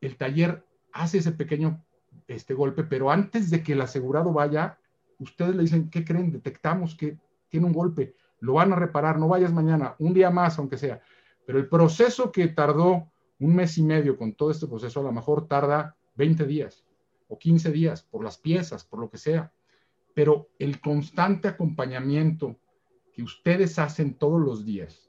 el 0.00 0.16
taller 0.16 0.64
hace 0.92 1.18
ese 1.18 1.32
pequeño 1.32 1.84
este 2.28 2.54
golpe, 2.54 2.84
pero 2.84 3.10
antes 3.10 3.50
de 3.50 3.62
que 3.62 3.72
el 3.72 3.80
asegurado 3.80 4.32
vaya, 4.32 4.78
ustedes 5.18 5.56
le 5.56 5.62
dicen, 5.62 5.90
¿qué 5.90 6.04
creen? 6.04 6.30
Detectamos 6.30 6.94
que 6.94 7.18
tiene 7.48 7.66
un 7.66 7.72
golpe, 7.72 8.14
lo 8.40 8.54
van 8.54 8.72
a 8.72 8.76
reparar, 8.76 9.18
no 9.18 9.26
vayas 9.26 9.52
mañana, 9.52 9.96
un 9.98 10.14
día 10.14 10.30
más, 10.30 10.56
aunque 10.58 10.76
sea. 10.76 11.00
Pero 11.46 11.58
el 11.58 11.68
proceso 11.68 12.30
que 12.30 12.46
tardó 12.48 13.10
un 13.40 13.56
mes 13.56 13.76
y 13.78 13.82
medio 13.82 14.16
con 14.16 14.34
todo 14.34 14.50
este 14.52 14.68
proceso, 14.68 15.00
a 15.00 15.04
lo 15.04 15.12
mejor 15.12 15.48
tarda 15.48 15.96
20 16.14 16.44
días 16.44 16.84
o 17.26 17.38
15 17.38 17.72
días 17.72 18.02
por 18.02 18.22
las 18.22 18.38
piezas, 18.38 18.84
por 18.84 19.00
lo 19.00 19.10
que 19.10 19.18
sea. 19.18 19.52
Pero 20.14 20.48
el 20.58 20.80
constante 20.80 21.48
acompañamiento 21.48 22.56
que 23.12 23.22
ustedes 23.22 23.78
hacen 23.78 24.14
todos 24.14 24.40
los 24.40 24.64
días 24.64 25.07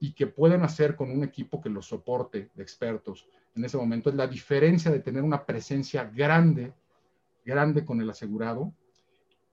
y 0.00 0.12
que 0.12 0.26
pueden 0.26 0.62
hacer 0.62 0.96
con 0.96 1.10
un 1.10 1.24
equipo 1.24 1.60
que 1.60 1.70
los 1.70 1.86
soporte 1.86 2.50
de 2.54 2.62
expertos 2.62 3.26
en 3.54 3.64
ese 3.64 3.76
momento 3.76 4.10
es 4.10 4.16
la 4.16 4.26
diferencia 4.26 4.90
de 4.90 5.00
tener 5.00 5.22
una 5.22 5.44
presencia 5.44 6.04
grande, 6.04 6.72
grande 7.44 7.84
con 7.84 8.00
el 8.00 8.10
asegurado. 8.10 8.72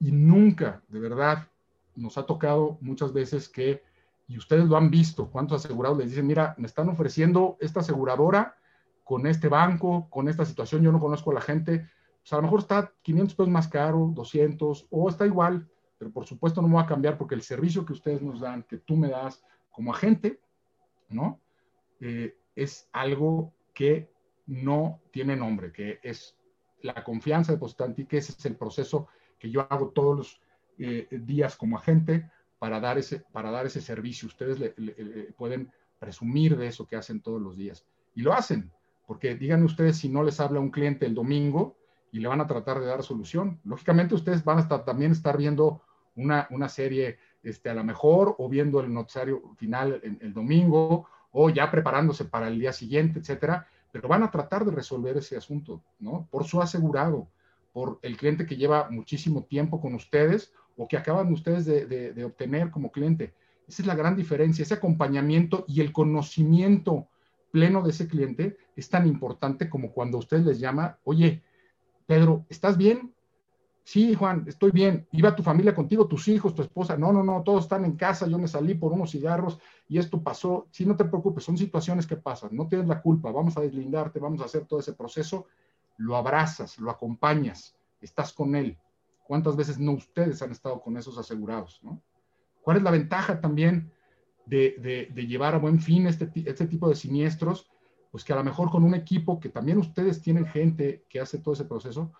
Y 0.00 0.10
nunca, 0.10 0.82
de 0.88 0.98
verdad, 0.98 1.48
nos 1.94 2.18
ha 2.18 2.26
tocado 2.26 2.78
muchas 2.80 3.12
veces 3.12 3.48
que, 3.48 3.82
y 4.26 4.38
ustedes 4.38 4.64
lo 4.64 4.76
han 4.76 4.90
visto, 4.90 5.30
cuántos 5.30 5.64
asegurados 5.64 5.98
les 5.98 6.10
dicen, 6.10 6.26
mira, 6.26 6.54
me 6.58 6.66
están 6.66 6.88
ofreciendo 6.88 7.56
esta 7.60 7.80
aseguradora 7.80 8.56
con 9.04 9.26
este 9.26 9.48
banco, 9.48 10.08
con 10.10 10.28
esta 10.28 10.44
situación, 10.44 10.82
yo 10.82 10.90
no 10.90 11.00
conozco 11.00 11.30
a 11.30 11.34
la 11.34 11.40
gente, 11.40 11.88
pues 12.20 12.32
a 12.32 12.36
lo 12.36 12.42
mejor 12.42 12.60
está 12.60 12.92
500 13.02 13.34
pesos 13.36 13.50
más 13.50 13.68
caro, 13.68 14.10
200, 14.14 14.86
o 14.90 15.08
está 15.08 15.26
igual, 15.26 15.68
pero 15.98 16.10
por 16.10 16.26
supuesto 16.26 16.62
no 16.62 16.68
me 16.68 16.74
va 16.74 16.82
a 16.82 16.86
cambiar 16.86 17.18
porque 17.18 17.34
el 17.34 17.42
servicio 17.42 17.84
que 17.84 17.92
ustedes 17.92 18.22
nos 18.22 18.40
dan, 18.40 18.62
que 18.64 18.78
tú 18.78 18.96
me 18.96 19.08
das 19.08 19.44
como 19.72 19.92
agente, 19.92 20.38
¿no? 21.08 21.40
Eh, 22.00 22.36
es 22.54 22.88
algo 22.92 23.52
que 23.74 24.10
no 24.46 25.00
tiene 25.10 25.34
nombre, 25.34 25.72
que 25.72 25.98
es 26.02 26.36
la 26.82 27.02
confianza 27.02 27.52
depositante 27.52 28.02
y 28.02 28.06
que 28.06 28.18
ese 28.18 28.32
es 28.32 28.44
el 28.46 28.56
proceso 28.56 29.08
que 29.38 29.50
yo 29.50 29.66
hago 29.70 29.90
todos 29.90 30.16
los 30.16 30.40
eh, 30.78 31.08
días 31.10 31.56
como 31.56 31.76
agente 31.76 32.30
para 32.58 32.78
dar 32.80 32.98
ese, 32.98 33.20
para 33.32 33.50
dar 33.50 33.66
ese 33.66 33.80
servicio. 33.80 34.28
Ustedes 34.28 34.74
pueden 35.36 35.72
presumir 35.98 36.56
de 36.56 36.66
eso 36.66 36.86
que 36.86 36.96
hacen 36.96 37.20
todos 37.20 37.40
los 37.40 37.56
días. 37.56 37.84
Y 38.14 38.22
lo 38.22 38.32
hacen, 38.32 38.70
porque 39.06 39.34
digan 39.34 39.62
ustedes 39.62 39.98
si 39.98 40.08
no 40.08 40.22
les 40.22 40.40
habla 40.40 40.60
un 40.60 40.70
cliente 40.70 41.06
el 41.06 41.14
domingo 41.14 41.76
y 42.12 42.18
le 42.18 42.28
van 42.28 42.40
a 42.40 42.46
tratar 42.46 42.80
de 42.80 42.86
dar 42.86 43.02
solución. 43.02 43.60
Lógicamente 43.64 44.14
ustedes 44.14 44.44
van 44.44 44.58
a 44.58 44.62
estar, 44.62 44.84
también 44.84 45.12
estar 45.12 45.36
viendo 45.36 45.82
una, 46.14 46.46
una 46.50 46.68
serie 46.68 47.18
este, 47.42 47.70
a 47.70 47.74
lo 47.74 47.84
mejor 47.84 48.34
o 48.38 48.48
viendo 48.48 48.80
el 48.80 48.92
noticiario 48.92 49.42
final 49.56 50.00
el, 50.02 50.18
el 50.20 50.32
domingo 50.32 51.08
o 51.30 51.50
ya 51.50 51.70
preparándose 51.70 52.24
para 52.26 52.48
el 52.48 52.58
día 52.58 52.72
siguiente, 52.72 53.18
etcétera, 53.18 53.66
pero 53.90 54.08
van 54.08 54.22
a 54.22 54.30
tratar 54.30 54.64
de 54.64 54.72
resolver 54.72 55.16
ese 55.16 55.36
asunto, 55.36 55.82
¿no? 55.98 56.26
Por 56.30 56.44
su 56.44 56.60
asegurado, 56.60 57.28
por 57.72 57.98
el 58.02 58.16
cliente 58.16 58.46
que 58.46 58.56
lleva 58.56 58.90
muchísimo 58.90 59.44
tiempo 59.44 59.80
con 59.80 59.94
ustedes 59.94 60.52
o 60.76 60.88
que 60.88 60.96
acaban 60.96 61.32
ustedes 61.32 61.66
de, 61.66 62.24
obtener 62.24 62.70
como 62.70 62.90
cliente. 62.90 63.34
Esa 63.68 63.82
es 63.82 63.86
la 63.86 63.94
gran 63.94 64.16
diferencia, 64.16 64.62
ese 64.62 64.74
acompañamiento 64.74 65.64
y 65.68 65.80
el 65.80 65.92
conocimiento 65.92 67.08
pleno 67.50 67.82
de 67.82 67.90
ese 67.90 68.08
cliente 68.08 68.56
es 68.76 68.88
tan 68.88 69.06
importante 69.06 69.68
como 69.68 69.92
cuando 69.92 70.18
usted 70.18 70.40
les 70.40 70.58
llama, 70.58 70.98
oye, 71.04 71.42
Pedro, 72.06 72.44
¿estás 72.48 72.76
bien? 72.76 73.14
Sí, 73.84 74.14
Juan, 74.14 74.44
estoy 74.46 74.70
bien. 74.70 75.06
¿Iba 75.12 75.34
tu 75.34 75.42
familia 75.42 75.74
contigo, 75.74 76.06
tus 76.06 76.28
hijos, 76.28 76.54
tu 76.54 76.62
esposa? 76.62 76.96
No, 76.96 77.12
no, 77.12 77.24
no, 77.24 77.42
todos 77.42 77.64
están 77.64 77.84
en 77.84 77.96
casa, 77.96 78.26
yo 78.26 78.38
me 78.38 78.48
salí 78.48 78.74
por 78.74 78.92
unos 78.92 79.10
cigarros 79.10 79.58
y 79.88 79.98
esto 79.98 80.22
pasó. 80.22 80.68
Sí, 80.70 80.86
no 80.86 80.96
te 80.96 81.04
preocupes, 81.04 81.44
son 81.44 81.58
situaciones 81.58 82.06
que 82.06 82.16
pasan, 82.16 82.50
no 82.52 82.68
tienes 82.68 82.86
la 82.86 83.02
culpa, 83.02 83.32
vamos 83.32 83.56
a 83.56 83.60
deslindarte, 83.60 84.20
vamos 84.20 84.40
a 84.40 84.44
hacer 84.44 84.66
todo 84.66 84.80
ese 84.80 84.92
proceso. 84.92 85.46
Lo 85.96 86.16
abrazas, 86.16 86.78
lo 86.78 86.90
acompañas, 86.90 87.76
estás 88.00 88.32
con 88.32 88.54
él, 88.54 88.78
¿Cuántas 89.32 89.56
veces 89.56 89.78
no 89.78 89.92
ustedes 89.92 90.42
han 90.42 90.50
estado 90.50 90.80
con 90.80 90.96
esos 90.96 91.16
asegurados? 91.16 91.80
¿no? 91.82 92.02
¿Cuál 92.60 92.78
es 92.78 92.82
la 92.82 92.90
ventaja 92.90 93.40
también 93.40 93.90
de, 94.44 95.10
llevar 95.26 95.54
a 95.54 95.58
buen 95.58 95.80
fin 95.80 96.06
este, 96.06 96.30
este, 96.34 96.66
tipo 96.66 96.88
de 96.88 96.94
siniestros? 96.94 97.70
Pues 98.10 98.24
que 98.24 98.34
a 98.34 98.36
lo 98.36 98.44
mejor 98.44 98.70
con 98.70 98.84
un 98.84 98.94
equipo 98.94 99.40
que 99.40 99.48
también 99.48 99.78
ustedes 99.78 100.20
tienen 100.20 100.46
gente 100.46 101.06
que 101.08 101.20
hace 101.20 101.38
todo 101.38 101.54
ese 101.54 101.64
proceso, 101.64 102.12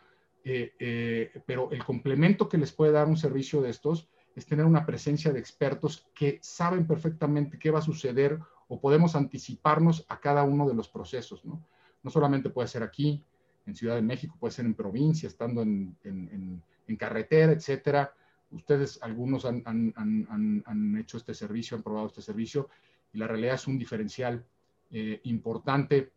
eh, 0.45 0.75
eh, 0.79 1.43
pero 1.47 1.71
el 1.71 1.85
complemento 1.85 2.49
que 2.49 2.59
les 2.59 2.73
puede 2.73 2.93
dar 2.93 3.07
un 3.07 3.17
servicio 3.17 3.63
de 3.63 3.71
estos 3.71 4.09
es 4.35 4.47
tener 4.47 4.65
una 4.65 4.87
presencia 4.87 5.33
de 5.33 5.39
expertos 5.39 6.09
que 6.15 6.39
saben 6.43 6.87
perfectamente 6.87 7.59
qué 7.59 7.71
va 7.71 7.81
a 7.81 7.83
suceder 7.83 8.39
o 8.69 8.81
podemos 8.81 9.15
anticiparnos 9.15 10.07
a 10.09 10.21
cada 10.21 10.43
uno 10.43 10.67
de 10.67 10.75
los 10.75 10.89
procesos, 10.89 11.45
¿no? 11.45 11.63
No 12.03 12.11
solamente 12.11 12.51
puede 12.51 12.69
ser 12.69 12.83
aquí, 12.83 13.25
en 13.67 13.77
Ciudad 13.77 13.95
de 13.95 14.03
México, 14.03 14.37
puede 14.41 14.53
ser 14.53 14.65
en 14.65 14.75
provincia, 14.75 15.29
estando 15.29 15.63
en, 15.63 15.97
en 16.03 16.97
carretera, 16.97 17.53
etcétera. 17.53 18.15
Ustedes, 18.51 19.03
algunos 19.03 19.45
han, 19.45 19.63
han, 19.65 20.97
hecho 20.99 21.17
este 21.17 21.35
servicio, 21.35 21.77
han 21.77 21.83
probado 21.83 22.07
este 22.07 22.23
servicio, 22.23 22.69
y 23.13 23.19
la 23.19 23.27
realidad 23.27 23.55
es 23.55 23.67
un 23.67 23.79
diferencial 23.79 24.45
eh, 24.91 25.21
importante 25.25 26.13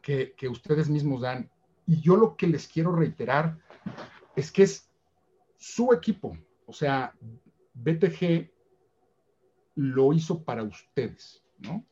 que, 0.00 0.34
que 0.36 0.48
ustedes 0.48 0.88
mismos 0.88 1.22
dan. 1.22 1.50
Y 1.90 2.00
yo 2.00 2.16
lo 2.16 2.36
que 2.36 2.46
les 2.46 2.68
quiero 2.68 2.94
reiterar 2.94 3.58
es 4.36 4.52
que 4.52 4.62
es 4.62 4.88
su 5.56 5.92
equipo, 5.92 6.38
o 6.64 6.72
sea, 6.72 7.12
BTG 7.74 8.48
lo 9.74 10.12
hizo 10.12 10.44
para 10.44 10.62
ustedes, 10.62 11.42
¿no? 11.58 11.84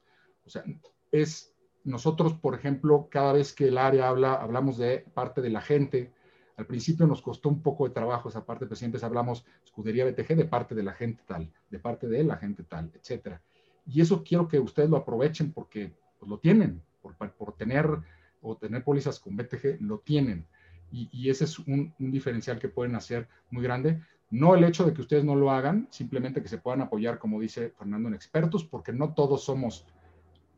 O 0.46 0.48
sea, 0.48 0.62
es 1.10 1.52
nosotros, 1.82 2.34
por 2.34 2.54
ejemplo, 2.54 3.08
cada 3.10 3.32
vez 3.32 3.52
que 3.52 3.66
el 3.66 3.76
área 3.76 4.08
habla, 4.08 4.34
hablamos 4.34 4.78
de 4.78 5.00
parte 5.14 5.40
de 5.40 5.50
la 5.50 5.62
gente, 5.62 6.12
al 6.56 6.66
principio 6.66 7.08
nos 7.08 7.20
costó 7.20 7.48
un 7.48 7.60
poco 7.60 7.88
de 7.88 7.92
trabajo 7.92 8.28
esa 8.28 8.46
parte, 8.46 8.66
pero 8.66 8.76
siempre 8.76 9.00
hablamos 9.04 9.44
escudería 9.64 10.04
BTG 10.04 10.36
de 10.36 10.44
parte 10.44 10.76
de 10.76 10.84
la 10.84 10.92
gente 10.92 11.24
tal, 11.26 11.52
de 11.70 11.78
parte 11.80 12.06
de 12.06 12.22
la 12.22 12.36
gente 12.36 12.62
tal, 12.62 12.92
etcétera. 12.94 13.42
Y 13.84 14.00
eso 14.00 14.22
quiero 14.22 14.46
que 14.46 14.60
ustedes 14.60 14.90
lo 14.90 14.96
aprovechen 14.96 15.52
porque 15.52 15.92
pues, 16.20 16.30
lo 16.30 16.38
tienen, 16.38 16.84
por, 17.02 17.16
por, 17.16 17.56
tener 17.56 17.98
o 18.42 18.56
tener 18.56 18.84
pólizas 18.84 19.20
con 19.20 19.36
BTG, 19.36 19.80
lo 19.80 19.98
tienen. 19.98 20.46
Y, 20.90 21.28
ese 21.28 21.44
es 21.44 21.58
un, 21.58 21.94
diferencial 21.98 22.58
que 22.58 22.68
pueden 22.68 22.94
hacer 22.94 23.28
muy 23.50 23.62
grande. 23.62 24.00
No 24.30 24.54
el 24.54 24.64
hecho 24.64 24.84
de 24.84 24.94
que 24.94 25.02
ustedes 25.02 25.24
no 25.24 25.36
lo 25.36 25.50
hagan, 25.50 25.86
simplemente 25.90 26.42
que 26.42 26.48
se 26.48 26.58
puedan 26.58 26.80
apoyar, 26.80 27.18
como 27.18 27.40
dice 27.40 27.70
Fernando, 27.78 28.08
en 28.08 28.14
expertos, 28.14 28.64
porque 28.64 28.92
no 28.92 29.12
todos 29.12 29.44
somos 29.44 29.86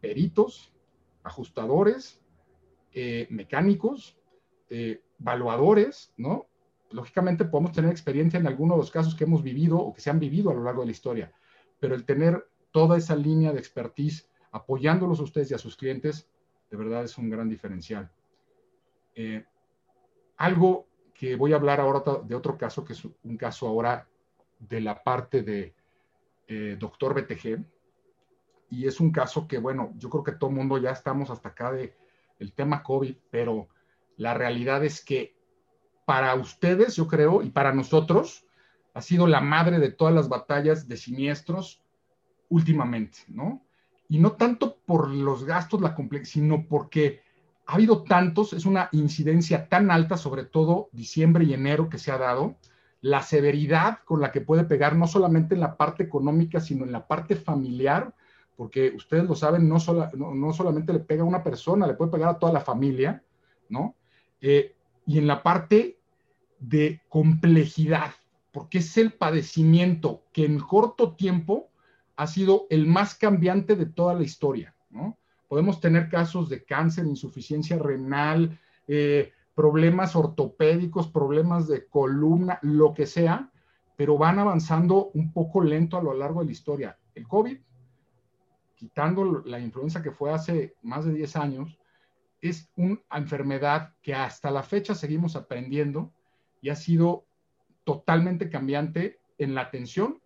peritos, 0.01 0.73
ajustadores, 1.25 2.21
eh, 2.93 3.27
mecánicos, 3.31 4.17
eh, 4.69 5.03
evaluadores, 5.21 6.13
¿no? 6.17 6.47
Lógicamente 6.91 7.45
podemos 7.45 7.73
tener 7.73 7.91
experiencia 7.91 8.39
en 8.39 8.47
algunos 8.47 8.77
de 8.77 8.83
los 8.83 8.91
casos 8.91 9.15
que 9.15 9.25
hemos 9.25 9.43
vivido 9.43 9.79
o 9.79 9.93
que 9.93 10.01
se 10.01 10.11
han 10.11 10.19
vivido 10.19 10.51
a 10.51 10.55
lo 10.55 10.65
largo 10.65 10.83
de 10.83 10.87
la 10.87 10.93
historia, 10.93 11.33
pero 11.79 11.95
el 11.95 12.05
tener 12.05 12.49
toda 12.71 12.97
esa 12.97 13.17
línea 13.17 13.53
de 13.53 13.59
expertise 13.59 14.29
apoyándolos 14.53 15.21
a 15.21 15.25
ustedes 15.25 15.51
y 15.51 15.55
a 15.55 15.59
sus 15.59 15.77
clientes, 15.77 16.29
de 16.71 16.77
verdad 16.77 17.05
es 17.05 17.19
un 17.19 17.29
gran 17.29 17.49
diferencial. 17.49 18.11
Eh, 19.15 19.45
algo 20.37 20.87
que 21.13 21.37
voy 21.37 21.53
a 21.53 21.57
hablar 21.57 21.81
ahora 21.81 22.03
de 22.25 22.35
otro 22.35 22.57
caso, 22.57 22.85
que 22.85 22.95
es 22.95 23.05
un 23.05 23.37
caso 23.37 23.67
ahora 23.67 24.09
de 24.59 24.81
la 24.81 25.03
parte 25.03 25.43
de 25.43 25.75
eh, 26.47 26.77
doctor 26.79 27.15
BTG, 27.15 27.65
y 28.71 28.87
es 28.87 29.01
un 29.01 29.11
caso 29.11 29.49
que, 29.49 29.59
bueno, 29.59 29.93
yo 29.97 30.09
creo 30.09 30.23
que 30.23 30.33
todo 30.33 30.51
el 30.51 30.57
mundo 30.57 30.79
ya 30.79 30.91
estamos 30.91 31.29
hasta 31.29 31.51
acá 31.51 31.73
de 31.73 31.97
el 32.39 32.53
tema 32.53 32.83
COVID, 32.83 33.17
pero 33.31 33.69
la 34.17 34.33
realidad 34.35 34.85
es 34.85 35.05
que 35.05 35.37
para 36.07 36.35
ustedes, 36.35 36.97
yo 36.97 37.07
creo, 37.07 37.43
y 37.43 37.51
para 37.51 37.73
nosotros, 37.73 38.47
ha 38.95 39.03
sido 39.03 39.27
la 39.27 39.41
madre 39.41 39.79
de 39.79 39.91
todas 39.91 40.15
las 40.15 40.29
batallas 40.29 40.89
de 40.89 40.97
siniestros 40.97 41.83
últimamente, 42.49 43.21
¿no? 43.29 43.65
Y 44.11 44.19
no 44.19 44.33
tanto 44.33 44.77
por 44.85 45.09
los 45.09 45.45
gastos, 45.45 45.81
la 45.81 45.97
sino 46.25 46.67
porque 46.69 47.23
ha 47.65 47.75
habido 47.75 48.03
tantos, 48.03 48.53
es 48.53 48.67
una 48.67 48.89
incidencia 48.91 49.69
tan 49.69 49.93
alta, 49.93 50.17
sobre 50.17 50.43
todo 50.43 50.89
diciembre 50.91 51.45
y 51.45 51.55
enero 51.55 51.89
que 51.89 51.99
se 51.99 52.11
ha 52.11 52.19
dado, 52.19 52.57
la 53.03 53.23
severidad 53.23 54.01
con 54.05 54.21
la 54.21 54.33
que 54.33 54.41
puede 54.41 54.65
pegar 54.65 54.97
no 54.97 55.07
solamente 55.07 55.55
en 55.55 55.61
la 55.61 55.77
parte 55.77 56.03
económica, 56.03 56.59
sino 56.61 56.85
en 56.85 56.91
la 56.91 57.07
parte 57.07 57.37
familiar, 57.37 58.13
porque 58.57 58.93
ustedes 58.97 59.29
lo 59.29 59.37
saben, 59.37 59.69
no, 59.69 59.77
no, 60.17 60.53
solamente 60.53 60.93
le 60.93 60.99
pega 60.99 61.23
a 61.23 61.27
una 61.27 61.45
persona, 61.45 61.87
le 61.87 61.95
puede 61.95 62.11
pegar 62.11 62.31
a 62.31 62.39
toda 62.41 62.53
la 62.53 62.61
familia, 62.61 63.23
¿no? 63.69 63.95
Eh, 64.41 64.75
y 65.07 65.19
en 65.19 65.29
la 65.29 65.45
parte 65.45 66.01
de 66.59 67.01
complejidad, 67.09 68.11
porque 68.51 68.79
es 68.79 68.97
el 68.97 69.13
padecimiento 69.13 70.25
que 70.33 70.47
en 70.47 70.59
corto 70.59 71.15
tiempo 71.15 71.70
ha 72.21 72.27
sido 72.27 72.67
el 72.69 72.87
más 72.87 73.15
cambiante 73.15 73.77
de 73.77 73.87
toda 73.87 74.13
la 74.13 74.23
historia, 74.23 74.75
¿no? 74.91 75.17
Podemos 75.49 75.81
tener 75.81 76.11
casos 76.11 76.51
de 76.51 76.63
cáncer, 76.65 77.07
insuficiencia 77.07 77.79
renal, 77.79 78.61
eh, 78.87 79.33
problemas 79.55 80.15
ortopédicos, 80.15 81.09
problemas 81.09 81.67
de 81.67 81.87
columna, 81.87 82.59
lo 82.61 82.93
que 82.93 83.07
sea, 83.07 83.51
pero 83.97 84.19
van 84.19 84.39
avanzando 84.39 85.11
un 85.15 85.33
poco 85.33 85.63
lento 85.63 85.97
a 85.97 86.03
lo 86.03 86.13
largo 86.13 86.41
de 86.41 86.47
la 86.47 86.53
historia. 86.53 86.99
El 87.15 87.27
COVID, 87.27 87.59
quitando 88.75 89.43
la 89.47 89.59
influenza 89.59 90.03
que 90.03 90.13
fue 90.13 90.31
hace 90.31 90.75
más 90.83 91.07
de 91.07 91.15
10 91.15 91.37
años, 91.37 91.79
es 92.43 92.71
una 92.77 93.01
enfermedad 93.13 93.95
que 94.03 94.13
hasta 94.13 94.51
la 94.51 94.63
fecha 94.63 94.95
seguimos 94.95 95.37
aprendiendo 95.37 96.13
y 96.61 96.69
ha 96.69 96.77
sido 96.77 97.25
totalmente 97.85 98.51
cambiante 98.51 99.21
en 99.39 99.55
la 99.55 99.63
atención, 99.63 100.21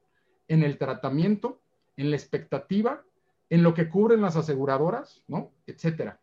en 0.49 0.65
el 0.65 0.77
tratamiento, 0.77 1.61
en 1.97 2.11
la 2.11 2.17
expectativa, 2.17 3.03
en 3.51 3.63
lo 3.63 3.75
que 3.75 3.89
cubren 3.89 4.23
las 4.23 4.37
aseguradoras, 4.37 5.23
¿no? 5.29 5.53
Etcétera. 5.67 6.21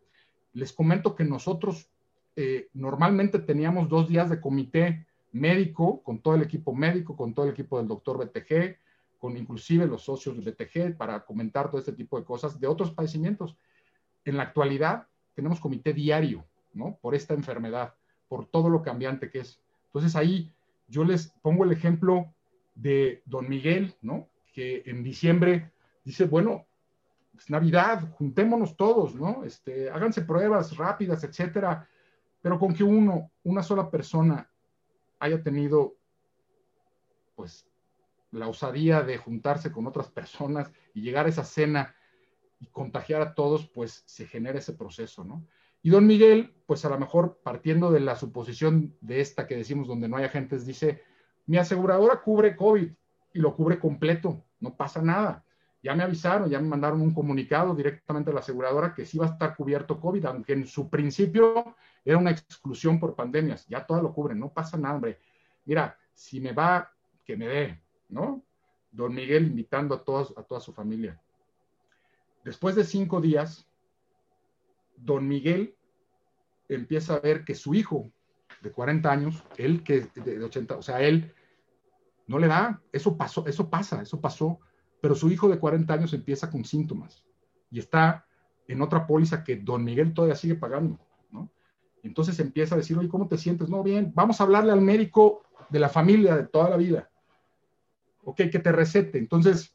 Les 0.52 0.72
comento 0.72 1.14
que 1.14 1.24
nosotros 1.24 1.88
eh, 2.36 2.68
normalmente 2.74 3.38
teníamos 3.38 3.88
dos 3.88 4.08
días 4.08 4.28
de 4.30 4.40
comité 4.40 5.06
médico, 5.32 6.02
con 6.02 6.20
todo 6.20 6.34
el 6.34 6.42
equipo 6.42 6.74
médico, 6.74 7.16
con 7.16 7.34
todo 7.34 7.46
el 7.46 7.52
equipo 7.52 7.78
del 7.78 7.88
doctor 7.88 8.18
BTG, 8.18 8.76
con 9.18 9.36
inclusive 9.36 9.86
los 9.86 10.02
socios 10.02 10.36
del 10.36 10.52
BTG, 10.52 10.96
para 10.96 11.24
comentar 11.24 11.70
todo 11.70 11.78
este 11.78 11.92
tipo 11.92 12.18
de 12.18 12.24
cosas 12.24 12.60
de 12.60 12.66
otros 12.66 12.90
padecimientos. 12.90 13.56
En 14.24 14.36
la 14.36 14.44
actualidad 14.44 15.06
tenemos 15.34 15.60
comité 15.60 15.92
diario, 15.92 16.44
¿no? 16.74 16.98
Por 17.00 17.14
esta 17.14 17.34
enfermedad, 17.34 17.94
por 18.28 18.46
todo 18.46 18.68
lo 18.68 18.82
cambiante 18.82 19.30
que 19.30 19.40
es. 19.40 19.60
Entonces 19.86 20.16
ahí 20.16 20.52
yo 20.88 21.04
les 21.04 21.28
pongo 21.42 21.64
el 21.64 21.72
ejemplo 21.72 22.32
de 22.74 23.22
don 23.26 23.48
Miguel, 23.48 23.94
¿no? 24.02 24.28
Que 24.52 24.82
en 24.86 25.02
diciembre 25.02 25.72
dice, 26.04 26.26
bueno, 26.26 26.66
es 27.36 27.48
Navidad, 27.50 28.10
juntémonos 28.12 28.76
todos, 28.76 29.14
¿no? 29.14 29.44
Este, 29.44 29.90
háganse 29.90 30.22
pruebas 30.22 30.76
rápidas, 30.76 31.24
etcétera 31.24 31.88
pero 32.42 32.58
con 32.58 32.74
que 32.74 32.84
uno, 32.84 33.30
una 33.44 33.62
sola 33.62 33.88
persona 33.88 34.50
haya 35.20 35.42
tenido, 35.42 35.96
pues, 37.36 37.66
la 38.32 38.48
osadía 38.48 39.02
de 39.02 39.16
juntarse 39.16 39.70
con 39.70 39.86
otras 39.86 40.08
personas 40.08 40.72
y 40.92 41.02
llegar 41.02 41.26
a 41.26 41.28
esa 41.28 41.44
cena 41.44 41.94
y 42.58 42.66
contagiar 42.66 43.22
a 43.22 43.34
todos, 43.34 43.68
pues 43.68 44.02
se 44.06 44.26
genera 44.26 44.58
ese 44.58 44.72
proceso, 44.72 45.22
¿no? 45.24 45.46
Y 45.82 45.90
don 45.90 46.06
Miguel, 46.06 46.54
pues 46.66 46.84
a 46.84 46.88
lo 46.88 46.98
mejor 46.98 47.40
partiendo 47.42 47.90
de 47.90 48.00
la 48.00 48.16
suposición 48.16 48.96
de 49.00 49.20
esta 49.20 49.46
que 49.46 49.56
decimos 49.56 49.86
donde 49.86 50.08
no 50.08 50.16
hay 50.16 50.24
agentes, 50.24 50.64
dice, 50.64 51.02
mi 51.46 51.58
aseguradora 51.58 52.22
cubre 52.22 52.56
COVID 52.56 52.90
y 53.34 53.40
lo 53.40 53.54
cubre 53.54 53.78
completo, 53.78 54.44
no 54.60 54.76
pasa 54.76 55.02
nada. 55.02 55.44
Ya 55.82 55.94
me 55.94 56.04
avisaron, 56.04 56.48
ya 56.48 56.60
me 56.60 56.68
mandaron 56.68 57.00
un 57.00 57.12
comunicado 57.12 57.74
directamente 57.74 58.30
a 58.30 58.34
la 58.34 58.40
aseguradora 58.40 58.94
que 58.94 59.04
sí 59.04 59.18
va 59.18 59.26
a 59.26 59.30
estar 59.30 59.56
cubierto 59.56 60.00
COVID, 60.00 60.24
aunque 60.26 60.52
en 60.52 60.66
su 60.66 60.88
principio 60.88 61.74
era 62.04 62.18
una 62.18 62.30
exclusión 62.30 63.00
por 63.00 63.16
pandemias, 63.16 63.66
ya 63.68 63.84
todo 63.84 64.00
lo 64.00 64.12
cubren, 64.12 64.38
no 64.38 64.52
pasa 64.52 64.76
nada, 64.76 64.94
hombre. 64.94 65.18
Mira, 65.64 65.96
si 66.12 66.40
me 66.40 66.52
va, 66.52 66.92
que 67.24 67.36
me 67.36 67.48
dé, 67.48 67.82
¿no? 68.08 68.42
Don 68.92 69.14
Miguel 69.14 69.46
invitando 69.46 69.94
a, 69.94 70.04
todos, 70.04 70.34
a 70.36 70.42
toda 70.42 70.60
su 70.60 70.72
familia. 70.72 71.20
Después 72.44 72.74
de 72.74 72.84
cinco 72.84 73.20
días, 73.20 73.66
don 74.96 75.26
Miguel 75.26 75.74
empieza 76.68 77.14
a 77.14 77.20
ver 77.20 77.44
que 77.44 77.54
su 77.54 77.74
hijo 77.74 78.10
de 78.60 78.70
40 78.70 79.10
años, 79.10 79.42
él 79.56 79.82
que 79.82 80.02
de 80.14 80.44
80, 80.44 80.76
o 80.76 80.82
sea, 80.82 81.00
él 81.00 81.34
no 82.32 82.38
le 82.38 82.48
da, 82.48 82.80
eso 82.92 83.16
pasó, 83.16 83.46
eso 83.46 83.68
pasa, 83.68 84.00
eso 84.00 84.20
pasó, 84.20 84.58
pero 85.02 85.14
su 85.14 85.30
hijo 85.30 85.48
de 85.48 85.58
40 85.58 85.92
años 85.92 86.14
empieza 86.14 86.50
con 86.50 86.64
síntomas 86.64 87.22
y 87.70 87.78
está 87.78 88.26
en 88.66 88.80
otra 88.80 89.06
póliza 89.06 89.44
que 89.44 89.56
don 89.56 89.84
Miguel 89.84 90.14
todavía 90.14 90.34
sigue 90.34 90.54
pagando. 90.54 90.98
Entonces 92.02 92.40
empieza 92.40 92.74
a 92.74 92.78
decir, 92.78 92.98
oye, 92.98 93.08
¿cómo 93.08 93.28
te 93.28 93.38
sientes? 93.38 93.68
No, 93.68 93.82
bien, 93.82 94.12
vamos 94.14 94.40
a 94.40 94.44
hablarle 94.44 94.72
al 94.72 94.80
médico 94.80 95.42
de 95.68 95.78
la 95.78 95.88
familia 95.88 96.36
de 96.36 96.48
toda 96.48 96.68
la 96.68 96.76
vida. 96.76 97.10
Ok, 98.24 98.38
que 98.50 98.58
te 98.58 98.72
recete. 98.72 99.18
Entonces, 99.18 99.72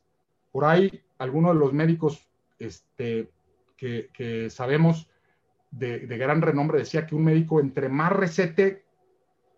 por 0.52 0.66
ahí, 0.66 1.04
algunos 1.20 1.54
de 1.54 1.60
los 1.60 1.72
médicos 1.72 2.28
este, 2.60 3.32
que, 3.78 4.50
sabemos 4.50 5.08
de, 5.72 6.00
gran 6.18 6.42
renombre 6.42 6.80
decía 6.80 7.06
que 7.06 7.16
un 7.16 7.24
médico 7.24 7.62
entre 7.62 7.88
más 7.88 8.12
recete, 8.12 8.84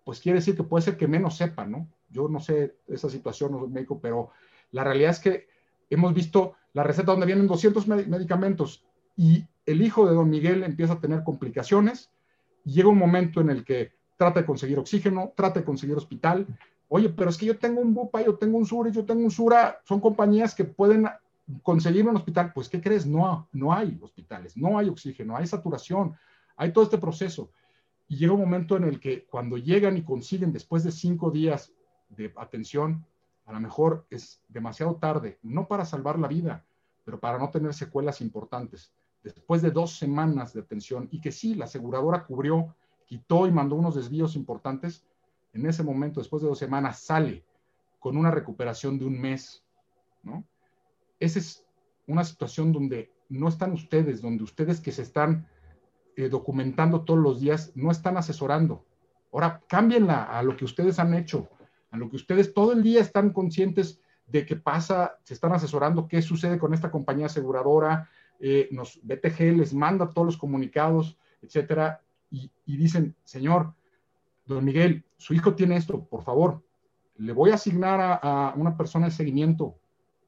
pues 0.03 0.19
quiere 0.19 0.39
decir 0.39 0.55
que 0.55 0.63
puede 0.63 0.83
ser 0.83 0.97
que 0.97 1.07
menos 1.07 1.37
sepa, 1.37 1.65
¿no? 1.65 1.87
Yo 2.09 2.27
no 2.27 2.39
sé 2.39 2.75
esa 2.87 3.09
situación, 3.09 3.51
no 3.51 3.59
soy 3.59 3.69
médico, 3.69 3.99
pero 3.99 4.31
la 4.71 4.83
realidad 4.83 5.11
es 5.11 5.19
que 5.19 5.47
hemos 5.89 6.13
visto 6.13 6.55
la 6.73 6.83
receta 6.83 7.11
donde 7.11 7.25
vienen 7.25 7.47
200 7.47 7.87
medicamentos 7.87 8.83
y 9.15 9.45
el 9.65 9.81
hijo 9.81 10.07
de 10.07 10.15
don 10.15 10.29
Miguel 10.29 10.63
empieza 10.63 10.93
a 10.93 11.01
tener 11.01 11.23
complicaciones, 11.23 12.11
llega 12.63 12.89
un 12.89 12.97
momento 12.97 13.41
en 13.41 13.49
el 13.49 13.65
que 13.65 13.91
trata 14.17 14.41
de 14.41 14.45
conseguir 14.45 14.79
oxígeno, 14.79 15.33
trata 15.35 15.59
de 15.59 15.65
conseguir 15.65 15.95
hospital. 15.95 16.45
Oye, 16.87 17.09
pero 17.09 17.29
es 17.29 17.37
que 17.37 17.45
yo 17.45 17.57
tengo 17.57 17.81
un 17.81 17.93
BUPA, 17.93 18.23
yo 18.23 18.35
tengo 18.35 18.57
un 18.57 18.65
SURA, 18.65 18.91
yo 18.91 19.05
tengo 19.05 19.23
un 19.23 19.31
SURA, 19.31 19.81
son 19.85 19.99
compañías 19.99 20.55
que 20.55 20.65
pueden 20.65 21.07
conseguir 21.63 22.07
un 22.07 22.15
hospital. 22.15 22.51
Pues, 22.53 22.67
¿qué 22.67 22.81
crees? 22.81 23.05
No, 23.05 23.47
no 23.51 23.73
hay 23.73 23.97
hospitales, 24.01 24.57
no 24.57 24.77
hay 24.77 24.89
oxígeno, 24.89 25.37
hay 25.37 25.47
saturación, 25.47 26.15
hay 26.57 26.73
todo 26.73 26.83
este 26.83 26.97
proceso. 26.97 27.49
Y 28.07 28.17
llega 28.17 28.33
un 28.33 28.41
momento 28.41 28.75
en 28.75 28.83
el 28.83 28.99
que 28.99 29.25
cuando 29.25 29.57
llegan 29.57 29.97
y 29.97 30.03
consiguen 30.03 30.51
después 30.51 30.83
de 30.83 30.91
cinco 30.91 31.31
días 31.31 31.71
de 32.09 32.33
atención, 32.35 33.05
a 33.45 33.53
lo 33.53 33.59
mejor 33.59 34.05
es 34.09 34.41
demasiado 34.47 34.95
tarde, 34.95 35.39
no 35.41 35.67
para 35.67 35.85
salvar 35.85 36.19
la 36.19 36.27
vida, 36.27 36.65
pero 37.03 37.19
para 37.19 37.37
no 37.37 37.49
tener 37.49 37.73
secuelas 37.73 38.21
importantes 38.21 38.93
después 39.23 39.61
de 39.61 39.71
dos 39.71 39.97
semanas 39.97 40.53
de 40.53 40.61
atención 40.61 41.07
y 41.11 41.19
que 41.21 41.31
sí, 41.31 41.55
la 41.55 41.65
aseguradora 41.65 42.25
cubrió, 42.25 42.75
quitó 43.05 43.47
y 43.47 43.51
mandó 43.51 43.75
unos 43.75 43.95
desvíos 43.95 44.35
importantes, 44.35 45.05
en 45.53 45.65
ese 45.65 45.83
momento, 45.83 46.19
después 46.19 46.43
de 46.43 46.49
dos 46.49 46.59
semanas, 46.59 46.99
sale 46.99 47.43
con 47.99 48.15
una 48.17 48.31
recuperación 48.31 48.99
de 48.99 49.05
un 49.05 49.19
mes, 49.19 49.63
¿no? 50.23 50.45
Esa 51.19 51.39
es 51.39 51.65
una 52.07 52.23
situación 52.23 52.71
donde 52.71 53.11
no 53.29 53.47
están 53.47 53.73
ustedes, 53.73 54.21
donde 54.21 54.43
ustedes 54.43 54.79
que 54.79 54.91
se 54.91 55.01
están 55.01 55.47
eh, 56.15 56.29
documentando 56.29 57.03
todos 57.03 57.19
los 57.19 57.39
días, 57.41 57.71
no 57.75 57.91
están 57.91 58.17
asesorando. 58.17 58.85
Ahora, 59.33 59.61
cámbienla 59.67 60.23
a 60.23 60.41
lo 60.43 60.55
que 60.55 60.65
ustedes 60.65 60.99
han 60.99 61.13
hecho, 61.13 61.49
a 61.91 61.97
lo 61.97 62.09
que 62.09 62.15
ustedes 62.15 62.53
todo 62.53 62.71
el 62.71 62.83
día 62.83 63.01
están 63.01 63.31
conscientes 63.31 63.99
de 64.27 64.45
qué 64.45 64.55
pasa, 64.55 65.17
se 65.23 65.33
están 65.33 65.53
asesorando, 65.53 66.07
qué 66.07 66.21
sucede 66.21 66.59
con 66.59 66.73
esta 66.73 66.91
compañía 66.91 67.25
aseguradora, 67.25 68.09
eh, 68.39 68.69
nos, 68.71 68.99
BTG 69.03 69.57
les 69.57 69.73
manda 69.73 70.09
todos 70.09 70.25
los 70.25 70.37
comunicados, 70.37 71.17
etcétera, 71.41 72.01
y, 72.31 72.51
dicen, 72.65 73.15
señor, 73.23 73.73
don 74.45 74.63
Miguel, 74.63 75.03
su 75.17 75.33
hijo 75.33 75.55
tiene 75.55 75.77
esto, 75.77 76.05
por 76.05 76.23
favor, 76.23 76.63
le 77.17 77.33
voy 77.33 77.49
a 77.49 77.55
asignar 77.55 78.19
a, 78.21 78.53
una 78.55 78.77
persona 78.77 79.07
de 79.07 79.11
seguimiento, 79.11 79.75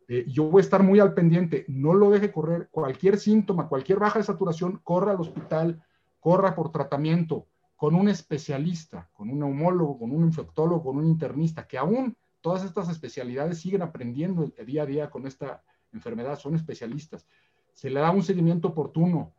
eh, 0.08 0.26
yo 0.28 0.45
voy 0.45 0.62
a 0.62 0.63
estar 0.63 0.84
muy 0.84 1.00
al 1.00 1.13
pendiente, 1.13 1.63
no 1.67 1.93
lo 1.93 2.10
deje 2.10 2.32
correr, 2.32 2.69
cualquier 2.71 3.17
síntoma, 3.17 3.69
cualquier 3.69 4.00
baja 4.00 4.19
de 4.19 4.26
saturación, 4.26 4.82
corra 4.84 5.12
al 5.12 5.21
hospital, 5.21 5.82
corra 6.19 6.56
por 6.56 6.71
tratamiento, 6.71 7.47
con 7.82 7.96
un 7.96 8.10
especialista, 8.10 9.10
con 9.12 9.32
un 9.32 9.39
neumólogo, 9.39 9.98
con 9.98 10.12
un 10.12 10.26
infectólogo, 10.26 10.84
con 10.84 10.98
un 10.98 11.08
internista, 11.08 11.65
que 11.67 11.80
aún 11.80 12.15
todas 12.39 12.63
estas 12.63 12.89
especialidades 12.89 13.58
siguen 13.58 13.82
aprendiendo 13.82 14.46
día 14.65 14.84
a 14.84 14.86
día 14.86 15.10
con 15.10 15.26
esta 15.26 15.63
enfermedad, 15.91 16.38
son 16.38 16.54
especialistas 16.54 17.26
se 17.74 17.89
le 17.89 18.00
da 18.00 18.12
un 18.12 18.22
seguimiento 18.22 18.67
oportuno. 18.67 19.34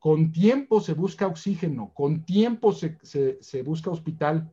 Con 0.00 0.32
tiempo 0.32 0.80
se 0.80 0.94
busca 0.94 1.28
oxígeno, 1.28 1.92
con 1.94 2.24
tiempo 2.24 2.72
se, 2.72 3.62
busca 3.64 3.90
hospital, 3.90 4.50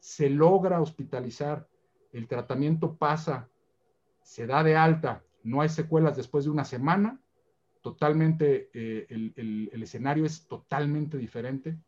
se 0.00 0.28
logra 0.28 0.80
hospitalizar, 0.80 1.68
el 2.12 2.26
tratamiento 2.26 2.96
pasa, 2.96 3.48
se 4.22 4.48
da 4.48 4.64
de 4.64 4.74
alta, 4.74 5.22
no 5.44 5.60
hay 5.60 5.68
secuelas 5.68 6.16
después 6.16 6.44
de 6.44 6.50
una 6.50 6.64
semana, 6.64 7.20
totalmente, 7.82 8.68
eh, 8.74 9.06
el, 9.08 9.70
el, 9.72 9.82
escenario 9.82 10.24
es 10.24 10.48
totalmente 10.48 11.18
diferente. 11.18 11.78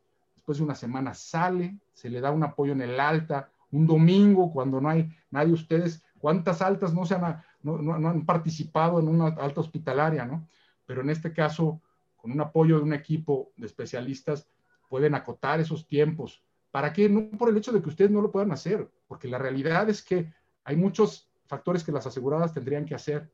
Después 0.44 0.58
de 0.58 0.64
una 0.64 0.74
semana 0.74 1.14
sale, 1.14 1.78
se 1.94 2.10
le 2.10 2.20
da 2.20 2.30
un 2.30 2.44
apoyo 2.44 2.74
en 2.74 2.82
el 2.82 3.00
alta, 3.00 3.48
un 3.70 3.86
domingo 3.86 4.52
cuando 4.52 4.78
no 4.78 4.90
hay 4.90 5.08
nadie, 5.30 5.54
ustedes, 5.54 6.04
¿cuántas 6.18 6.60
altas 6.60 6.92
no, 6.92 7.06
se 7.06 7.14
han, 7.14 7.42
no, 7.62 7.78
no 7.78 8.08
han 8.10 8.26
participado 8.26 9.00
en 9.00 9.08
una 9.08 9.28
alta 9.28 9.62
hospitalaria, 9.62 10.26
no? 10.26 10.46
pero 10.84 11.00
en 11.00 11.08
este 11.08 11.32
caso, 11.32 11.80
con 12.14 12.30
un 12.30 12.42
apoyo 12.42 12.76
de 12.76 12.82
un 12.82 12.92
equipo 12.92 13.52
de 13.56 13.64
especialistas, 13.64 14.46
pueden 14.90 15.14
acotar 15.14 15.60
esos 15.60 15.86
tiempos. 15.86 16.42
¿Para 16.70 16.92
qué? 16.92 17.08
No 17.08 17.30
por 17.38 17.48
el 17.48 17.56
hecho 17.56 17.72
de 17.72 17.80
que 17.80 17.88
ustedes 17.88 18.10
no 18.10 18.20
lo 18.20 18.30
puedan 18.30 18.52
hacer, 18.52 18.86
porque 19.08 19.28
la 19.28 19.38
realidad 19.38 19.88
es 19.88 20.02
que 20.02 20.30
hay 20.62 20.76
muchos 20.76 21.30
factores 21.46 21.82
que 21.82 21.92
las 21.92 22.06
aseguradas 22.06 22.52
tendrían 22.52 22.84
que 22.84 22.94
hacer, 22.94 23.30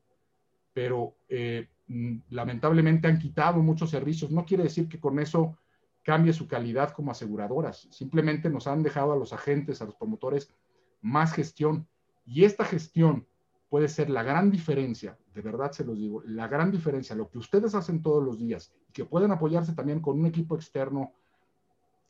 pero 0.71 1.17
eh, 1.27 1.67
mm, 1.87 2.19
lamentablemente 2.29 3.09
han 3.09 3.19
quitado 3.19 3.59
muchos 3.61 3.89
servicios. 3.89 4.31
No 4.31 4.45
quiere 4.45 4.63
decir 4.63 4.87
que 4.87 5.01
con 5.01 5.19
eso 5.19 5.57
cambie 6.03 6.33
su 6.33 6.47
calidad 6.47 6.91
como 6.91 7.11
aseguradoras, 7.11 7.87
simplemente 7.91 8.49
nos 8.49 8.67
han 8.67 8.83
dejado 8.83 9.13
a 9.13 9.15
los 9.17 9.33
agentes, 9.33 9.81
a 9.81 9.85
los 9.85 9.95
promotores, 9.95 10.53
más 11.01 11.33
gestión. 11.33 11.87
Y 12.25 12.43
esta 12.43 12.65
gestión 12.65 13.27
puede 13.69 13.87
ser 13.87 14.09
la 14.09 14.23
gran 14.23 14.51
diferencia, 14.51 15.17
de 15.33 15.41
verdad 15.41 15.71
se 15.71 15.85
los 15.85 15.97
digo, 15.97 16.21
la 16.25 16.47
gran 16.47 16.71
diferencia, 16.71 17.15
lo 17.15 17.29
que 17.29 17.37
ustedes 17.37 17.73
hacen 17.73 18.01
todos 18.01 18.23
los 18.23 18.37
días, 18.37 18.73
que 18.91 19.05
pueden 19.05 19.31
apoyarse 19.31 19.73
también 19.73 20.01
con 20.01 20.19
un 20.19 20.25
equipo 20.25 20.55
externo 20.55 21.13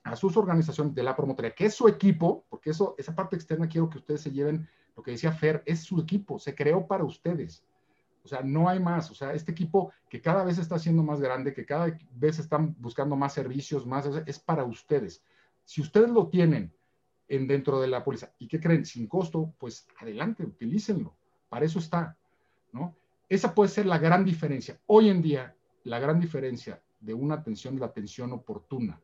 a 0.03 0.15
sus 0.15 0.35
organizaciones 0.37 0.95
de 0.95 1.03
la 1.03 1.15
promotoría, 1.15 1.53
que 1.53 1.65
es 1.65 1.75
su 1.75 1.87
equipo, 1.87 2.45
porque 2.49 2.71
eso, 2.71 2.95
esa 2.97 3.15
parte 3.15 3.35
externa 3.35 3.67
quiero 3.69 3.89
que 3.89 3.99
ustedes 3.99 4.21
se 4.21 4.31
lleven, 4.31 4.67
lo 4.95 5.03
que 5.03 5.11
decía 5.11 5.31
Fer, 5.31 5.61
es 5.65 5.83
su 5.83 5.99
equipo, 5.99 6.39
se 6.39 6.55
creó 6.55 6.87
para 6.87 7.03
ustedes. 7.03 7.63
O 8.23 8.27
sea, 8.27 8.41
no 8.41 8.69
hay 8.69 8.79
más. 8.79 9.09
O 9.11 9.15
sea, 9.15 9.33
este 9.33 9.51
equipo 9.51 9.91
que 10.09 10.21
cada 10.21 10.43
vez 10.43 10.57
está 10.57 10.77
siendo 10.77 11.03
más 11.03 11.19
grande, 11.19 11.53
que 11.53 11.65
cada 11.65 11.97
vez 12.11 12.39
están 12.39 12.75
buscando 12.79 13.15
más 13.15 13.33
servicios, 13.33 13.85
más, 13.85 14.05
es 14.25 14.39
para 14.39 14.63
ustedes. 14.63 15.23
Si 15.63 15.81
ustedes 15.81 16.09
lo 16.09 16.27
tienen 16.27 16.73
en, 17.27 17.47
dentro 17.47 17.79
de 17.81 17.87
la 17.87 18.03
póliza 18.03 18.33
y 18.37 18.47
que 18.47 18.59
creen 18.59 18.85
sin 18.85 19.07
costo, 19.07 19.53
pues 19.57 19.87
adelante, 19.99 20.43
utilícenlo. 20.43 21.15
Para 21.49 21.65
eso 21.65 21.79
está, 21.79 22.17
¿no? 22.71 22.95
Esa 23.27 23.55
puede 23.55 23.69
ser 23.69 23.85
la 23.85 23.97
gran 23.97 24.25
diferencia. 24.25 24.79
Hoy 24.87 25.09
en 25.09 25.21
día, 25.21 25.55
la 25.83 25.99
gran 25.99 26.19
diferencia 26.19 26.81
de 26.99 27.13
una 27.13 27.35
atención 27.35 27.79
la 27.79 27.87
atención 27.87 28.31
oportuna 28.31 29.01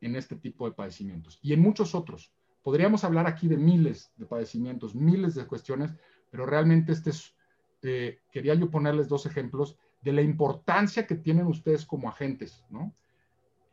en 0.00 0.16
este 0.16 0.36
tipo 0.36 0.68
de 0.68 0.74
padecimientos 0.74 1.38
y 1.42 1.52
en 1.52 1.60
muchos 1.60 1.94
otros. 1.94 2.32
Podríamos 2.62 3.04
hablar 3.04 3.26
aquí 3.26 3.48
de 3.48 3.56
miles 3.56 4.12
de 4.16 4.26
padecimientos, 4.26 4.94
miles 4.94 5.34
de 5.34 5.46
cuestiones, 5.46 5.92
pero 6.30 6.44
realmente 6.44 6.92
este 6.92 7.10
es, 7.10 7.34
eh, 7.82 8.20
quería 8.30 8.54
yo 8.54 8.70
ponerles 8.70 9.08
dos 9.08 9.26
ejemplos 9.26 9.76
de 10.02 10.12
la 10.12 10.22
importancia 10.22 11.06
que 11.06 11.14
tienen 11.14 11.46
ustedes 11.46 11.86
como 11.86 12.08
agentes, 12.08 12.64
¿no? 12.70 12.92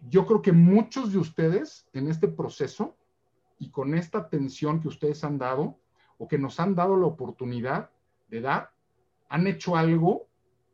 Yo 0.08 0.26
creo 0.26 0.41
que 0.41 0.52
muchos 0.52 1.12
de 1.12 1.19
ustedes 1.19 1.88
en 1.93 2.08
este 2.08 2.28
proceso 2.28 2.95
y 3.58 3.69
con 3.69 3.93
esta 3.93 4.19
atención 4.19 4.80
que 4.80 4.88
ustedes 4.88 5.24
han 5.24 5.38
dado 5.38 5.78
o 6.17 6.28
que 6.28 6.38
nos 6.38 6.60
han 6.60 6.76
dado 6.76 6.95
la 6.98 7.08
oportunidad 7.08 7.89
de 8.30 8.41
dar, 8.41 8.72
han 9.30 9.48
hecho 9.48 9.76
algo 9.76 10.28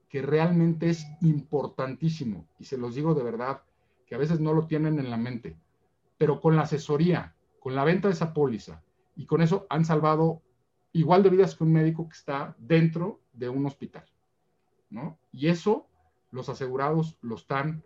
que 0.09 0.21
realmente 0.21 0.89
es 0.89 1.05
importantísimo. 1.21 2.47
Y 2.59 2.65
se 2.65 2.77
los 2.77 2.95
digo 2.95 3.13
de 3.13 3.23
verdad, 3.23 3.61
que 4.05 4.15
a 4.15 4.19
veces 4.19 4.39
no 4.39 4.53
lo 4.53 4.67
tienen 4.67 4.99
en 4.99 5.09
la 5.09 5.17
mente, 5.17 5.57
pero 6.17 6.39
con 6.39 6.55
la 6.55 6.63
asesoría, 6.63 7.35
con 7.59 7.75
la 7.75 7.83
venta 7.83 8.07
de 8.07 8.13
esa 8.13 8.33
póliza, 8.33 8.83
y 9.15 9.25
con 9.25 9.41
eso 9.41 9.65
han 9.69 9.85
salvado 9.85 10.41
igual 10.93 11.23
de 11.23 11.29
vidas 11.29 11.55
que 11.55 11.63
un 11.63 11.73
médico 11.73 12.07
que 12.07 12.15
está 12.15 12.55
dentro 12.57 13.19
de 13.35 13.49
un 13.49 13.65
hospital, 13.65 14.05
¿no? 14.89 15.19
Y 15.31 15.47
eso 15.47 15.87
los 16.31 16.49
asegurados 16.49 17.17
lo 17.21 17.35
están 17.35 17.83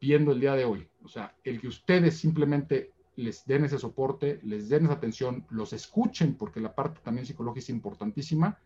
viendo 0.00 0.32
el 0.32 0.40
día 0.40 0.54
de 0.54 0.64
hoy. 0.64 0.88
O 1.04 1.08
sea, 1.08 1.34
el 1.44 1.60
que 1.60 1.68
ustedes 1.68 2.18
simplemente 2.18 2.92
les 3.16 3.44
den 3.46 3.64
ese 3.64 3.78
soporte, 3.78 4.40
les 4.42 4.68
den 4.68 4.84
esa 4.84 4.94
atención, 4.94 5.46
los 5.50 5.72
escuchen, 5.72 6.34
porque 6.36 6.60
la 6.60 6.74
parte 6.74 7.00
también 7.02 7.26
psicológica 7.26 7.60
es 7.60 7.70
importantísima, 7.70 8.58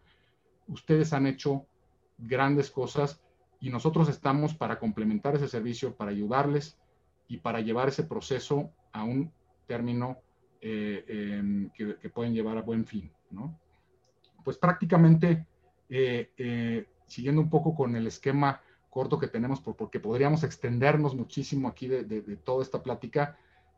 ustedes 0.68 1.12
han 1.12 1.26
hecho 1.26 1.66
grandes 2.18 2.70
cosas 2.70 3.20
y 3.60 3.70
nosotros 3.70 4.08
estamos 4.08 4.54
para 4.54 4.78
complementar 4.78 5.34
ese 5.34 5.48
servicio, 5.48 5.96
para 5.96 6.10
ayudarles 6.10 6.78
y 7.28 7.38
para 7.38 7.60
llevar 7.60 7.88
ese 7.88 8.04
proceso 8.04 8.70
a 8.92 9.04
un 9.04 9.32
término 9.66 10.18
eh, 10.60 11.04
em, 11.08 11.70
que, 11.70 12.08
pueden 12.10 12.34
llevar 12.34 12.58
a 12.58 12.62
buen 12.62 12.84
fin. 12.84 13.10
¿no? 13.30 13.58
Pues 14.44 14.58
prácticamente, 14.58 15.46
eh, 15.88 16.30
eh, 16.36 16.86
siguiendo 17.06 17.40
un 17.40 17.50
poco 17.50 17.74
con 17.74 17.96
el 17.96 18.06
esquema 18.06 18.60
corto 18.90 19.18
que 19.18 19.28
tenemos, 19.28 19.60
porque 19.60 20.00
podríamos 20.00 20.44
extendernos 20.44 21.14
muchísimo 21.14 21.68
aquí 21.68 21.88
de, 21.88 22.04
de 22.04 22.36
toda 22.36 22.62
esta 22.62 22.82
plática, 22.82 23.36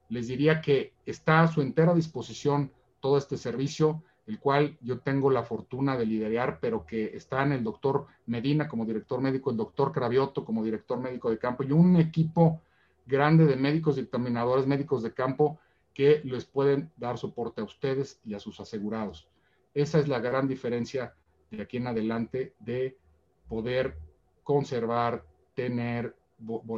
les 0.08 0.28
diría 0.28 0.60
que 0.60 0.92
está 1.06 1.40
a 1.40 1.48
su 1.48 1.62
entera 1.62 1.94
disposición 1.94 2.70
todo 3.00 3.18
este 3.18 3.36
servicio, 3.36 4.02
el 4.26 4.40
cual 4.40 4.76
yo 4.80 4.98
tengo 5.00 5.30
la 5.30 5.44
fortuna 5.44 5.96
de 5.96 6.06
liderar, 6.06 6.58
pero 6.60 6.84
que 6.84 7.16
está 7.16 7.42
en 7.44 7.52
el 7.52 7.64
doctor 7.64 8.06
Medina 8.26 8.68
como 8.68 8.84
director 8.84 9.20
médico, 9.20 9.50
el 9.50 9.56
doctor 9.56 9.92
Cravioto 9.92 10.44
como 10.44 10.64
director 10.64 10.98
médico 10.98 11.30
de 11.30 11.38
campo 11.38 11.62
y 11.62 11.72
un 11.72 11.96
equipo 11.96 12.60
grande 13.06 13.46
de 13.46 13.56
médicos 13.56 13.96
dictaminadores, 13.96 14.66
médicos 14.66 15.02
de 15.02 15.14
campo, 15.14 15.58
que 15.94 16.20
les 16.24 16.44
pueden 16.44 16.90
dar 16.96 17.16
soporte 17.16 17.60
a 17.60 17.64
ustedes 17.64 18.20
y 18.24 18.34
a 18.34 18.40
sus 18.40 18.60
asegurados. 18.60 19.28
Esa 19.72 19.98
es 19.98 20.08
la 20.08 20.18
gran 20.18 20.48
diferencia 20.48 21.14
de 21.50 21.62
aquí 21.62 21.76
en 21.76 21.86
adelante 21.86 22.54
de 22.60 22.98
poder 23.48 23.98
conservar, 24.42 25.24
tener 25.54 26.16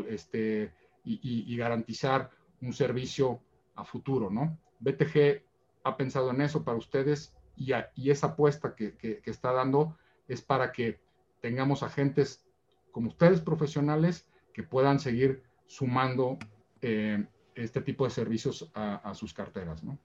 este, 0.08 0.72
y, 1.04 1.56
garantizar 1.56 2.30
un 2.60 2.72
servicio 2.72 3.40
a 3.74 3.84
futuro, 3.84 4.30
¿no? 4.30 4.58
BTG 4.80 5.42
ha 5.84 5.96
pensado 5.96 6.30
en 6.30 6.40
eso 6.40 6.64
para 6.64 6.76
ustedes 6.76 7.34
y, 7.56 7.72
y 7.94 8.10
esa 8.10 8.28
apuesta 8.28 8.74
que, 8.74 8.96
que, 8.96 9.22
está 9.24 9.52
dando 9.52 9.96
es 10.28 10.42
para 10.42 10.72
que 10.72 11.00
tengamos 11.40 11.82
agentes 11.82 12.44
como 12.92 13.08
ustedes 13.08 13.40
profesionales 13.40 14.28
que 14.52 14.62
puedan 14.62 15.00
seguir 15.00 15.42
sumando 15.66 16.38
eh, 16.82 17.26
este 17.54 17.80
tipo 17.80 18.04
de 18.04 18.10
servicios 18.10 18.70
a, 18.74 19.12
sus 19.14 19.34
carteras, 19.34 19.82
¿no? 19.82 19.98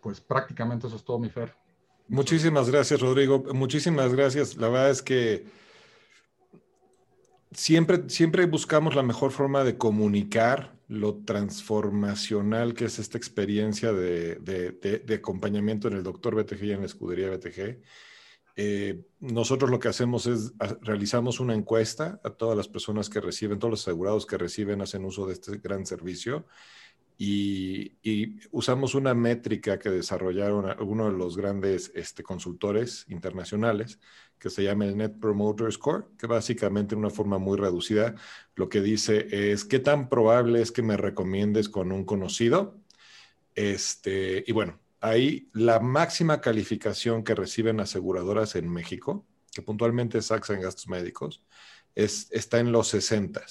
Pues 0.00 0.20
prácticamente 0.20 0.86
eso 0.86 0.96
es 0.96 1.04
todo, 1.04 1.18
mi 1.18 1.28
Fer. 1.28 1.54
Muchísimas 2.08 2.70
gracias, 2.70 3.00
Rodrigo. 3.00 3.44
Muchísimas 3.54 4.14
gracias. 4.14 4.56
La 4.56 4.68
verdad 4.68 4.90
es 4.90 5.02
que 5.02 5.46
siempre, 7.52 8.08
siempre 8.08 8.46
buscamos 8.46 8.94
la 8.94 9.02
mejor 9.02 9.32
forma 9.32 9.64
de 9.64 9.78
comunicar 9.78 10.74
lo 10.88 11.16
transformacional 11.24 12.74
que 12.74 12.84
es 12.86 12.98
esta 12.98 13.16
experiencia 13.16 13.92
de, 13.92 15.06
acompañamiento 15.14 15.88
en 15.88 15.94
el 15.94 16.02
doctor 16.02 16.34
BTG 16.34 16.64
y 16.64 16.72
en 16.72 16.80
la 16.80 16.86
escudería 16.86 17.30
BTG. 17.30 17.80
Eh, 18.56 19.02
nosotros 19.18 19.70
lo 19.70 19.80
que 19.80 19.88
hacemos 19.88 20.26
es 20.26 20.52
realizamos 20.82 21.40
una 21.40 21.54
encuesta 21.54 22.20
a 22.22 22.30
todas 22.30 22.56
las 22.56 22.68
personas 22.68 23.08
que 23.08 23.20
reciben, 23.20 23.58
todos 23.58 23.72
los 23.72 23.80
asegurados 23.80 24.26
que 24.26 24.38
reciben, 24.38 24.80
hacen 24.80 25.04
uso 25.04 25.26
de 25.26 25.32
este 25.32 25.58
gran 25.58 25.86
servicio 25.86 26.46
y, 27.16 28.38
usamos 28.50 28.94
una 28.94 29.14
métrica 29.14 29.78
que 29.78 29.90
desarrollaron 29.90 30.68
algunos 30.68 31.12
de 31.12 31.18
los 31.18 31.36
grandes 31.36 31.92
este, 31.94 32.22
consultores 32.22 33.06
internacionales 33.08 33.98
que 34.38 34.50
se 34.50 34.64
llama 34.64 34.86
el 34.86 34.96
Net 34.96 35.12
Promoter 35.20 35.72
Score, 35.72 36.06
que 36.18 36.26
básicamente 36.26 36.94
en 36.94 37.00
una 37.00 37.10
forma 37.10 37.38
muy 37.38 37.56
reducida 37.56 38.14
lo 38.56 38.68
que 38.68 38.80
dice 38.80 39.52
es 39.52 39.64
qué 39.64 39.78
tan 39.78 40.08
probable 40.08 40.60
es 40.60 40.72
que 40.72 40.82
me 40.82 40.96
recomiendes 40.96 41.68
con 41.68 41.92
un 41.92 42.04
conocido. 42.04 42.80
Este, 43.54 44.44
y 44.46 44.52
bueno, 44.52 44.80
ahí 45.00 45.48
la 45.52 45.80
máxima 45.80 46.40
calificación 46.40 47.22
que 47.24 47.34
reciben 47.34 47.80
aseguradoras 47.80 48.56
en 48.56 48.68
México, 48.68 49.24
que 49.52 49.62
puntualmente 49.62 50.18
es 50.18 50.30
gastos 50.30 50.88
médicos, 50.88 51.42
es, 51.94 52.28
está 52.32 52.58
en 52.58 52.72
los 52.72 52.88
60. 52.88 53.44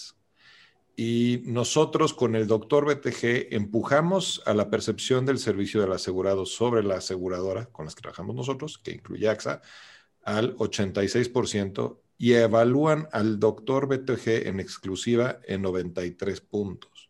Y 0.95 1.41
nosotros 1.45 2.13
con 2.13 2.35
el 2.35 2.45
doctor 2.45 2.85
BTG 2.85 3.53
empujamos 3.53 4.43
a 4.45 4.53
la 4.53 4.69
percepción 4.69 5.25
del 5.25 5.39
servicio 5.39 5.81
del 5.81 5.91
asegurado 5.91 6.45
sobre 6.45 6.83
la 6.83 6.95
aseguradora 6.95 7.65
con 7.65 7.85
las 7.85 7.95
que 7.95 8.01
trabajamos 8.01 8.35
nosotros, 8.35 8.77
que 8.77 8.91
incluye 8.91 9.27
AXA, 9.27 9.61
al 10.23 10.55
86% 10.57 11.99
y 12.17 12.33
evalúan 12.33 13.07
al 13.11 13.39
doctor 13.39 13.87
BTG 13.87 14.47
en 14.47 14.59
exclusiva 14.59 15.39
en 15.45 15.63
93 15.63 16.41
puntos. 16.41 17.09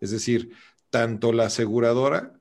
Es 0.00 0.10
decir, 0.10 0.52
tanto 0.90 1.32
la 1.32 1.46
aseguradora 1.46 2.40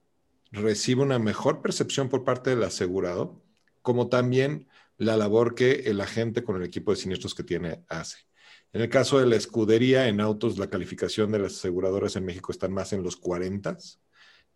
recibe 0.52 1.02
una 1.02 1.20
mejor 1.20 1.62
percepción 1.62 2.10
por 2.10 2.24
parte 2.24 2.52
del 2.52 2.64
asegurado, 2.64 3.42
como 3.82 4.08
también 4.08 4.68
la 4.98 5.18
labor 5.18 5.54
que 5.54 5.84
el 5.86 6.02
agente 6.02 6.44
con 6.44 6.56
el 6.56 6.64
equipo 6.64 6.92
de 6.92 6.98
siniestros 6.98 7.36
que 7.36 7.44
tiene 7.44 7.84
hace. 7.90 8.27
En 8.74 8.82
el 8.82 8.90
caso 8.90 9.20
de 9.20 9.26
la 9.26 9.36
escudería 9.36 10.08
en 10.08 10.20
autos, 10.20 10.58
la 10.58 10.70
calificación 10.70 11.32
de 11.32 11.40
las 11.40 11.54
aseguradoras 11.54 12.16
en 12.16 12.26
México 12.26 12.52
están 12.52 12.74
más 12.74 12.94
en 12.94 13.04
los 13.04 13.16
40. 13.16 13.78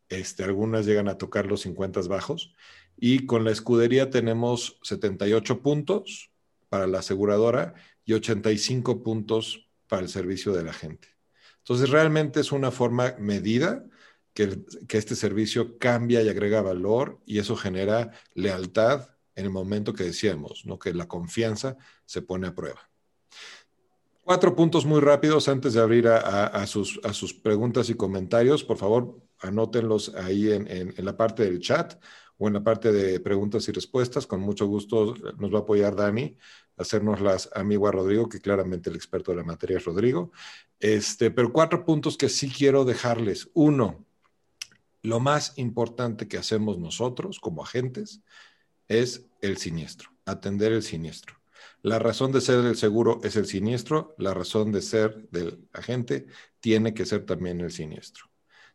Este, 0.09 0.43
algunas 0.43 0.85
llegan 0.85 1.07
a 1.07 1.17
tocar 1.17 1.45
los 1.45 1.61
50 1.61 2.01
bajos. 2.01 2.53
Y 2.97 3.25
con 3.25 3.43
la 3.43 3.51
escudería 3.51 4.09
tenemos 4.09 4.79
78 4.83 5.61
puntos 5.61 6.31
para 6.69 6.87
la 6.87 6.99
aseguradora 6.99 7.73
y 8.05 8.13
85 8.13 9.01
puntos 9.03 9.69
para 9.87 10.03
el 10.03 10.09
servicio 10.09 10.53
de 10.53 10.63
la 10.63 10.73
gente. 10.73 11.07
Entonces, 11.59 11.89
realmente 11.89 12.39
es 12.39 12.51
una 12.51 12.71
forma 12.71 13.15
medida 13.19 13.85
que, 14.33 14.59
este 14.89 15.15
servicio 15.15 15.77
cambia 15.77 16.21
y 16.21 16.29
agrega 16.29 16.61
valor 16.61 17.19
y 17.25 17.39
eso 17.39 17.55
genera 17.55 18.11
lealtad 18.33 19.09
en 19.35 19.45
el 19.45 19.51
momento 19.51 19.93
que 19.93 20.03
decíamos, 20.03 20.65
¿no? 20.65 20.79
que 20.79 20.93
la 20.93 21.07
confianza 21.07 21.77
se 22.05 22.21
pone 22.21 22.47
a 22.47 22.55
prueba. 22.55 22.90
Cuatro 24.23 24.55
puntos 24.55 24.85
muy 24.85 24.99
rápidos 25.01 25.49
antes 25.49 25.73
de 25.73 25.81
abrir 25.81 26.07
a, 26.07 26.65
sus, 26.67 26.99
a 27.03 27.11
sus, 27.11 27.33
preguntas 27.33 27.89
y 27.89 27.95
comentarios. 27.95 28.63
Por 28.63 28.77
favor, 28.77 29.19
anótenlos 29.39 30.13
ahí 30.15 30.51
en, 30.51 30.67
en, 30.69 30.93
la 31.03 31.17
parte 31.17 31.43
del 31.43 31.59
chat 31.59 31.99
o 32.37 32.47
en 32.47 32.53
la 32.53 32.63
parte 32.63 32.91
de 32.91 33.19
preguntas 33.19 33.67
y 33.67 33.71
respuestas. 33.71 34.27
Con 34.27 34.41
mucho 34.41 34.67
gusto 34.67 35.15
nos 35.39 35.51
va 35.51 35.57
a 35.57 35.61
apoyar 35.61 35.95
Dani 35.95 36.37
a 36.77 36.83
hacernoslas 36.83 37.49
amigo 37.55 37.87
a 37.87 37.91
Rodrigo, 37.91 38.29
que 38.29 38.39
claramente 38.39 38.91
el 38.91 38.95
experto 38.95 39.31
de 39.31 39.37
la 39.37 39.43
materia 39.43 39.77
es 39.77 39.85
Rodrigo. 39.85 40.31
Este, 40.79 41.31
pero 41.31 41.51
cuatro 41.51 41.83
puntos 41.83 42.15
que 42.15 42.29
sí 42.29 42.47
quiero 42.47 42.85
dejarles. 42.85 43.49
Uno, 43.55 44.05
lo 45.01 45.19
más 45.19 45.57
importante 45.57 46.27
que 46.27 46.37
hacemos 46.37 46.77
nosotros 46.77 47.39
como 47.39 47.63
agentes 47.63 48.21
es 48.87 49.25
el 49.41 49.57
siniestro, 49.57 50.11
atender 50.25 50.71
el 50.73 50.83
siniestro. 50.83 51.40
La 51.83 51.97
razón 51.97 52.31
de 52.31 52.41
ser 52.41 52.61
del 52.61 52.75
seguro 52.77 53.19
es 53.23 53.35
el 53.35 53.47
siniestro, 53.47 54.13
la 54.19 54.35
razón 54.35 54.71
de 54.71 54.83
ser 54.83 55.27
del 55.31 55.67
agente 55.73 56.27
tiene 56.59 56.93
que 56.93 57.07
ser 57.07 57.25
también 57.25 57.59
el 57.59 57.71
siniestro. 57.71 58.25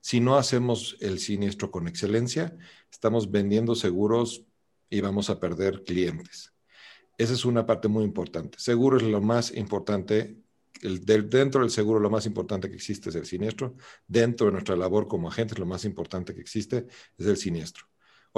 Si 0.01 0.19
no 0.19 0.37
hacemos 0.37 0.97
el 1.01 1.21
siniestro 1.21 1.71
con 1.71 1.87
excelencia, 1.87 2.57
estamos 2.91 3.31
vendiendo 3.31 3.77
seguros 3.77 4.45
y 4.91 5.01
vamos 5.01 5.31
a 5.31 5.39
perder 5.39 5.85
clientes. 5.85 6.53
Esa 7.17 7.33
es 7.33 7.45
una 7.45 7.65
parte 7.65 7.87
muy 7.87 8.05
importante. 8.05 8.59
Seguro 8.59 8.97
es 8.97 9.05
lo 9.05 9.21
más 9.21 9.55
importante, 9.55 10.43
dentro 10.83 11.61
del 11.61 11.71
seguro 11.71 12.01
lo 12.01 12.11
más 12.11 12.27
importante 12.27 12.69
que 12.69 12.77
existe 12.77 13.11
es 13.11 13.15
el 13.15 13.27
siniestro. 13.27 13.77
Dentro 14.07 14.47
de 14.47 14.53
nuestra 14.53 14.77
labor 14.77 15.07
como 15.07 15.29
agentes 15.29 15.59
lo 15.59 15.67
más 15.67 15.85
importante 15.85 16.35
que 16.35 16.41
existe 16.41 16.87
es 17.17 17.27
el 17.27 17.37
siniestro. 17.37 17.87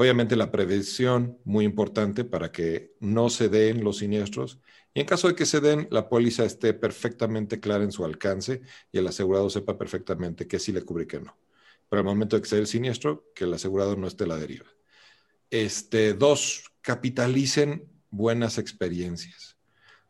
Obviamente 0.00 0.36
la 0.36 0.52
prevención, 0.52 1.40
muy 1.42 1.64
importante 1.64 2.22
para 2.24 2.52
que 2.52 2.94
no 3.00 3.30
se 3.30 3.48
den 3.48 3.82
los 3.82 3.98
siniestros 3.98 4.60
y 4.94 5.00
en 5.00 5.06
caso 5.06 5.26
de 5.26 5.34
que 5.34 5.44
se 5.44 5.58
den, 5.58 5.88
la 5.90 6.08
póliza 6.08 6.44
esté 6.44 6.72
perfectamente 6.72 7.58
clara 7.58 7.82
en 7.82 7.90
su 7.90 8.04
alcance 8.04 8.62
y 8.92 8.98
el 8.98 9.08
asegurado 9.08 9.50
sepa 9.50 9.76
perfectamente 9.76 10.46
qué 10.46 10.60
sí 10.60 10.70
le 10.70 10.82
cubre 10.82 11.02
y 11.02 11.06
qué 11.08 11.18
no. 11.18 11.36
Pero 11.88 11.98
al 11.98 12.06
momento 12.06 12.36
de 12.36 12.42
que 12.42 12.48
sea 12.48 12.60
el 12.60 12.68
siniestro, 12.68 13.26
que 13.34 13.42
el 13.42 13.52
asegurado 13.52 13.96
no 13.96 14.06
esté 14.06 14.22
a 14.22 14.28
la 14.28 14.36
deriva. 14.36 14.66
Este, 15.50 16.14
dos, 16.14 16.70
capitalicen 16.80 17.90
buenas 18.10 18.58
experiencias. 18.58 19.56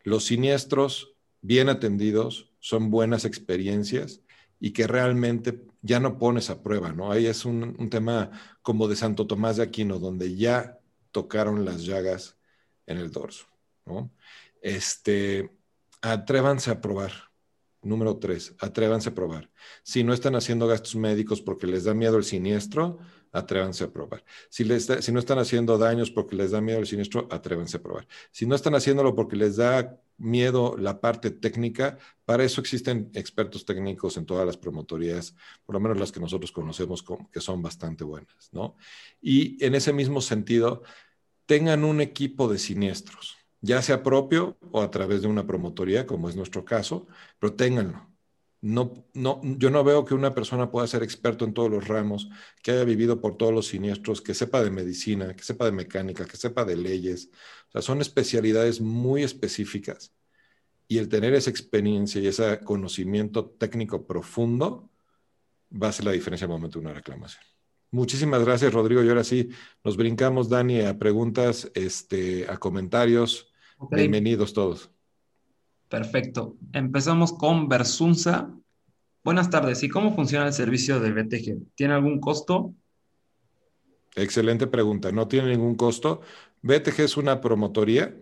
Los 0.02 0.26
siniestros 0.26 1.14
bien 1.40 1.70
atendidos 1.70 2.52
son 2.60 2.90
buenas 2.90 3.24
experiencias 3.24 4.20
y 4.60 4.72
que 4.72 4.86
realmente 4.86 5.66
ya 5.82 6.00
no 6.00 6.18
pones 6.18 6.50
a 6.50 6.62
prueba, 6.62 6.92
¿no? 6.92 7.12
Ahí 7.12 7.26
es 7.26 7.44
un, 7.44 7.88
tema 7.90 8.30
como 8.62 8.88
de 8.88 8.96
Santo 8.96 9.26
Tomás 9.26 9.56
de 9.56 9.62
Aquino, 9.62 9.98
donde 9.98 10.36
ya 10.36 10.78
tocaron 11.12 11.64
las 11.64 11.84
llagas 11.84 12.36
en 12.86 12.98
el 12.98 13.10
dorso, 13.10 13.46
¿no? 13.86 14.12
Este, 14.60 15.50
atrévanse 16.02 16.70
a 16.70 16.80
probar. 16.80 17.12
Número 17.80 18.18
tres, 18.18 18.56
atrévanse 18.58 19.10
a 19.10 19.14
probar. 19.14 19.50
Si 19.84 20.02
no 20.02 20.12
están 20.12 20.34
haciendo 20.34 20.66
gastos 20.66 20.96
médicos 20.96 21.40
porque 21.40 21.68
les 21.68 21.84
da 21.84 21.94
miedo 21.94 22.16
el 22.16 22.24
siniestro, 22.24 22.98
atrévanse 23.32 23.84
a 23.84 23.92
probar. 23.92 24.24
Si, 24.48 24.64
si 24.80 25.12
no 25.12 25.18
están 25.18 25.38
haciendo 25.38 25.78
daños 25.78 26.10
porque 26.10 26.36
les 26.36 26.50
da 26.50 26.60
miedo 26.60 26.78
el 26.78 26.86
siniestro, 26.86 27.28
atrévanse 27.30 27.76
a 27.76 27.82
probar. 27.82 28.06
Si 28.30 28.46
no 28.46 28.54
están 28.54 28.74
haciéndolo 28.74 29.14
porque 29.14 29.36
les 29.36 29.56
da 29.56 30.00
miedo 30.16 30.76
la 30.76 31.00
parte 31.00 31.30
técnica, 31.30 31.98
para 32.24 32.44
eso 32.44 32.60
existen 32.60 33.10
expertos 33.14 33.64
técnicos 33.64 34.16
en 34.16 34.26
todas 34.26 34.46
las 34.46 34.56
promotorías, 34.56 35.34
por 35.64 35.74
lo 35.74 35.80
menos 35.80 35.98
las 35.98 36.12
que 36.12 36.20
nosotros 36.20 36.52
conocemos 36.52 37.04
que 37.32 37.40
son 37.40 37.62
bastante 37.62 38.04
buenas, 38.04 38.50
¿no? 38.52 38.76
Y 39.20 39.62
en 39.64 39.74
ese 39.74 39.92
mismo 39.92 40.20
sentido, 40.20 40.82
tengan 41.46 41.84
un 41.84 42.00
equipo 42.00 42.48
de 42.48 42.58
siniestros, 42.58 43.38
ya 43.60 43.80
sea 43.80 44.02
propio 44.02 44.58
o 44.70 44.82
a 44.82 44.90
través 44.90 45.22
de 45.22 45.28
una 45.28 45.46
promotoría, 45.46 46.06
como 46.06 46.28
es 46.28 46.36
nuestro 46.36 46.64
caso, 46.64 47.06
pero 47.38 47.54
ténganlo 47.54 48.08
no, 48.60 49.06
no, 49.14 49.40
yo 49.42 49.70
no 49.70 49.84
veo 49.84 50.04
que 50.04 50.14
una 50.14 50.34
persona 50.34 50.70
pueda 50.70 50.86
ser 50.86 51.02
experto 51.02 51.44
en 51.44 51.54
todos 51.54 51.70
los 51.70 51.86
ramos, 51.86 52.28
que 52.62 52.72
haya 52.72 52.84
vivido 52.84 53.20
por 53.20 53.36
todos 53.36 53.54
los 53.54 53.68
siniestros, 53.68 54.20
que 54.20 54.34
sepa 54.34 54.62
de 54.62 54.70
medicina, 54.70 55.34
que 55.34 55.44
sepa 55.44 55.64
de 55.64 55.72
mecánica, 55.72 56.24
que 56.24 56.36
sepa 56.36 56.64
de 56.64 56.76
leyes. 56.76 57.30
O 57.68 57.72
sea, 57.72 57.82
son 57.82 58.00
especialidades 58.00 58.80
muy 58.80 59.22
específicas. 59.22 60.12
Y 60.88 60.98
el 60.98 61.08
tener 61.08 61.34
esa 61.34 61.50
experiencia 61.50 62.20
y 62.20 62.26
ese 62.26 62.60
conocimiento 62.60 63.46
técnico 63.46 64.06
profundo 64.06 64.90
va 65.70 65.88
a 65.88 65.92
ser 65.92 66.06
la 66.06 66.12
diferencia 66.12 66.46
al 66.46 66.50
momento 66.50 66.78
de 66.78 66.86
una 66.86 66.94
reclamación. 66.94 67.44
Muchísimas 67.90 68.44
gracias, 68.44 68.72
Rodrigo. 68.72 69.02
Y 69.02 69.08
ahora 69.08 69.24
sí, 69.24 69.50
nos 69.84 69.96
brincamos, 69.96 70.48
Dani, 70.48 70.82
a 70.82 70.98
preguntas, 70.98 71.70
este, 71.74 72.46
a 72.48 72.56
comentarios. 72.58 73.52
Bienvenidos 73.90 74.52
todos. 74.52 74.97
Perfecto. 75.88 76.56
Empezamos 76.72 77.32
con 77.32 77.68
Versunza. 77.68 78.54
Buenas 79.24 79.50
tardes. 79.50 79.82
¿Y 79.82 79.88
cómo 79.88 80.14
funciona 80.14 80.46
el 80.46 80.52
servicio 80.52 81.00
de 81.00 81.12
BTG? 81.12 81.74
¿Tiene 81.74 81.94
algún 81.94 82.20
costo? 82.20 82.74
Excelente 84.14 84.66
pregunta. 84.66 85.12
No 85.12 85.28
tiene 85.28 85.50
ningún 85.50 85.76
costo. 85.76 86.20
BTG 86.62 87.00
es 87.00 87.16
una 87.16 87.40
promotoría. 87.40 88.14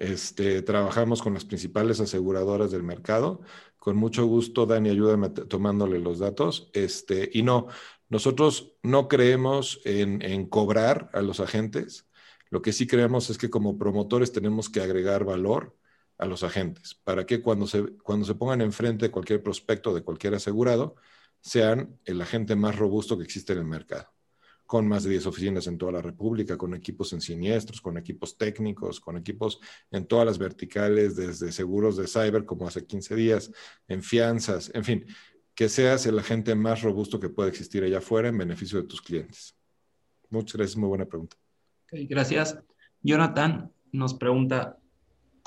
Este, 0.00 0.62
trabajamos 0.62 1.22
con 1.22 1.34
las 1.34 1.44
principales 1.44 2.00
aseguradoras 2.00 2.72
del 2.72 2.82
mercado. 2.82 3.42
Con 3.78 3.96
mucho 3.96 4.26
gusto, 4.26 4.66
Dani, 4.66 4.90
ayúdame 4.90 5.28
tomándole 5.30 6.00
los 6.00 6.18
datos. 6.18 6.68
Este, 6.72 7.30
y 7.32 7.42
no, 7.42 7.68
nosotros 8.08 8.76
no 8.82 9.06
creemos 9.06 9.80
en, 9.84 10.20
en 10.22 10.46
cobrar 10.46 11.10
a 11.12 11.22
los 11.22 11.38
agentes. 11.38 12.08
Lo 12.50 12.60
que 12.60 12.72
sí 12.72 12.88
creemos 12.88 13.30
es 13.30 13.38
que 13.38 13.50
como 13.50 13.78
promotores 13.78 14.32
tenemos 14.32 14.68
que 14.68 14.80
agregar 14.80 15.24
valor 15.24 15.77
a 16.18 16.26
los 16.26 16.42
agentes, 16.42 16.94
para 17.04 17.24
que 17.24 17.40
cuando 17.40 17.66
se, 17.66 17.96
cuando 17.98 18.26
se 18.26 18.34
pongan 18.34 18.60
enfrente 18.60 19.06
de 19.06 19.10
cualquier 19.10 19.42
prospecto 19.42 19.94
de 19.94 20.02
cualquier 20.02 20.34
asegurado, 20.34 20.96
sean 21.40 21.98
el 22.04 22.20
agente 22.20 22.56
más 22.56 22.76
robusto 22.76 23.16
que 23.16 23.24
existe 23.24 23.52
en 23.52 23.60
el 23.60 23.64
mercado, 23.64 24.08
con 24.66 24.86
más 24.88 25.04
de 25.04 25.10
10 25.10 25.26
oficinas 25.26 25.66
en 25.68 25.78
toda 25.78 25.92
la 25.92 26.02
República, 26.02 26.58
con 26.58 26.74
equipos 26.74 27.12
en 27.12 27.20
siniestros, 27.20 27.80
con 27.80 27.96
equipos 27.96 28.36
técnicos, 28.36 29.00
con 29.00 29.16
equipos 29.16 29.60
en 29.90 30.06
todas 30.06 30.26
las 30.26 30.38
verticales, 30.38 31.14
desde 31.14 31.52
seguros 31.52 31.96
de 31.96 32.08
cyber, 32.08 32.44
como 32.44 32.66
hace 32.66 32.84
15 32.84 33.14
días, 33.14 33.52
en 33.86 34.02
fianzas, 34.02 34.70
en 34.74 34.84
fin, 34.84 35.06
que 35.54 35.68
seas 35.68 36.04
el 36.06 36.18
agente 36.18 36.54
más 36.54 36.82
robusto 36.82 37.18
que 37.20 37.28
puede 37.28 37.50
existir 37.50 37.84
allá 37.84 37.98
afuera 37.98 38.28
en 38.28 38.38
beneficio 38.38 38.80
de 38.80 38.88
tus 38.88 39.00
clientes. 39.00 39.56
Muchas 40.30 40.56
gracias, 40.56 40.76
muy 40.76 40.88
buena 40.88 41.06
pregunta. 41.06 41.36
gracias. 41.90 42.58
Jonathan 43.00 43.72
nos 43.92 44.14
pregunta, 44.14 44.78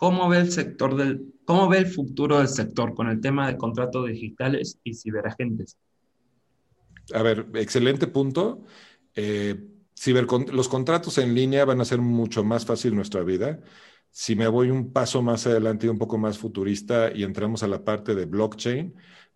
¿Cómo 0.02 0.28
ve 0.28 0.40
el 0.40 0.52
sector 0.52 0.96
del, 0.96 1.32
cómo 1.46 1.70
ve 1.70 1.78
el 1.78 1.86
futuro 1.86 2.40
del 2.40 2.48
sector 2.48 2.96
con 2.96 3.08
el 3.08 3.22
tema 3.22 3.48
de 3.48 3.56
contratos 3.56 4.08
digitales 4.08 4.80
y 4.84 4.96
ciberagentes? 4.96 5.78
A 7.14 7.22
ver, 7.22 7.46
excelente 7.54 8.08
punto. 8.08 8.64
Eh, 9.14 9.64
los 10.52 10.70
contratos 10.70 11.20
en 11.20 11.36
línea 11.36 11.66
van 11.66 11.82
a 11.82 11.86
ser 11.86 12.02
mucho 12.02 12.44
más 12.44 12.66
fácil 12.66 12.96
nuestra 12.96 13.22
vida. 13.22 13.60
Si 14.10 14.36
me 14.36 14.48
voy 14.48 14.72
un 14.72 14.92
paso 14.92 15.22
más 15.22 15.46
adelante 15.46 15.86
y 15.86 15.90
un 15.90 16.00
poco 16.00 16.18
más 16.18 16.40
futurista 16.40 17.12
y 17.14 17.22
entramos 17.22 17.62
a 17.62 17.68
la 17.68 17.84
parte 17.84 18.16
de 18.16 18.26
blockchain, 18.26 18.96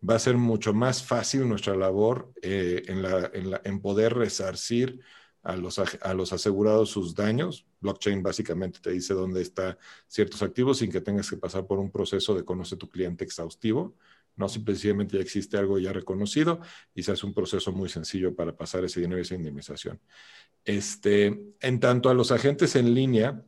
va 0.09 0.15
a 0.15 0.19
ser 0.19 0.35
mucho 0.35 0.73
más 0.73 1.03
fácil 1.03 1.47
nuestra 1.47 1.75
labor 1.75 2.33
eh, 2.41 2.81
en, 2.87 3.03
la, 3.03 3.29
en, 3.35 3.51
la, 3.51 3.61
en 3.63 3.81
poder 3.81 4.15
resarcir 4.15 4.99
a 5.45 5.55
los, 5.55 5.79
a 5.79 6.13
los 6.15 6.33
asegurados 6.33 6.89
sus 6.89 7.13
daños. 7.13 7.65
Blockchain 7.79 8.23
básicamente 8.23 8.79
te 8.81 8.91
dice 8.91 9.13
dónde 9.13 9.43
están 9.43 9.77
ciertos 10.07 10.41
activos 10.41 10.79
sin 10.79 10.91
que 10.91 11.01
tengas 11.01 11.29
que 11.29 11.37
pasar 11.37 11.67
por 11.67 11.77
un 11.77 11.91
proceso 11.91 12.33
de 12.33 12.43
conocer 12.43 12.79
tu 12.79 12.89
cliente 12.89 13.23
exhaustivo. 13.23 13.95
No 14.35 14.49
simplemente 14.49 15.17
ya 15.17 15.21
existe 15.21 15.55
algo 15.55 15.77
ya 15.77 15.93
reconocido 15.93 16.59
y 16.95 17.03
se 17.03 17.11
hace 17.11 17.25
un 17.27 17.33
proceso 17.33 17.71
muy 17.71 17.89
sencillo 17.89 18.35
para 18.35 18.57
pasar 18.57 18.83
ese 18.83 18.99
dinero 18.99 19.19
y 19.19 19.21
esa 19.21 19.35
indemnización. 19.35 20.01
Este, 20.65 21.39
en 21.61 21.79
tanto 21.79 22.09
a 22.09 22.15
los 22.15 22.31
agentes 22.31 22.75
en 22.75 22.95
línea, 22.95 23.45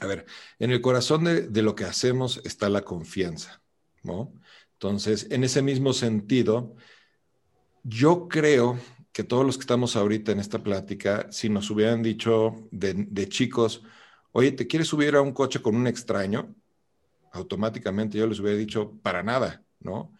a 0.00 0.06
ver, 0.06 0.24
en 0.58 0.70
el 0.70 0.80
corazón 0.80 1.24
de, 1.24 1.48
de 1.48 1.62
lo 1.62 1.74
que 1.74 1.84
hacemos 1.84 2.40
está 2.44 2.70
la 2.70 2.80
confianza, 2.80 3.62
¿no? 4.02 4.32
Entonces, 4.72 5.26
en 5.30 5.44
ese 5.44 5.60
mismo 5.60 5.92
sentido, 5.92 6.74
yo 7.84 8.26
creo 8.26 8.78
que 9.12 9.24
todos 9.24 9.44
los 9.44 9.56
que 9.56 9.62
estamos 9.62 9.96
ahorita 9.96 10.32
en 10.32 10.40
esta 10.40 10.62
plática, 10.62 11.30
si 11.30 11.48
nos 11.48 11.70
hubieran 11.70 12.02
dicho 12.02 12.68
de, 12.70 13.28
chicos, 13.28 13.82
oye, 14.32 14.52
¿te 14.52 14.66
quieres 14.66 14.88
subir 14.88 15.16
a 15.16 15.22
un 15.22 15.32
coche 15.32 15.60
con 15.60 15.74
un 15.74 15.86
extraño? 15.86 16.54
Automáticamente 17.32 18.18
yo 18.18 18.26
les 18.26 18.40
hubiera 18.40 18.58
dicho, 18.58 18.92
para 19.02 19.22
nada, 19.22 19.64
¿no? 19.80 20.12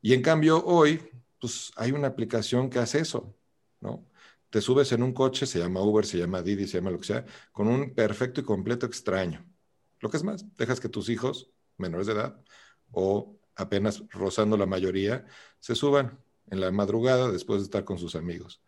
Y 0.00 0.14
en 0.14 0.22
cambio 0.22 0.64
hoy, 0.64 1.00
pues 1.40 1.72
hay 1.76 1.92
una 1.92 2.08
aplicación 2.08 2.70
que 2.70 2.78
hace 2.78 3.00
eso, 3.00 3.36
¿no? 3.80 4.06
Te 4.50 4.62
subes 4.62 4.92
en 4.92 5.02
un 5.02 5.12
coche, 5.12 5.46
se 5.46 5.58
llama 5.58 5.82
Uber, 5.82 6.06
se 6.06 6.18
llama 6.18 6.40
Didi, 6.42 6.66
se 6.66 6.78
llama 6.78 6.90
lo 6.90 6.98
que 6.98 7.06
sea, 7.06 7.24
con 7.52 7.68
un 7.68 7.94
perfecto 7.94 8.40
y 8.40 8.44
completo 8.44 8.86
extraño. 8.86 9.44
Lo 10.00 10.08
que 10.08 10.16
es 10.16 10.24
más, 10.24 10.46
dejas 10.56 10.80
que 10.80 10.88
tus 10.88 11.10
hijos, 11.10 11.50
menores 11.76 12.06
de 12.06 12.14
edad, 12.14 12.40
o 12.92 13.36
apenas 13.56 14.02
rozando 14.10 14.56
la 14.56 14.66
mayoría, 14.66 15.26
se 15.60 15.74
suban 15.74 16.18
en 16.50 16.60
la 16.60 16.70
madrugada 16.70 17.30
después 17.30 17.60
de 17.60 17.64
estar 17.64 17.84
con 17.84 17.98
sus 17.98 18.14
amigos. 18.14 18.62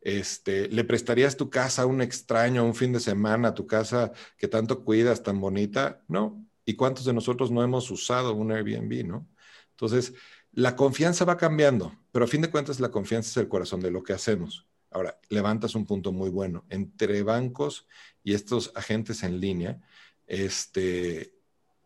Este, 0.00 0.68
¿Le 0.68 0.84
prestarías 0.84 1.36
tu 1.36 1.50
casa 1.50 1.82
a 1.82 1.86
un 1.86 2.00
extraño 2.00 2.64
un 2.64 2.74
fin 2.74 2.92
de 2.92 3.00
semana, 3.00 3.54
tu 3.54 3.66
casa 3.66 4.12
que 4.36 4.48
tanto 4.48 4.84
cuidas, 4.84 5.22
tan 5.22 5.40
bonita? 5.40 6.02
No, 6.08 6.46
¿Y 6.66 6.74
cuántos 6.74 7.04
de 7.04 7.12
nosotros 7.12 7.50
no 7.50 7.62
hemos 7.62 7.90
usado 7.90 8.34
un 8.34 8.50
Airbnb, 8.50 9.06
no? 9.06 9.28
Entonces, 9.70 10.14
la 10.50 10.74
confianza 10.74 11.24
va 11.24 11.36
cambiando, 11.36 11.96
pero 12.10 12.24
a 12.24 12.28
fin 12.28 12.42
de 12.42 12.50
cuentas 12.50 12.80
la 12.80 12.90
confianza 12.90 13.30
es 13.30 13.36
el 13.36 13.48
corazón 13.48 13.80
de 13.80 13.92
lo 13.92 14.02
que 14.02 14.12
hacemos. 14.12 14.66
Ahora, 14.90 15.18
levantas 15.28 15.76
un 15.76 15.86
punto 15.86 16.10
muy 16.10 16.28
bueno. 16.28 16.66
Entre 16.68 17.22
bancos 17.22 17.86
y 18.24 18.34
estos 18.34 18.72
agentes 18.74 19.22
en 19.22 19.40
línea, 19.40 19.80
este, 20.26 21.34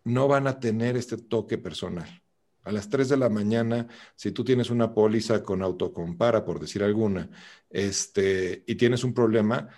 no 0.02 0.28
van 0.28 0.46
a 0.46 0.60
tener 0.60 0.96
este 0.96 1.18
toque 1.18 1.58
personal. 1.58 2.22
A 2.64 2.72
las 2.72 2.88
3 2.90 3.08
de 3.08 3.16
la 3.16 3.28
mañana, 3.28 3.88
si 4.14 4.32
tú 4.32 4.44
tienes 4.44 4.70
una 4.70 4.92
póliza 4.92 5.42
con 5.42 5.62
autocompara, 5.62 6.44
por 6.44 6.60
decir 6.60 6.82
alguna, 6.82 7.30
este, 7.70 8.64
y 8.66 8.74
tienes 8.74 9.02
un 9.04 9.14
problema, 9.14 9.68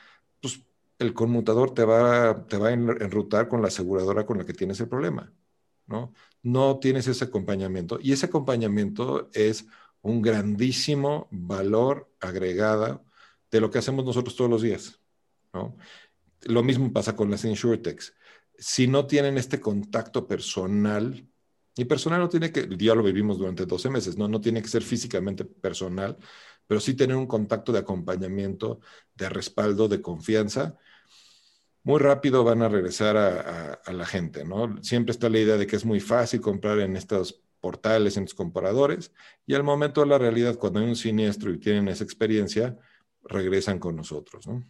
pues 0.41 0.65
el 0.99 1.15
conmutador 1.15 1.75
te 1.75 1.85
va, 1.85 2.47
te 2.47 2.57
va 2.57 2.69
a 2.69 2.73
enrutar 2.73 3.49
con 3.49 3.63
la 3.63 3.69
aseguradora 3.69 4.27
con 4.27 4.39
la 4.39 4.45
que 4.45 4.53
tienes 4.53 4.81
el 4.81 4.89
problema, 4.89 5.33
¿no? 5.87 6.13
No 6.43 6.79
tienes 6.79 7.07
ese 7.07 7.25
acompañamiento. 7.25 7.99
Y 8.01 8.13
ese 8.13 8.27
acompañamiento 8.27 9.31
es 9.33 9.67
un 10.01 10.21
grandísimo 10.21 11.29
valor 11.31 12.13
agregado 12.21 13.05
de 13.51 13.61
lo 13.61 13.71
que 13.71 13.79
hacemos 13.79 14.05
nosotros 14.05 14.35
todos 14.35 14.51
los 14.51 14.63
días, 14.63 15.01
¿no? 15.53 15.77
Lo 16.43 16.63
mismo 16.63 16.93
pasa 16.93 17.15
con 17.15 17.31
las 17.31 17.45
insurtechs. 17.45 18.15
Si 18.59 18.87
no 18.87 19.07
tienen 19.07 19.39
este 19.39 19.61
contacto 19.61 20.27
personal, 20.27 21.29
y 21.77 21.85
personal 21.85 22.21
no 22.21 22.29
tiene 22.29 22.53
que, 22.53 22.69
ya 22.77 22.95
lo 22.95 23.03
vivimos 23.03 23.39
durante 23.39 23.65
12 23.65 23.89
meses, 23.89 24.19
¿no? 24.19 24.29
No 24.29 24.41
tiene 24.41 24.61
que 24.61 24.69
ser 24.69 24.83
físicamente 24.83 25.45
personal, 25.45 26.17
pero 26.67 26.81
sí 26.81 26.95
tener 26.95 27.17
un 27.17 27.27
contacto 27.27 27.73
de 27.73 27.79
acompañamiento, 27.79 28.81
de 29.15 29.29
respaldo, 29.29 29.89
de 29.89 30.03
confianza. 30.03 30.77
Muy 31.83 31.99
rápido 31.99 32.45
van 32.45 32.63
a 32.63 32.69
regresar 32.69 33.17
a, 33.17 33.93
la 33.93 34.07
gente, 34.07 34.45
¿no? 34.45 34.83
Siempre 34.83 35.13
está 35.13 35.29
la 35.29 35.39
idea 35.39 35.57
de 35.57 35.67
que 35.67 35.77
es 35.77 35.85
muy 35.85 36.01
fácil 36.01 36.41
comprar 36.41 36.79
en 36.81 36.97
estos 36.97 37.43
portales, 37.61 38.17
en 38.17 38.25
los 38.25 38.35
comparadores, 38.35 39.13
y 39.47 39.55
al 39.55 39.63
momento 39.63 40.03
de 40.03 40.09
la 40.09 40.19
realidad, 40.19 40.57
cuando 40.59 40.81
hay 40.81 40.87
un 40.87 40.97
siniestro 40.97 41.53
y 41.53 41.59
tienen 41.59 41.89
esa 41.89 42.05
experiencia, 42.05 42.77
regresan 43.25 43.79
con 43.79 43.97
nosotros, 43.97 44.47
¿no? 44.47 44.65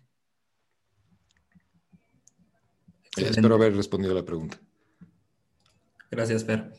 Espero 3.16 3.54
haber 3.54 3.76
respondido 3.76 4.12
a 4.12 4.16
la 4.16 4.24
pregunta. 4.24 4.58
Gracias, 6.10 6.44
Fer. 6.44 6.72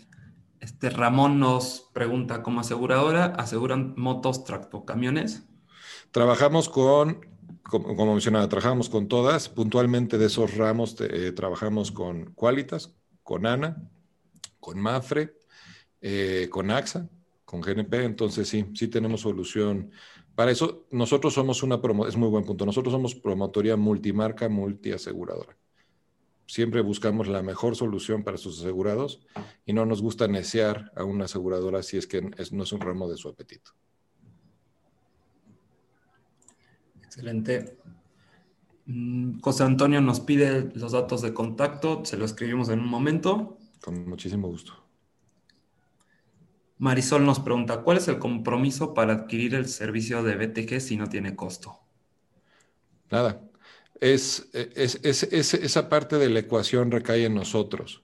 Este 0.64 0.90
Ramón 0.90 1.42
nos 1.42 1.90
pregunta, 1.92 2.42
¿como 2.42 2.62
aseguradora 2.62 3.26
aseguran 3.26 3.96
motos, 3.98 4.46
tractocamiones? 4.46 5.44
Trabajamos 6.12 6.70
con, 6.70 7.20
como, 7.64 8.14
mencionaba, 8.14 8.48
trabajamos 8.48 8.88
con 8.88 9.10
todas. 9.10 9.50
Puntualmente 9.50 10.18
de 10.18 10.28
esos 10.28 10.56
ramos 10.56 10.96
eh, 11.02 11.34
trabajamos 11.34 11.92
con 11.92 12.32
Qualitas, 12.34 12.96
con 13.24 13.46
ANA, 13.46 13.90
con 14.62 14.80
Mafre, 14.80 15.34
eh, 16.00 16.48
con 16.50 16.72
AXA, 16.72 17.10
con 17.44 17.60
GNP. 17.60 18.06
Entonces 18.06 18.48
sí, 18.48 18.66
sí 18.74 18.88
tenemos 18.88 19.20
solución. 19.20 19.92
Para 20.34 20.52
eso 20.52 20.88
nosotros 20.92 21.34
somos 21.34 21.62
una, 21.62 21.76
es 22.08 22.16
muy 22.16 22.30
buen 22.30 22.46
punto, 22.46 22.66
nosotros 22.66 22.94
somos 22.94 23.16
promotoría 23.16 23.76
multimarca, 23.76 24.48
multiaseguradora 24.48 25.58
siempre 26.46 26.82
buscamos 26.82 27.28
la 27.28 27.42
mejor 27.42 27.76
solución 27.76 28.24
para 28.24 28.38
sus 28.38 28.60
asegurados 28.60 29.22
y 29.66 29.74
no 29.74 29.86
nos 29.86 30.02
gusta 30.02 30.28
neciar 30.28 30.92
a 30.96 31.04
una 31.04 31.26
aseguradora 31.26 31.84
si 31.84 31.98
es 31.98 32.08
que 32.08 32.22
no 32.22 32.64
es 32.64 32.72
un 32.72 32.82
ramo 32.82 33.10
de 33.10 33.18
su 33.18 33.30
apetito. 33.30 33.72
Excelente. 37.04 37.78
Mm, 38.86 39.40
José 39.40 39.64
Antonio 39.64 40.02
nos 40.02 40.20
pide 40.20 40.72
los 40.76 40.92
datos 40.92 41.22
de 41.22 41.34
contacto, 41.34 42.04
se 42.06 42.18
lo 42.18 42.26
escribimos 42.26 42.70
en 42.70 42.80
un 42.80 42.88
momento. 42.88 43.58
Con 43.82 44.08
muchísimo 44.08 44.48
gusto. 44.48 44.74
Marisol 46.80 47.26
nos 47.26 47.40
pregunta, 47.40 47.82
¿cuál 47.82 47.98
es 47.98 48.08
el 48.08 48.20
compromiso 48.20 48.94
para 48.94 49.14
adquirir 49.14 49.56
el 49.56 49.68
servicio 49.68 50.24
de 50.24 50.36
BTG 50.36 50.82
si 50.82 50.98
no 50.98 51.08
tiene 51.08 51.36
costo? 51.36 51.80
Nada, 53.10 53.42
es, 54.04 54.50
esa 54.54 55.90
parte 55.90 56.18
de 56.18 56.30
la 56.30 56.40
ecuación 56.40 56.92
recae 56.92 57.26
en 57.26 57.36
nosotros. 57.36 58.04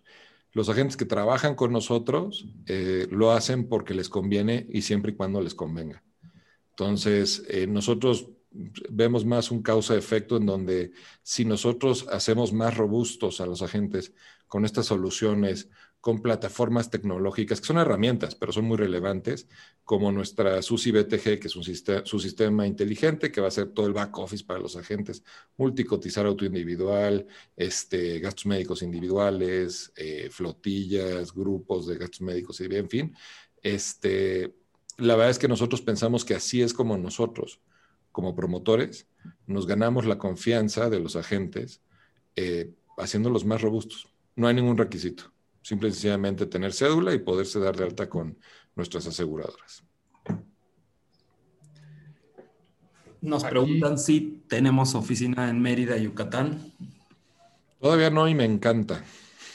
Los 0.54 0.70
agentes 0.70 0.98
que 0.98 1.06
trabajan 1.06 1.56
con 1.56 1.72
nosotros 1.72 2.48
eh, 2.68 3.08
lo 3.12 3.32
hacen 3.32 3.68
porque 3.68 3.94
les 3.94 4.10
conviene 4.10 4.66
y 4.70 4.82
siempre 4.82 5.12
y 5.12 5.16
cuando 5.16 5.42
les 5.42 5.54
convenga. 5.54 6.04
Entonces, 6.72 7.44
eh, 7.50 7.68
nosotros 7.68 8.30
vemos 8.90 9.26
más 9.26 9.52
un 9.52 9.62
causa-efecto 9.62 10.38
en 10.38 10.46
donde 10.46 10.92
si 11.22 11.46
nosotros 11.46 12.08
hacemos 12.10 12.54
más 12.54 12.78
robustos 12.78 13.42
a 13.42 13.46
los 13.46 13.62
agentes 13.62 14.14
con 14.48 14.66
estas 14.66 14.88
soluciones 14.88 15.70
con 16.02 16.22
plataformas 16.22 16.90
tecnológicas 16.90 17.60
que 17.60 17.68
son 17.68 17.78
herramientas, 17.78 18.34
pero 18.36 18.54
son 18.54 18.66
muy 18.66 18.78
relevantes, 18.78 19.48
como 19.84 20.12
nuestra 20.12 20.62
SUSI 20.62 20.92
BTG, 20.92 21.40
que 21.40 21.48
es 21.48 21.56
un 21.56 21.64
sistema, 21.64 22.06
su 22.06 22.20
sistema 22.20 22.66
inteligente 22.66 23.32
que 23.32 23.42
va 23.42 23.48
a 23.48 23.50
hacer 23.50 23.70
todo 23.70 23.88
el 23.88 23.94
back 23.94 24.18
office 24.18 24.46
para 24.46 24.60
los 24.60 24.78
agentes, 24.78 25.24
multicotizar 25.58 26.26
auto 26.26 26.46
individual, 26.46 27.28
este, 27.56 28.20
gastos 28.20 28.46
médicos 28.46 28.82
individuales, 28.82 29.92
eh, 29.98 30.30
flotillas, 30.32 31.34
grupos 31.34 31.88
de 31.88 31.98
gastos 31.98 32.22
médicos, 32.22 32.62
y 32.62 32.66
en 32.66 32.90
fin. 32.90 33.16
Este, 33.62 34.56
la 34.98 35.16
verdad 35.16 35.32
es 35.32 35.40
que 35.40 35.50
nosotros 35.50 35.82
pensamos 35.82 36.24
que 36.24 36.36
así 36.36 36.62
es 36.62 36.74
como 36.74 36.98
nosotros, 36.98 37.60
como 38.14 38.36
promotores, 38.36 39.08
nos 39.48 39.68
ganamos 39.68 40.06
la 40.06 40.18
confianza 40.18 40.90
de 40.90 41.00
los 41.00 41.18
agentes 41.18 41.82
eh, 42.38 42.74
haciéndolos 42.98 43.44
más 43.44 43.62
robustos. 43.62 44.08
No 44.36 44.48
hay 44.48 44.56
ningún 44.56 44.78
requisito 44.78 45.34
Simple 45.62 45.90
y 45.90 45.92
sencillamente 45.92 46.46
tener 46.46 46.74
cédula 46.74 47.14
y 47.14 47.20
poderse 47.20 47.60
dar 47.60 47.76
de 47.76 47.84
alta 47.84 48.10
con 48.10 48.38
nuestras 48.76 49.08
aseguradoras. 49.08 49.84
Nos 53.22 53.44
preguntan 53.44 53.98
si 53.98 54.44
tenemos 54.48 54.96
oficina 54.96 55.50
en 55.50 55.62
Mérida, 55.62 55.98
Yucatán. 55.98 56.74
Todavía 57.80 58.10
no 58.10 58.28
y 58.30 58.36
me 58.36 58.46
encanta. 58.46 59.04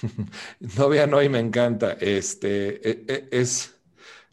Todavía 0.77 1.07
no 1.07 1.23
y 1.23 1.29
me 1.29 1.39
encanta. 1.39 1.93
Este 1.93 2.89
e, 2.89 3.05
e, 3.09 3.29
es, 3.31 3.75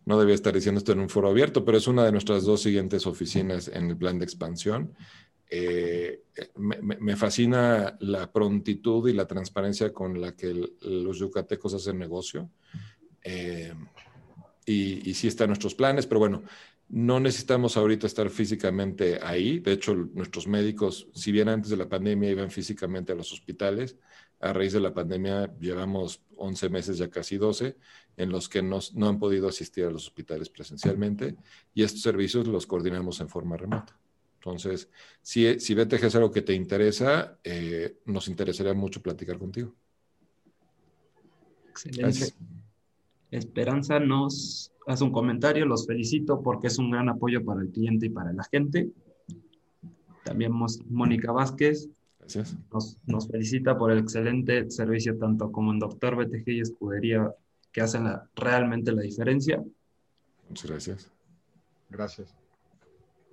no 0.05 0.19
debía 0.19 0.35
estar 0.35 0.53
diciendo 0.53 0.79
esto 0.79 0.91
en 0.91 0.99
un 0.99 1.09
foro 1.09 1.29
abierto, 1.29 1.63
pero 1.63 1.77
es 1.77 1.87
una 1.87 2.03
de 2.03 2.11
nuestras 2.11 2.43
dos 2.43 2.61
siguientes 2.61 3.07
oficinas 3.07 3.69
en 3.69 3.89
el 3.89 3.97
plan 3.97 4.19
de 4.19 4.25
expansión. 4.25 4.93
Eh, 5.53 6.23
me, 6.55 7.15
fascina 7.17 7.97
la 7.99 8.31
prontitud 8.31 9.09
y 9.09 9.13
la 9.13 9.27
transparencia 9.27 9.91
con 9.91 10.21
la 10.21 10.33
que 10.33 10.53
los 10.81 11.19
yucatecos 11.19 11.73
hacen 11.73 11.99
negocio. 11.99 12.49
Eh, 13.21 13.73
y, 14.65 15.09
y, 15.09 15.13
sí 15.13 15.27
está 15.27 15.43
en 15.43 15.49
nuestros 15.49 15.75
planes, 15.75 16.07
pero 16.07 16.19
bueno, 16.19 16.43
no 16.87 17.19
necesitamos 17.19 17.75
ahorita 17.75 18.07
estar 18.07 18.29
físicamente 18.29 19.19
ahí. 19.21 19.59
De 19.59 19.73
hecho, 19.73 19.93
nuestros 19.93 20.47
médicos, 20.47 21.07
si 21.13 21.33
bien 21.33 21.49
antes 21.49 21.69
de 21.69 21.77
la 21.77 21.89
pandemia 21.89 22.29
iban 22.29 22.49
físicamente 22.49 23.11
a 23.11 23.15
los 23.15 23.33
hospitales, 23.33 23.97
a 24.39 24.53
raíz 24.53 24.71
de 24.73 24.79
la 24.79 24.93
pandemia 24.93 25.53
llevamos 25.59 26.21
11 26.37 26.69
meses, 26.69 26.97
ya 26.97 27.09
casi 27.09 27.37
12, 27.37 27.77
en 28.17 28.29
los 28.29 28.47
que 28.49 28.61
no 28.61 28.79
han 29.07 29.19
podido 29.19 29.49
asistir 29.49 29.85
a 29.85 29.91
los 29.91 30.07
hospitales 30.07 30.49
presencialmente 30.49 31.35
y 31.73 31.83
estos 31.83 32.01
servicios 32.01 32.47
los 32.47 32.65
coordinamos 32.65 33.19
en 33.19 33.29
forma 33.29 33.57
remota. 33.57 33.97
Entonces, 34.43 34.89
si, 35.21 35.59
si 35.59 35.75
BTG 35.75 36.05
es 36.05 36.15
algo 36.15 36.31
que 36.31 36.41
te 36.41 36.53
interesa, 36.53 37.37
eh, 37.43 37.99
nos 38.05 38.27
interesaría 38.27 38.73
mucho 38.73 38.99
platicar 38.99 39.37
contigo. 39.37 39.75
Excelente. 41.69 42.33
Esperanza 43.29 43.99
nos 43.99 44.71
hace 44.87 45.03
un 45.03 45.11
comentario, 45.11 45.67
los 45.67 45.85
felicito 45.85 46.41
porque 46.41 46.67
es 46.67 46.79
un 46.79 46.89
gran 46.89 47.07
apoyo 47.07 47.45
para 47.45 47.61
el 47.61 47.69
cliente 47.69 48.07
y 48.07 48.09
para 48.09 48.33
la 48.33 48.43
gente. 48.45 48.89
También 50.23 50.51
Mónica 50.89 51.31
Vázquez 51.31 51.89
Nos, 52.71 52.97
nos, 53.05 53.27
felicita 53.27 53.77
por 53.77 53.91
el 53.91 53.99
excelente 53.99 54.71
servicio 54.71 55.17
tanto 55.19 55.51
como 55.51 55.71
en 55.71 55.77
Doctor 55.77 56.15
BTG 56.15 56.49
y 56.49 56.61
Escudería 56.61 57.31
que 57.71 57.81
hacen 57.81 58.07
realmente 58.35 58.91
la 58.91 59.03
diferencia. 59.03 59.63
Muchas 60.49 60.71
gracias. 60.71 61.11
Gracias. 61.89 62.40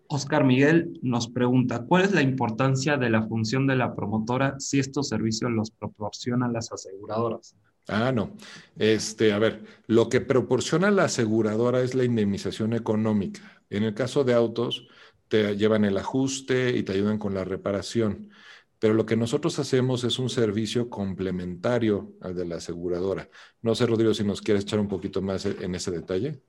Oscar 0.09 0.45
Miguel 0.45 0.99
nos 1.03 1.29
pregunta, 1.29 1.85
¿cuál 1.85 2.05
es 2.05 2.13
la 2.13 2.23
importancia 2.23 2.97
de 2.97 3.11
la 3.11 3.27
función 3.27 3.67
de 3.67 3.77
la 3.77 3.95
promotora 3.95 4.59
si 4.59 4.79
estos 4.79 5.09
servicios 5.09 5.51
los 5.51 5.71
proporcionan 5.71 6.53
las 6.53 6.73
aseguradoras? 6.73 7.55
Ah, 7.89 8.11
no. 8.13 8.35
Este, 8.77 9.33
a 9.33 9.39
ver, 9.39 9.65
lo 9.87 10.09
que 10.09 10.21
proporciona 10.21 10.91
la 10.91 11.05
aseguradora 11.05 11.83
es 11.83 11.95
la 11.95 12.05
indemnización 12.05 12.73
económica. 12.73 13.63
En 13.69 13.83
el 13.83 13.95
caso 13.95 14.25
de 14.25 14.33
autos, 14.33 14.89
te 15.29 15.57
llevan 15.57 15.85
el 15.85 15.99
ajuste 15.99 16.77
y 16.77 16.83
te 16.83 16.93
ayudan 16.93 17.19
con 17.19 17.35
la 17.35 17.45
reparación. 17.45 18.31
Pero 18.79 18.95
lo 18.95 19.05
que 19.05 19.17
nosotros 19.17 19.59
hacemos 19.59 20.05
es 20.05 20.19
un 20.19 20.31
servicio 20.31 20.89
complementario 20.89 22.15
al 22.21 22.35
de 22.35 22.47
la 22.47 22.57
aseguradora. 22.57 23.29
No 23.61 23.75
sé, 23.75 23.87
Rodrigo, 23.87 24.15
si 24.15 24.25
nos 24.25 24.41
quieres 24.41 24.65
echar 24.65 24.81
un 24.81 24.89
poquito 24.89 25.21
más 25.21 25.45
en 25.45 25.75
ese 25.75 25.91
detalle. 25.91 26.41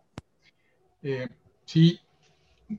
Eh, 1.02 1.28
sí, 1.66 2.00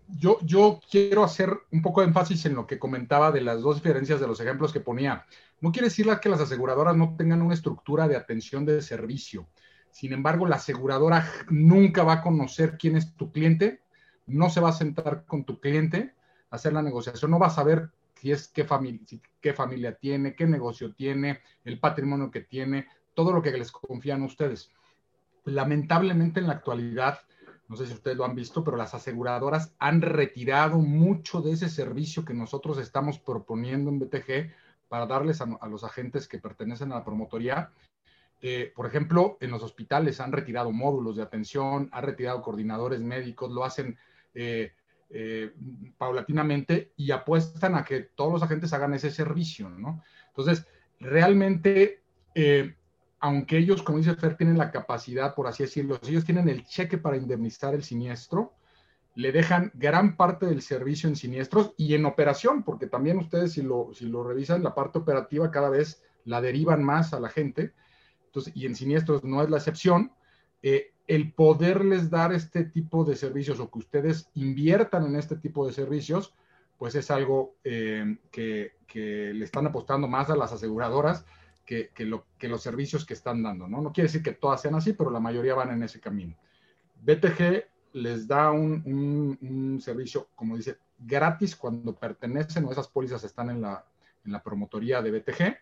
yo, 0.08 0.80
quiero 0.88 1.24
hacer 1.24 1.50
un 1.72 1.82
poco 1.82 2.00
de 2.00 2.08
énfasis 2.08 2.46
en 2.46 2.54
lo 2.54 2.66
que 2.66 2.78
comentaba 2.78 3.32
de 3.32 3.40
las 3.40 3.60
dos 3.60 3.76
diferencias 3.76 4.20
de 4.20 4.26
los 4.26 4.40
ejemplos 4.40 4.72
que 4.72 4.80
ponía. 4.80 5.26
No 5.60 5.72
quiere 5.72 5.88
decir 5.88 6.06
que 6.20 6.28
las 6.28 6.40
aseguradoras 6.40 6.96
no 6.96 7.16
tengan 7.16 7.42
una 7.42 7.54
estructura 7.54 8.06
de 8.06 8.16
atención 8.16 8.64
de 8.64 8.82
servicio. 8.82 9.48
Sin 9.90 10.12
embargo, 10.12 10.46
la 10.46 10.56
aseguradora 10.56 11.26
nunca 11.48 12.04
va 12.04 12.14
a 12.14 12.22
conocer 12.22 12.78
quién 12.78 12.96
es 12.96 13.14
tu 13.16 13.32
cliente, 13.32 13.82
no 14.26 14.48
se 14.48 14.60
va 14.60 14.68
a 14.68 14.74
sentar 14.74 15.24
con 15.26 15.44
tu 15.44 15.58
cliente 15.58 16.14
a 16.50 16.56
hacer 16.56 16.72
la 16.72 16.82
negociación, 16.82 17.30
no 17.30 17.40
va 17.40 17.48
a 17.48 17.50
saber 17.50 17.90
si 18.14 18.30
es 18.30 18.48
qué 18.48 18.64
familia, 18.64 19.00
qué 19.40 19.52
familia 19.54 19.94
tiene, 19.94 20.34
qué 20.34 20.46
negocio 20.46 20.94
tiene, 20.94 21.40
el 21.64 21.80
patrimonio 21.80 22.30
que 22.30 22.42
tiene, 22.42 22.86
todo 23.14 23.32
lo 23.32 23.42
que 23.42 23.50
les 23.50 23.72
confían 23.72 24.22
a 24.22 24.26
ustedes. 24.26 24.70
Lamentablemente 25.44 26.38
en 26.38 26.46
la 26.46 26.52
actualidad, 26.54 27.18
no 27.70 27.76
sé 27.76 27.86
si 27.86 27.94
ustedes 27.94 28.16
lo 28.16 28.24
han 28.24 28.34
visto, 28.34 28.64
pero 28.64 28.76
las 28.76 28.94
aseguradoras 28.94 29.72
han 29.78 30.02
retirado 30.02 30.78
mucho 30.78 31.40
de 31.40 31.52
ese 31.52 31.68
servicio 31.68 32.24
que 32.24 32.34
nosotros 32.34 32.78
estamos 32.78 33.20
proponiendo 33.20 33.90
en 33.90 34.00
BTG 34.00 34.50
para 34.88 35.06
darles 35.06 35.40
a, 35.40 35.68
los 35.68 35.84
agentes 35.84 36.26
que 36.26 36.40
pertenecen 36.40 36.90
a 36.90 36.96
la 36.96 37.04
promotoría. 37.04 37.70
Eh, 38.42 38.72
por 38.74 38.86
ejemplo, 38.86 39.38
en 39.40 39.52
los 39.52 39.62
hospitales 39.62 40.18
han 40.18 40.32
retirado 40.32 40.72
módulos 40.72 41.14
de 41.14 41.22
atención, 41.22 41.88
han 41.92 42.02
retirado 42.02 42.42
coordinadores 42.42 43.02
médicos, 43.02 43.52
lo 43.52 43.62
hacen 43.62 43.96
eh, 44.34 44.72
eh, 45.10 45.52
paulatinamente 45.96 46.92
y 46.96 47.12
apuestan 47.12 47.76
a 47.76 47.84
que 47.84 48.00
todos 48.00 48.32
los 48.32 48.42
agentes 48.42 48.72
hagan 48.72 48.94
ese 48.94 49.12
servicio, 49.12 49.68
¿no? 49.70 50.02
Entonces, 50.26 50.66
realmente 50.98 52.02
aunque 53.20 53.58
ellos, 53.58 53.82
como 53.82 53.98
dice 53.98 54.14
Fer, 54.14 54.36
tienen 54.36 54.56
la 54.56 54.70
capacidad, 54.70 55.34
por 55.34 55.46
así 55.46 55.62
decirlo, 55.62 55.98
si 56.02 56.10
ellos 56.10 56.24
tienen 56.24 56.48
el 56.48 56.64
cheque 56.64 56.96
para 56.96 57.18
indemnizar 57.18 57.74
el 57.74 57.84
siniestro, 57.84 58.54
le 59.14 59.30
dejan 59.30 59.70
gran 59.74 60.16
parte 60.16 60.46
del 60.46 60.62
servicio 60.62 61.08
en 61.08 61.16
siniestros 61.16 61.74
y 61.76 61.94
en 61.94 62.06
operación, 62.06 62.62
porque 62.62 62.86
también 62.86 63.18
ustedes 63.18 63.52
si 63.52 63.62
lo, 63.62 63.90
si 63.92 64.06
lo 64.06 64.24
revisan, 64.24 64.62
la 64.62 64.74
parte 64.74 64.98
operativa 64.98 65.50
cada 65.50 65.68
vez 65.68 66.02
la 66.24 66.40
derivan 66.40 66.82
más 66.82 67.12
a 67.12 67.20
la 67.20 67.28
gente, 67.28 67.74
entonces, 68.24 68.56
y 68.56 68.64
en 68.64 68.74
siniestros 68.74 69.22
no 69.22 69.42
es 69.42 69.50
la 69.50 69.58
excepción, 69.58 70.12
eh, 70.62 70.92
el 71.06 71.32
poderles 71.32 72.08
dar 72.08 72.32
este 72.32 72.64
tipo 72.64 73.04
de 73.04 73.16
servicios 73.16 73.60
o 73.60 73.70
que 73.70 73.80
ustedes 73.80 74.30
inviertan 74.34 75.04
en 75.04 75.16
este 75.16 75.36
tipo 75.36 75.66
de 75.66 75.72
servicios, 75.72 76.34
pues 76.78 76.94
es 76.94 77.10
algo 77.10 77.56
eh, 77.64 78.16
que, 78.30 78.76
que 78.86 79.34
le 79.34 79.44
están 79.44 79.66
apostando 79.66 80.08
más 80.08 80.30
a 80.30 80.36
las 80.36 80.52
aseguradoras 80.52 81.26
que, 81.70 82.04
lo, 82.04 82.26
que 82.36 82.48
los 82.48 82.62
servicios 82.62 83.04
que 83.04 83.14
están 83.14 83.44
dando, 83.44 83.68
¿no? 83.68 83.80
No 83.80 83.92
quiere 83.92 84.08
decir 84.08 84.24
que 84.24 84.32
todas 84.32 84.60
sean 84.60 84.74
así, 84.74 84.92
pero 84.92 85.10
la 85.10 85.20
mayoría 85.20 85.54
van 85.54 85.70
en 85.70 85.84
ese 85.84 86.00
camino. 86.00 86.36
BTG 87.00 87.64
les 87.92 88.26
da 88.26 88.50
un, 88.50 89.78
servicio, 89.80 90.28
como 90.34 90.56
dice, 90.56 90.78
gratis 90.98 91.54
cuando 91.54 91.94
pertenecen 91.94 92.64
o 92.64 92.72
esas 92.72 92.88
pólizas 92.88 93.22
están 93.22 93.50
en 93.50 93.60
la, 93.60 93.84
en 94.24 94.32
la 94.32 94.42
promotoría 94.42 95.00
de 95.00 95.12
BTG. 95.12 95.56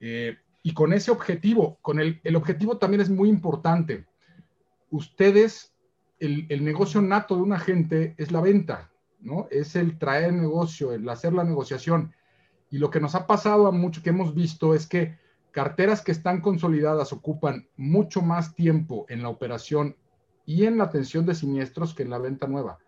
Eh, 0.00 0.38
y 0.62 0.72
con 0.72 0.94
ese 0.94 1.10
objetivo, 1.10 1.78
con 1.82 2.00
el, 2.00 2.18
el, 2.24 2.36
objetivo 2.36 2.78
también 2.78 3.02
es 3.02 3.10
muy 3.10 3.28
importante. 3.28 4.06
Ustedes, 4.90 5.74
el, 6.18 6.46
el, 6.48 6.64
negocio 6.64 7.02
nato 7.02 7.36
de 7.36 7.42
un 7.42 7.52
agente 7.52 8.14
es 8.16 8.32
la 8.32 8.40
venta, 8.40 8.90
¿no? 9.20 9.48
Es 9.50 9.76
el 9.76 9.98
traer 9.98 10.32
negocio, 10.32 10.92
el 10.92 11.06
hacer 11.10 11.34
la 11.34 11.44
negociación. 11.44 12.14
Y 12.70 12.78
lo 12.78 12.90
que 12.90 13.00
nos 13.00 13.14
ha 13.14 13.26
pasado 13.26 13.66
a 13.66 13.72
mucho 13.72 14.02
que 14.02 14.10
hemos 14.10 14.34
visto 14.34 14.74
es 14.74 14.86
que 14.86 15.18
carteras 15.50 16.02
que 16.02 16.12
están 16.12 16.40
consolidadas 16.40 17.12
ocupan 17.12 17.68
mucho 17.76 18.22
más 18.22 18.54
tiempo 18.54 19.06
en 19.08 19.22
la 19.22 19.28
operación 19.28 19.96
y 20.46 20.64
en 20.64 20.78
la 20.78 20.84
atención 20.84 21.26
de 21.26 21.34
siniestros 21.34 21.94
que 21.94 22.04
en 22.04 22.10
la 22.10 22.18
venta 22.18 22.46
nueva. 22.46 22.78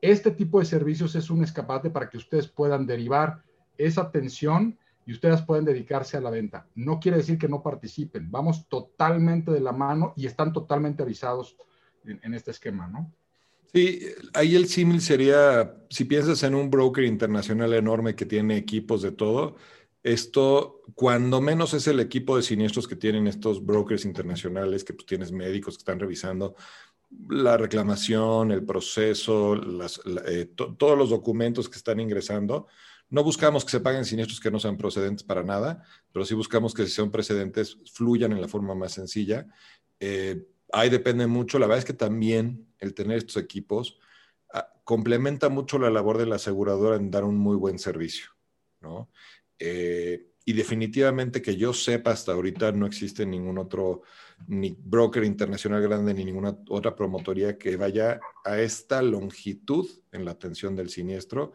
Este 0.00 0.30
tipo 0.30 0.60
de 0.60 0.64
servicios 0.64 1.14
es 1.14 1.28
un 1.30 1.42
escapate 1.42 1.90
para 1.90 2.08
que 2.08 2.16
ustedes 2.16 2.48
puedan 2.48 2.86
derivar 2.86 3.42
esa 3.76 4.02
atención 4.02 4.78
y 5.04 5.12
ustedes 5.12 5.42
pueden 5.42 5.64
dedicarse 5.64 6.16
a 6.16 6.20
la 6.20 6.30
venta. 6.30 6.66
No 6.74 7.00
quiere 7.00 7.18
decir 7.18 7.38
que 7.38 7.48
no 7.48 7.62
participen, 7.62 8.30
vamos 8.30 8.68
totalmente 8.68 9.50
de 9.50 9.60
la 9.60 9.72
mano 9.72 10.12
y 10.16 10.26
están 10.26 10.52
totalmente 10.52 11.02
avisados 11.02 11.56
en, 12.04 12.20
en 12.22 12.34
este 12.34 12.50
esquema, 12.50 12.86
¿no? 12.86 13.12
Sí, 13.72 14.00
ahí 14.32 14.56
el 14.56 14.66
símil 14.66 15.00
sería, 15.00 15.76
si 15.90 16.04
piensas 16.04 16.42
en 16.42 16.54
un 16.54 16.70
broker 16.70 17.04
internacional 17.04 17.74
enorme 17.74 18.14
que 18.14 18.24
tiene 18.24 18.56
equipos 18.56 19.02
de 19.02 19.12
todo, 19.12 19.56
esto 20.02 20.80
cuando 20.94 21.40
menos 21.40 21.74
es 21.74 21.86
el 21.86 22.00
equipo 22.00 22.36
de 22.36 22.42
siniestros 22.42 22.88
que 22.88 22.96
tienen 22.96 23.26
estos 23.26 23.64
brokers 23.64 24.04
internacionales, 24.06 24.84
que 24.84 24.94
pues, 24.94 25.06
tienes 25.06 25.32
médicos 25.32 25.76
que 25.76 25.82
están 25.82 26.00
revisando 26.00 26.54
la 27.28 27.56
reclamación, 27.56 28.52
el 28.52 28.64
proceso, 28.64 29.54
eh, 30.26 30.46
todos 30.54 30.98
los 30.98 31.10
documentos 31.10 31.68
que 31.68 31.76
están 31.76 32.00
ingresando. 32.00 32.68
No 33.10 33.24
buscamos 33.24 33.64
que 33.64 33.70
se 33.70 33.80
paguen 33.80 34.04
siniestros 34.04 34.40
que 34.40 34.50
no 34.50 34.60
sean 34.60 34.76
procedentes 34.76 35.24
para 35.24 35.42
nada, 35.42 35.82
pero 36.12 36.24
sí 36.24 36.34
buscamos 36.34 36.74
que 36.74 36.84
si 36.84 36.90
son 36.90 37.10
precedentes 37.10 37.78
fluyan 37.92 38.32
en 38.32 38.40
la 38.40 38.48
forma 38.48 38.74
más 38.74 38.92
sencilla. 38.92 39.46
Eh, 40.00 40.42
ahí 40.72 40.90
depende 40.90 41.26
mucho. 41.26 41.58
La 41.58 41.66
verdad 41.66 41.80
es 41.80 41.84
que 41.84 41.92
también 41.92 42.66
el 42.78 42.94
tener 42.94 43.18
estos 43.18 43.36
equipos 43.42 43.98
ah, 44.52 44.72
complementa 44.84 45.48
mucho 45.48 45.78
la 45.78 45.90
labor 45.90 46.18
de 46.18 46.26
la 46.26 46.36
aseguradora 46.36 46.96
en 46.96 47.10
dar 47.10 47.24
un 47.24 47.36
muy 47.36 47.56
buen 47.56 47.78
servicio, 47.78 48.30
¿no? 48.80 49.10
Eh, 49.58 50.28
y 50.44 50.54
definitivamente 50.54 51.42
que 51.42 51.56
yo 51.56 51.74
sepa 51.74 52.12
hasta 52.12 52.32
ahorita 52.32 52.72
no 52.72 52.86
existe 52.86 53.26
ningún 53.26 53.58
otro 53.58 54.00
ni 54.46 54.74
broker 54.80 55.22
internacional 55.24 55.82
grande 55.82 56.14
ni 56.14 56.24
ninguna 56.24 56.56
otra 56.70 56.96
promotoría 56.96 57.58
que 57.58 57.76
vaya 57.76 58.18
a 58.46 58.58
esta 58.58 59.02
longitud 59.02 59.86
en 60.10 60.24
la 60.24 60.30
atención 60.30 60.74
del 60.74 60.88
siniestro 60.88 61.52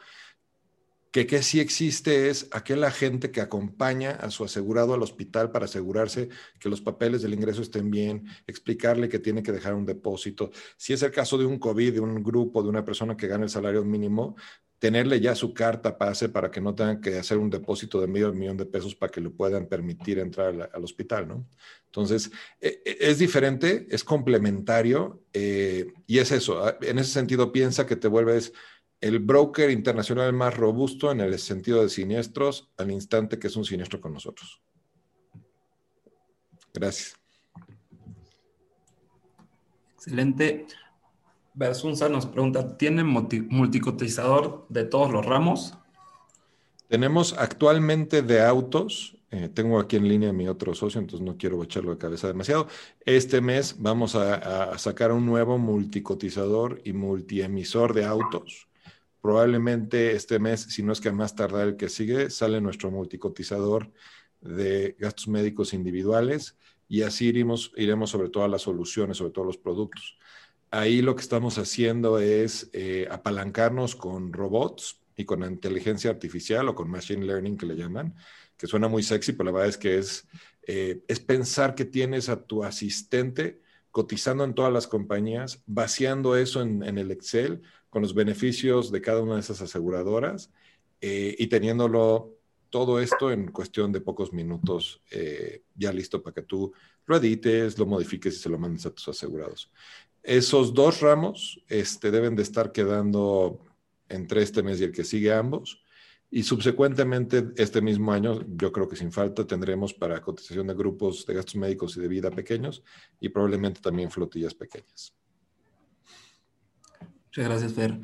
que, 1.14 1.28
que 1.28 1.44
sí 1.44 1.60
existe 1.60 2.30
es 2.30 2.50
aquel 2.52 2.84
agente 2.84 3.30
que 3.30 3.40
acompaña 3.40 4.14
a 4.14 4.32
su 4.32 4.44
asegurado 4.44 4.96
al 4.96 5.04
hospital 5.04 5.52
para 5.52 5.66
asegurarse 5.66 6.30
que 6.60 6.70
los 6.70 6.82
papeles 6.82 7.22
del 7.22 7.36
ingreso 7.36 7.62
estén 7.62 7.92
bien, 7.92 8.26
explicarle 8.48 9.08
que 9.08 9.20
tiene 9.20 9.44
que 9.44 9.52
dejar 9.52 9.76
un 9.76 9.86
depósito. 9.86 10.50
Si 10.76 10.92
es 10.92 11.04
el 11.04 11.12
caso 11.12 11.38
de 11.38 11.46
un 11.46 11.60
COVID, 11.60 11.94
de 11.94 12.00
un 12.00 12.24
grupo, 12.24 12.64
de 12.64 12.70
una 12.70 12.84
persona 12.84 13.16
que 13.16 13.28
gana 13.28 13.44
el 13.44 13.52
salario 13.52 13.86
mínimo, 13.86 14.36
tenerle 14.80 15.22
ya 15.22 15.36
su 15.36 15.54
carta 15.54 16.00
pase 16.00 16.30
para 16.30 16.50
que 16.50 16.60
no 16.60 16.74
tengan 16.74 17.00
que 17.00 17.20
hacer 17.20 17.38
un 17.38 17.52
depósito 17.52 18.02
de 18.02 18.08
medio 18.08 18.34
millón 18.34 18.58
de 18.58 18.66
pesos 18.66 18.96
para 18.96 19.12
que 19.12 19.22
le 19.22 19.30
puedan 19.30 19.68
permitir 19.68 20.18
entrar 20.18 20.72
al, 20.74 20.84
hospital, 20.84 21.28
¿no? 21.28 21.48
Entonces, 21.86 22.32
e, 22.60 22.82
e, 22.84 22.98
es 23.00 23.20
diferente, 23.20 23.86
es 23.92 24.04
complementario 24.04 25.22
eh, 25.32 25.94
y 26.08 26.18
es 26.18 26.32
eso. 26.32 26.66
Ah, 26.66 26.76
en 26.82 26.98
ese 26.98 27.12
sentido, 27.12 27.52
piensa 27.52 27.86
que 27.86 27.96
te 27.96 28.08
vuelves 28.08 28.52
el 29.04 29.20
broker 29.20 29.70
internacional 29.70 30.32
más 30.32 30.56
robusto 30.56 31.12
en 31.12 31.20
el 31.20 31.38
sentido 31.38 31.82
de 31.82 31.90
siniestros 31.90 32.72
al 32.78 32.90
instante 32.90 33.38
que 33.38 33.48
es 33.48 33.56
un 33.58 33.66
siniestro 33.66 34.00
con 34.00 34.14
nosotros. 34.14 34.62
Gracias. 36.74 37.14
Excelente. 39.96 40.68
Versunza 41.54 42.08
nos 42.08 42.26
pregunta, 42.26 42.78
¿tiene 42.78 43.04
multicotizador 43.04 44.66
de 44.70 44.86
todos 44.86 45.12
los 45.12 45.26
ramos? 45.26 45.78
Tenemos 46.88 47.36
actualmente 47.38 48.22
de 48.22 48.42
autos, 48.42 49.18
eh, 49.32 49.50
tengo 49.50 49.80
aquí 49.80 49.98
en 49.98 50.08
línea 50.08 50.32
mi 50.32 50.48
otro 50.48 50.74
socio, 50.74 51.02
entonces 51.02 51.26
no 51.26 51.36
quiero 51.36 51.62
echarlo 51.62 51.92
de 51.92 51.98
cabeza 51.98 52.28
demasiado. 52.28 52.68
Este 53.06 53.42
mes 53.42 53.76
vamos 53.80 54.16
a, 54.16 54.72
a 54.72 54.78
sacar 54.78 55.12
un 55.12 55.26
nuevo 55.26 55.58
multicotizador 55.58 56.82
y 56.86 56.94
multiemisor 56.94 57.94
de 57.94 58.06
autos 58.06 58.70
probablemente 59.24 60.12
este 60.12 60.38
mes, 60.38 60.64
si 60.64 60.84
no 60.84 60.92
es 60.92 61.00
que 61.00 61.10
más 61.14 61.34
tardar 61.34 61.70
el 61.70 61.78
que 61.78 61.88
sigue, 61.88 62.30
sale 62.30 62.60
nuestro 62.60 62.92
multicotizador 62.92 63.90
de 64.42 64.98
gastos 65.00 65.30
médicos 65.30 65.74
individuales 65.74 66.58
y 66.90 67.04
así 67.04 67.28
iremos, 67.28 67.72
iremos 67.78 68.10
sobre 68.10 68.28
todas 68.28 68.52
las 68.52 68.64
soluciones, 68.64 69.16
sobre 69.16 69.32
todos 69.32 69.48
los 69.48 69.58
productos. 69.58 70.18
Ahí 70.72 71.02
lo 71.02 71.16
que 71.16 71.22
estamos 71.22 71.58
haciendo 71.58 72.20
es 72.20 72.70
eh, 72.74 73.08
apalancarnos 73.10 73.96
con 73.96 74.34
robots 74.34 75.00
y 75.16 75.24
con 75.24 75.42
inteligencia 75.46 76.12
artificial 76.12 76.68
o 76.68 76.76
con 76.76 76.92
machine 76.92 77.26
learning 77.26 77.56
que 77.56 77.66
le 77.66 77.78
llaman, 77.78 78.14
que 78.58 78.68
suena 78.68 78.90
muy 78.90 79.04
sexy, 79.04 79.32
pero 79.32 79.46
la 79.46 79.52
verdad 79.54 79.70
es 79.70 79.78
que 79.78 80.00
es, 80.00 80.28
eh, 80.68 81.02
es 81.08 81.22
pensar 81.22 81.76
que 81.76 81.86
tienes 81.86 82.28
a 82.28 82.44
tu 82.44 82.66
asistente 82.66 83.62
cotizando 83.90 84.44
en 84.44 84.54
todas 84.54 84.74
las 84.74 84.86
compañías, 84.86 85.64
vaciando 85.66 86.36
eso 86.36 86.62
en 86.62 86.98
el 86.98 87.10
Excel 87.10 87.62
con 87.94 88.02
los 88.02 88.16
beneficios 88.16 88.92
de 88.92 89.02
cada 89.02 89.22
una 89.22 89.36
de 89.36 89.42
esas 89.42 89.62
aseguradoras 89.62 90.52
eh, 91.00 91.36
y 91.38 91.46
teniéndolo 91.46 92.36
todo 92.72 93.00
esto 93.00 93.32
en 93.32 93.52
cuestión 93.52 93.92
de 93.92 94.02
pocos 94.02 94.34
minutos 94.34 95.04
eh, 95.12 95.62
ya 95.76 95.94
listo 95.94 96.24
para 96.24 96.34
que 96.34 96.42
tú 96.42 96.74
lo 97.06 97.18
edites, 97.18 97.78
lo 97.78 97.86
modifiques 97.86 98.34
y 98.36 98.40
se 98.40 98.50
lo 98.50 98.58
mandes 98.58 98.88
a 98.88 98.90
tus 98.90 99.10
asegurados. 99.10 99.72
Esos 100.24 100.74
dos 100.74 101.02
ramos 101.02 101.62
este, 101.68 102.10
deben 102.10 102.36
de 102.36 102.42
estar 102.42 102.72
quedando 102.72 103.60
entre 104.10 104.42
este 104.42 104.64
mes 104.64 104.82
y 104.82 104.86
el 104.86 104.92
que 104.92 105.04
sigue 105.04 105.32
ambos. 105.32 105.84
Y 106.32 106.42
subsecuentemente, 106.42 107.52
este 107.58 107.80
mismo 107.80 108.12
año, 108.12 108.44
yo 108.58 108.72
creo 108.72 108.88
que 108.88 108.96
sin 108.96 109.12
falta, 109.12 109.46
tendremos 109.46 109.94
para 109.94 110.20
cotización 110.20 110.66
de 110.66 110.74
grupos 110.74 111.28
de 111.28 111.36
gastos 111.36 111.58
médicos 111.58 111.96
y 111.96 112.00
de 112.00 112.08
vida 112.08 112.32
pequeños 112.32 112.82
y 113.20 113.30
probablemente 113.30 113.82
también 113.82 114.10
flotillas 114.10 114.56
pequeñas. 114.56 115.14
Muchas 117.36 117.50
gracias, 117.50 117.74
Fer. 117.74 118.00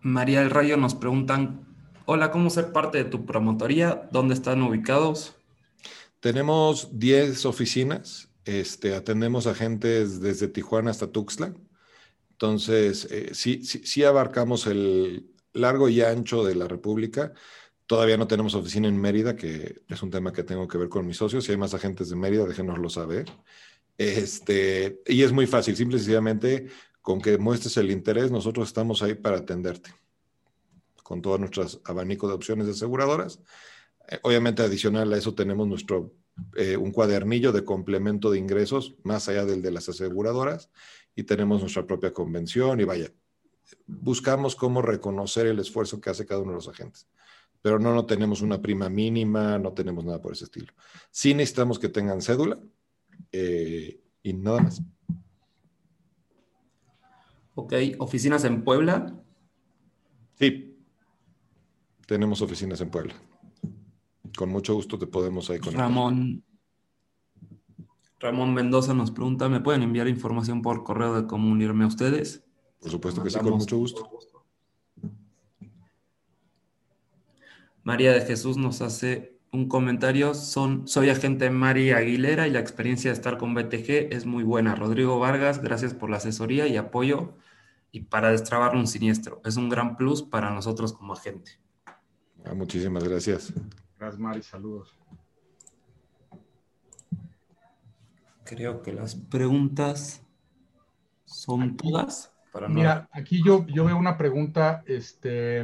María 0.00 0.40
del 0.40 0.50
Rayo 0.50 0.76
nos 0.76 0.96
preguntan, 0.96 1.68
hola, 2.04 2.32
¿cómo 2.32 2.50
ser 2.50 2.72
parte 2.72 2.98
de 2.98 3.04
tu 3.04 3.26
promotoría? 3.26 4.08
¿Dónde 4.10 4.34
están 4.34 4.60
ubicados? 4.60 5.36
Tenemos 6.18 6.98
10 6.98 7.46
oficinas, 7.46 8.28
este, 8.44 8.96
atendemos 8.96 9.46
agentes 9.46 10.20
desde 10.20 10.48
Tijuana 10.48 10.90
hasta 10.90 11.12
Tuxtla. 11.12 11.54
Entonces, 12.32 13.06
eh, 13.12 13.30
sí, 13.34 13.62
sí, 13.62 13.82
sí 13.84 14.02
abarcamos 14.02 14.66
el 14.66 15.30
largo 15.52 15.88
y 15.88 16.00
ancho 16.00 16.42
de 16.42 16.56
la 16.56 16.66
República. 16.66 17.34
Todavía 17.86 18.16
no 18.16 18.26
tenemos 18.26 18.56
oficina 18.56 18.88
en 18.88 19.00
Mérida, 19.00 19.36
que 19.36 19.82
es 19.88 20.02
un 20.02 20.10
tema 20.10 20.32
que 20.32 20.42
tengo 20.42 20.66
que 20.66 20.78
ver 20.78 20.88
con 20.88 21.06
mis 21.06 21.18
socios. 21.18 21.44
Si 21.44 21.52
hay 21.52 21.56
más 21.56 21.72
agentes 21.72 22.10
de 22.10 22.16
Mérida, 22.16 22.46
déjenoslo 22.46 22.90
saber. 22.90 23.26
Este, 23.96 25.02
y 25.06 25.22
es 25.22 25.30
muy 25.30 25.46
fácil, 25.46 25.76
simple 25.76 25.98
y 25.98 26.00
sencillamente 26.00 26.66
con 27.04 27.20
que 27.20 27.36
muestres 27.36 27.76
el 27.76 27.90
interés, 27.90 28.30
nosotros 28.30 28.66
estamos 28.66 29.02
ahí 29.02 29.12
para 29.12 29.36
atenderte 29.36 29.90
con 31.02 31.20
todo 31.20 31.36
nuestro 31.36 31.66
abanico 31.84 32.26
de 32.26 32.32
opciones 32.32 32.64
de 32.64 32.72
aseguradoras. 32.72 33.40
Eh, 34.08 34.18
obviamente, 34.22 34.62
adicional 34.62 35.12
a 35.12 35.18
eso, 35.18 35.34
tenemos 35.34 35.68
nuestro 35.68 36.14
eh, 36.56 36.78
un 36.78 36.92
cuadernillo 36.92 37.52
de 37.52 37.62
complemento 37.62 38.30
de 38.30 38.38
ingresos 38.38 38.94
más 39.02 39.28
allá 39.28 39.44
del 39.44 39.60
de 39.60 39.70
las 39.70 39.86
aseguradoras 39.86 40.70
y 41.14 41.24
tenemos 41.24 41.60
nuestra 41.60 41.86
propia 41.86 42.14
convención 42.14 42.80
y 42.80 42.84
vaya, 42.84 43.12
buscamos 43.86 44.56
cómo 44.56 44.80
reconocer 44.80 45.46
el 45.46 45.58
esfuerzo 45.58 46.00
que 46.00 46.08
hace 46.08 46.24
cada 46.24 46.40
uno 46.40 46.52
de 46.52 46.56
los 46.56 46.68
agentes. 46.68 47.06
Pero 47.60 47.78
no, 47.78 47.92
no 47.92 48.06
tenemos 48.06 48.40
una 48.40 48.62
prima 48.62 48.88
mínima, 48.88 49.58
no 49.58 49.74
tenemos 49.74 50.06
nada 50.06 50.22
por 50.22 50.32
ese 50.32 50.44
estilo. 50.44 50.72
Sí 51.10 51.34
necesitamos 51.34 51.78
que 51.78 51.90
tengan 51.90 52.22
cédula 52.22 52.58
eh, 53.30 54.00
y 54.22 54.32
nada 54.32 54.60
más. 54.62 54.82
Ok, 57.54 57.74
oficinas 57.98 58.44
en 58.44 58.64
Puebla. 58.64 59.14
Sí, 60.34 60.74
tenemos 62.06 62.42
oficinas 62.42 62.80
en 62.80 62.90
Puebla. 62.90 63.14
Con 64.36 64.50
mucho 64.50 64.74
gusto 64.74 64.98
te 64.98 65.06
podemos 65.06 65.48
ahí 65.50 65.58
conectar. 65.58 65.86
Ramón. 65.86 66.42
Ramón 68.20 68.54
Mendoza 68.54 68.94
nos 68.94 69.10
pregunta, 69.10 69.48
¿me 69.48 69.60
pueden 69.60 69.82
enviar 69.82 70.08
información 70.08 70.62
por 70.62 70.82
correo 70.82 71.14
de 71.14 71.26
cómo 71.26 71.50
unirme 71.50 71.84
a 71.84 71.88
ustedes? 71.88 72.42
Por 72.80 72.90
supuesto 72.90 73.22
que 73.22 73.30
sí, 73.30 73.38
con 73.38 73.52
mucho 73.52 73.76
gusto. 73.76 74.08
María 77.82 78.12
de 78.12 78.22
Jesús 78.22 78.56
nos 78.56 78.80
hace 78.80 79.38
un 79.52 79.68
comentario. 79.68 80.34
Son, 80.34 80.88
soy 80.88 81.10
agente 81.10 81.50
María 81.50 81.98
Aguilera 81.98 82.48
y 82.48 82.50
la 82.50 82.60
experiencia 82.60 83.10
de 83.10 83.14
estar 83.14 83.36
con 83.36 83.54
BTG 83.54 84.12
es 84.12 84.24
muy 84.24 84.42
buena. 84.42 84.74
Rodrigo 84.74 85.18
Vargas, 85.18 85.62
gracias 85.62 85.92
por 85.92 86.08
la 86.08 86.16
asesoría 86.16 86.66
y 86.66 86.78
apoyo 86.78 87.34
y 87.94 88.00
para 88.00 88.32
destrabar 88.32 88.74
un 88.74 88.88
siniestro. 88.88 89.40
Es 89.44 89.56
un 89.56 89.68
gran 89.68 89.96
plus 89.96 90.20
para 90.20 90.50
nosotros 90.50 90.92
como 90.92 91.12
agente. 91.12 91.52
Ah, 92.44 92.52
muchísimas 92.52 93.04
gracias. 93.04 93.52
Gracias, 93.96 94.18
Mari. 94.18 94.42
Saludos. 94.42 94.98
Creo 98.42 98.82
que 98.82 98.92
las 98.92 99.14
preguntas 99.14 100.26
son 101.24 101.76
todas. 101.76 102.32
Para 102.52 102.68
Mira, 102.68 103.08
aquí 103.12 103.40
yo, 103.44 103.64
yo 103.68 103.84
veo 103.84 103.96
una 103.96 104.18
pregunta 104.18 104.82
este, 104.86 105.62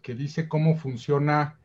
que 0.00 0.14
dice 0.14 0.48
cómo 0.48 0.78
funciona 0.78 1.60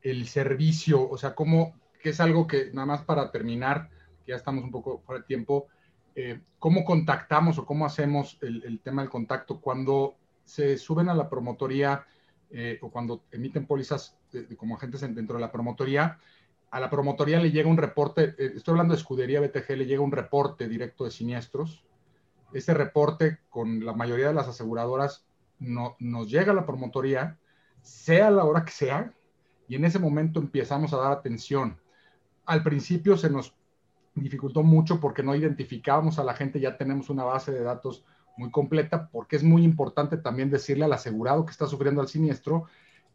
el 0.00 0.28
servicio, 0.28 1.10
o 1.10 1.18
sea, 1.18 1.34
cómo, 1.34 1.74
que 2.00 2.10
es 2.10 2.20
algo 2.20 2.46
que 2.46 2.70
nada 2.72 2.86
más 2.86 3.02
para 3.02 3.32
terminar, 3.32 3.90
que 4.24 4.30
ya 4.30 4.36
estamos 4.36 4.62
un 4.62 4.70
poco 4.70 5.00
fuera 5.00 5.22
de 5.22 5.26
tiempo, 5.26 5.66
eh, 6.14 6.40
¿cómo 6.58 6.84
contactamos 6.84 7.58
o 7.58 7.66
cómo 7.66 7.86
hacemos 7.86 8.38
el, 8.40 8.80
tema 8.80 9.02
del 9.02 9.10
contacto 9.10 9.60
cuando 9.60 10.16
se 10.44 10.76
suben 10.76 11.08
a 11.08 11.14
la 11.14 11.28
promotoría 11.28 12.04
eh, 12.50 12.78
o 12.82 12.90
cuando 12.90 13.22
emiten 13.30 13.66
pólizas 13.66 14.16
como 14.56 14.76
agentes 14.76 15.00
dentro 15.00 15.36
de 15.36 15.40
la 15.40 15.52
promotoría? 15.52 16.18
A 16.70 16.78
la 16.78 16.90
promotoría 16.90 17.40
le 17.40 17.50
llega 17.50 17.68
un 17.68 17.76
reporte, 17.76 18.34
eh, 18.38 18.52
estoy 18.56 18.72
hablando 18.72 18.94
de 18.94 19.00
escudería 19.00 19.40
BTG, 19.40 19.76
le 19.76 19.86
llega 19.86 20.02
un 20.02 20.12
reporte 20.12 20.68
directo 20.68 21.04
de 21.04 21.10
siniestros. 21.10 21.84
Ese 22.52 22.74
reporte 22.74 23.38
con 23.48 23.84
la 23.84 23.92
mayoría 23.92 24.28
de 24.28 24.34
las 24.34 24.48
aseguradoras 24.48 25.24
no, 25.58 25.96
nos 25.98 26.30
llega 26.30 26.52
a 26.52 26.54
la 26.54 26.66
promotoría, 26.66 27.38
sea 27.82 28.30
la 28.30 28.44
hora 28.44 28.64
que 28.64 28.72
sea, 28.72 29.14
y 29.68 29.76
en 29.76 29.84
ese 29.84 29.98
momento 29.98 30.40
empezamos 30.40 30.92
a 30.92 30.98
dar 30.98 31.12
atención. 31.12 31.78
Al 32.44 32.62
principio 32.62 33.16
se 33.16 33.30
nos 33.30 33.54
dificultó 34.14 34.62
mucho 34.62 35.00
porque 35.00 35.22
no 35.22 35.34
identificábamos 35.34 36.18
a 36.18 36.24
la 36.24 36.34
gente, 36.34 36.60
ya 36.60 36.76
tenemos 36.76 37.10
una 37.10 37.24
base 37.24 37.52
de 37.52 37.62
datos 37.62 38.04
muy 38.36 38.50
completa, 38.50 39.08
porque 39.10 39.36
es 39.36 39.42
muy 39.42 39.64
importante 39.64 40.16
también 40.16 40.50
decirle 40.50 40.84
al 40.84 40.92
asegurado 40.92 41.44
que 41.44 41.52
está 41.52 41.66
sufriendo 41.66 42.00
el 42.00 42.08
siniestro 42.08 42.64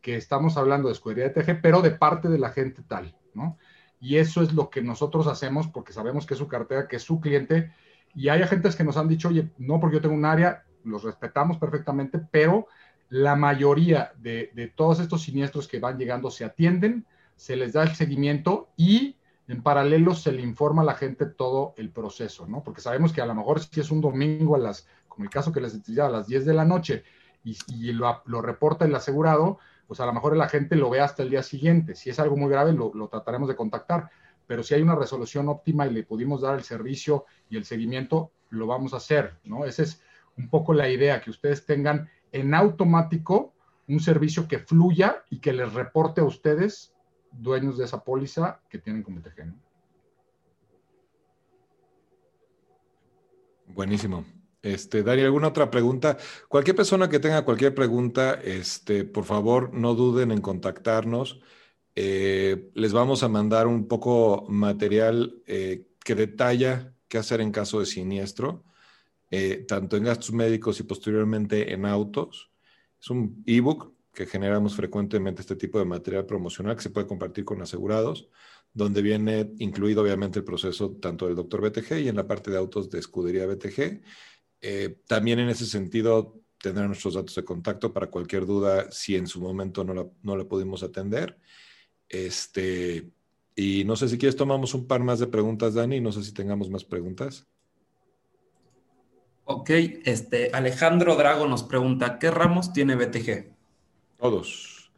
que 0.01 0.15
estamos 0.15 0.55
hablando 0.55 0.87
de 0.87 0.93
escudería 0.93 1.29
de 1.29 1.31
TG, 1.31 1.61
pero 1.61 1.81
de 1.81 1.91
parte 1.91 2.29
de 2.29 2.37
la 2.37 2.49
gente 2.49 2.83
tal, 2.87 3.15
¿no? 3.33 3.57
Y 3.99 4.17
eso 4.17 4.43
es 4.43 4.53
lo 4.53 4.69
que 4.69 4.83
nosotros 4.83 5.25
hacemos 5.25 5.67
porque 5.67 5.93
sabemos 5.93 6.25
que 6.27 6.35
es 6.35 6.37
su 6.37 6.47
cartera, 6.47 6.87
que 6.87 6.97
es 6.97 7.01
su 7.03 7.19
cliente, 7.19 7.71
y 8.13 8.29
hay 8.29 8.43
agentes 8.43 8.75
que 8.75 8.83
nos 8.83 8.97
han 8.97 9.07
dicho, 9.07 9.29
oye, 9.29 9.49
no 9.57 9.79
porque 9.79 9.95
yo 9.95 10.01
tengo 10.01 10.13
un 10.13 10.25
área, 10.25 10.63
los 10.83 11.03
respetamos 11.03 11.57
perfectamente, 11.57 12.19
pero 12.19 12.67
la 13.09 13.35
mayoría 13.35 14.13
de, 14.17 14.51
de 14.53 14.67
todos 14.67 14.99
estos 14.99 15.23
siniestros 15.23 15.67
que 15.67 15.79
van 15.79 15.97
llegando 15.97 16.29
se 16.29 16.45
atienden, 16.45 17.05
se 17.35 17.55
les 17.55 17.73
da 17.73 17.83
el 17.83 17.95
seguimiento 17.95 18.69
y 18.77 19.17
en 19.47 19.61
paralelo 19.61 20.15
se 20.15 20.31
le 20.31 20.41
informa 20.41 20.81
a 20.81 20.85
la 20.85 20.95
gente 20.95 21.25
todo 21.25 21.73
el 21.77 21.91
proceso, 21.91 22.47
¿no? 22.47 22.63
Porque 22.63 22.81
sabemos 22.81 23.13
que 23.13 23.21
a 23.21 23.25
lo 23.25 23.35
mejor 23.35 23.59
si 23.59 23.79
es 23.79 23.91
un 23.91 24.01
domingo 24.01 24.55
a 24.55 24.59
las, 24.59 24.87
como 25.07 25.25
el 25.25 25.29
caso 25.29 25.51
que 25.51 25.61
les 25.61 25.73
decía, 25.73 26.07
a 26.07 26.09
las 26.09 26.27
10 26.27 26.45
de 26.45 26.53
la 26.53 26.65
noche 26.65 27.03
y, 27.43 27.91
lo, 27.91 28.41
reporta 28.41 28.85
el 28.85 28.95
asegurado, 28.95 29.59
pues 29.87 29.99
a 29.99 30.05
lo 30.07 30.13
mejor 30.13 30.35
la 30.35 30.49
gente 30.49 30.75
lo 30.75 30.89
ve 30.89 30.99
hasta 30.99 31.21
el 31.21 31.29
día 31.29 31.43
siguiente. 31.43 31.93
Si 31.93 32.09
es 32.09 32.19
algo 32.19 32.35
muy 32.35 32.49
grave, 32.49 32.73
lo, 32.73 32.91
lo, 32.95 33.07
trataremos 33.07 33.47
de 33.47 33.55
contactar. 33.55 34.09
Pero 34.47 34.63
si 34.63 34.73
hay 34.73 34.81
una 34.81 34.95
resolución 34.95 35.47
óptima 35.47 35.85
y 35.85 35.93
le 35.93 36.03
pudimos 36.03 36.41
dar 36.41 36.55
el 36.55 36.63
servicio 36.63 37.25
y 37.49 37.57
el 37.57 37.65
seguimiento, 37.65 38.31
lo 38.49 38.65
vamos 38.65 38.93
a 38.93 38.97
hacer, 38.97 39.37
¿no? 39.43 39.65
Esa 39.65 39.83
es 39.83 40.01
un 40.37 40.49
poco 40.49 40.73
la 40.73 40.89
idea, 40.89 41.21
que 41.21 41.29
ustedes 41.29 41.65
tengan 41.65 42.09
en 42.31 42.53
automático 42.53 43.53
un 43.87 43.99
servicio 43.99 44.47
que 44.47 44.59
fluya 44.59 45.23
y 45.29 45.39
que 45.39 45.53
les 45.53 45.71
reporte 45.73 46.21
a 46.21 46.25
ustedes 46.25 46.94
dueños 47.39 47.77
de 47.77 47.86
esa 47.86 48.03
póliza 48.03 48.61
que 48.69 48.79
tienen 48.79 49.03
como 49.03 49.19
BTG. 49.19 49.53
Buenísimo. 53.67 54.25
Este, 54.61 55.03
Dari, 55.03 55.21
¿alguna 55.21 55.49
otra 55.49 55.69
pregunta? 55.69 56.17
Cualquier 56.47 56.75
persona 56.75 57.07
que 57.07 57.19
tenga 57.19 57.45
cualquier 57.45 57.75
pregunta, 57.75 58.33
este, 58.33 59.05
por 59.05 59.23
favor, 59.23 59.73
no 59.73 59.93
duden 59.93 60.31
en 60.31 60.41
contactarnos. 60.41 61.39
Eh, 61.95 62.71
les 62.73 62.91
vamos 62.91 63.23
a 63.23 63.29
mandar 63.29 63.67
un 63.67 63.88
poco 63.88 64.45
material 64.49 65.41
eh, 65.45 65.88
que 66.03 66.15
detalla 66.15 66.93
qué 67.07 67.17
hacer 67.17 67.41
en 67.41 67.51
caso 67.51 67.79
de 67.79 67.86
siniestro, 67.86 68.63
eh, 69.29 69.65
tanto 69.67 69.97
en 69.97 70.03
gastos 70.03 70.31
médicos 70.31 70.79
y 70.79 70.83
posteriormente 70.83 71.73
en 71.73 71.86
autos. 71.86 72.51
Es 72.99 73.09
un 73.09 73.43
ebook 73.45 73.94
que 74.16 74.26
generamos 74.26 74.76
frecuentemente 74.76 75.41
este 75.41 75.55
tipo 75.55 75.78
de 75.78 75.86
material 75.86 76.26
promocional 76.26 76.76
que 76.76 76.82
se 76.82 76.89
puede 76.89 77.05
compartir 77.05 77.45
con 77.45 77.61
asegurados, 77.61 78.30
donde 78.74 79.01
viene 79.01 79.51
incluido 79.59 80.01
obviamente 80.01 80.39
el 80.39 80.45
proceso 80.45 80.91
tanto 80.93 81.28
del 81.28 81.36
doctor 81.36 81.61
BTG 81.61 81.99
y 81.99 82.07
en 82.07 82.16
la 82.16 82.26
parte 82.26 82.49
de 82.49 82.57
autos 82.57 82.89
de 82.89 82.99
escudería 82.99 83.45
BTG. 83.45 84.01
Eh, 84.61 84.97
también 85.05 85.39
en 85.39 85.49
ese 85.49 85.66
sentido 85.66 86.41
tendrán 86.59 86.88
nuestros 86.88 87.13
datos 87.13 87.36
de 87.36 87.43
contacto 87.43 87.93
para 87.93 88.07
cualquier 88.07 88.45
duda 88.45 88.89
si 88.89 89.16
en 89.16 89.28
su 89.28 89.39
momento 89.39 89.84
no 89.84 89.93
la, 89.93 90.07
no 90.24 90.36
la 90.36 90.45
pudimos 90.45 90.82
atender. 90.82 91.38
Este, 92.09 93.11
y 93.55 93.84
no 93.84 93.95
sé 93.95 94.09
si 94.09 94.18
quieres 94.18 94.36
tomamos 94.36 94.74
un 94.74 94.88
par 94.88 95.01
más 95.03 95.20
de 95.20 95.28
preguntas, 95.28 95.74
Dani, 95.74 95.99
no 95.99 96.11
sé 96.11 96.24
si 96.24 96.34
tengamos 96.34 96.70
más 96.70 96.84
preguntas. 96.84 97.45
Ok, 99.43 99.70
este, 100.05 100.49
Alejandro 100.53 101.16
Drago 101.16 101.47
nos 101.47 101.63
pregunta, 101.63 102.18
¿qué 102.18 102.32
ramos 102.32 102.74
tiene 102.74 102.95
BTG? 102.95 103.54
Todos, 104.26 104.91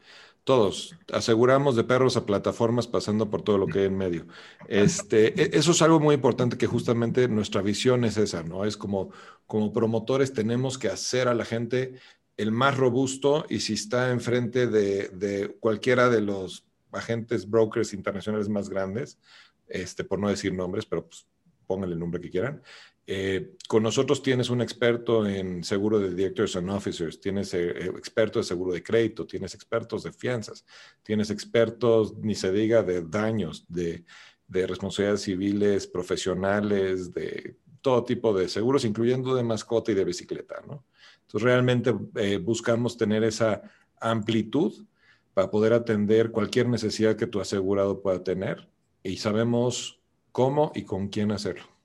todos. 0.45 0.95
Aseguramos 1.11 1.75
de 1.75 1.84
perros 1.84 2.15
a 2.15 2.25
plataformas 2.25 2.88
pasando 2.88 3.30
por 3.30 3.41
todo 3.41 3.57
lo 3.57 3.67
que 3.67 3.80
hay 3.80 3.86
en 3.88 3.97
medio. 3.97 4.25
Este, 4.69 5.41
e, 5.41 5.57
eso 5.57 5.71
es 5.71 5.82
algo 5.82 5.99
muy 5.99 6.15
importante 6.15 6.57
que 6.57 6.65
justamente 6.65 7.28
nuestra 7.28 7.61
visión 7.61 8.05
es 8.05 8.15
esa, 8.15 8.41
¿no? 8.41 8.63
Es 8.63 8.78
como, 8.78 9.11
como 9.45 9.73
promotores 9.73 10.32
tenemos 10.32 10.78
que 10.78 10.88
hacer 10.88 11.28
a 11.28 11.34
la 11.34 11.43
gente 11.43 11.95
el 12.38 12.53
más 12.53 12.78
robusto 12.78 13.45
y 13.49 13.59
si 13.59 13.73
está 13.73 14.11
enfrente 14.11 14.67
de, 14.67 15.09
de 15.09 15.57
cualquiera 15.59 16.07
de 16.07 16.21
los 16.21 16.63
agentes 16.93 17.49
brokers 17.49 17.93
internacionales 17.93 18.47
más 18.47 18.69
grandes, 18.69 19.19
este, 19.67 20.05
por 20.05 20.19
no 20.19 20.30
decir 20.30 20.53
nombres, 20.53 20.86
pero 20.86 21.05
pues 21.05 21.28
pónganle 21.65 21.95
el 21.95 21.99
nombre 21.99 22.21
que 22.21 22.30
quieran, 22.30 22.61
eh, 23.09 23.55
con 23.69 23.83
nosotros 23.83 24.21
tienes 24.21 24.49
un 24.49 24.61
experto 24.61 25.25
en 25.25 25.63
seguro 25.63 25.97
de 25.97 26.13
directors 26.13 26.57
and 26.57 26.69
officers, 26.69 27.21
tienes 27.21 27.53
eh, 27.53 27.69
eh, 27.69 27.91
expertos 27.97 28.45
de 28.45 28.49
seguro 28.49 28.73
de 28.73 28.83
crédito, 28.83 29.25
tienes 29.25 29.55
expertos 29.55 30.03
de 30.03 30.11
fianzas, 30.11 30.65
tienes 31.03 31.29
expertos, 31.29 32.17
ni 32.17 32.35
se 32.35 32.51
diga, 32.51 32.83
de 32.83 33.01
daños, 33.01 33.65
de, 33.69 34.03
de 34.47 34.67
responsabilidades 34.67 35.21
civiles, 35.21 35.87
profesionales, 35.87 37.13
de 37.13 37.55
todo 37.81 38.03
tipo 38.03 38.33
de 38.33 38.49
seguros, 38.49 38.83
incluyendo 38.83 39.35
de 39.35 39.43
mascota 39.43 39.93
y 39.93 39.95
de 39.95 40.03
bicicleta, 40.03 40.61
¿no? 40.67 40.83
Entonces, 41.21 41.43
realmente 41.43 41.95
eh, 42.15 42.37
buscamos 42.37 42.97
tener 42.97 43.23
esa 43.23 43.61
amplitud 44.01 44.85
para 45.33 45.49
poder 45.49 45.71
atender 45.71 46.31
cualquier 46.31 46.67
necesidad 46.67 47.15
que 47.15 47.27
tu 47.27 47.39
asegurado 47.39 48.01
pueda 48.01 48.21
tener 48.21 48.67
y 49.01 49.15
sabemos 49.17 50.01
cómo 50.33 50.73
y 50.75 50.83
con 50.83 51.07
quién 51.07 51.31
hacerlo. 51.31 51.76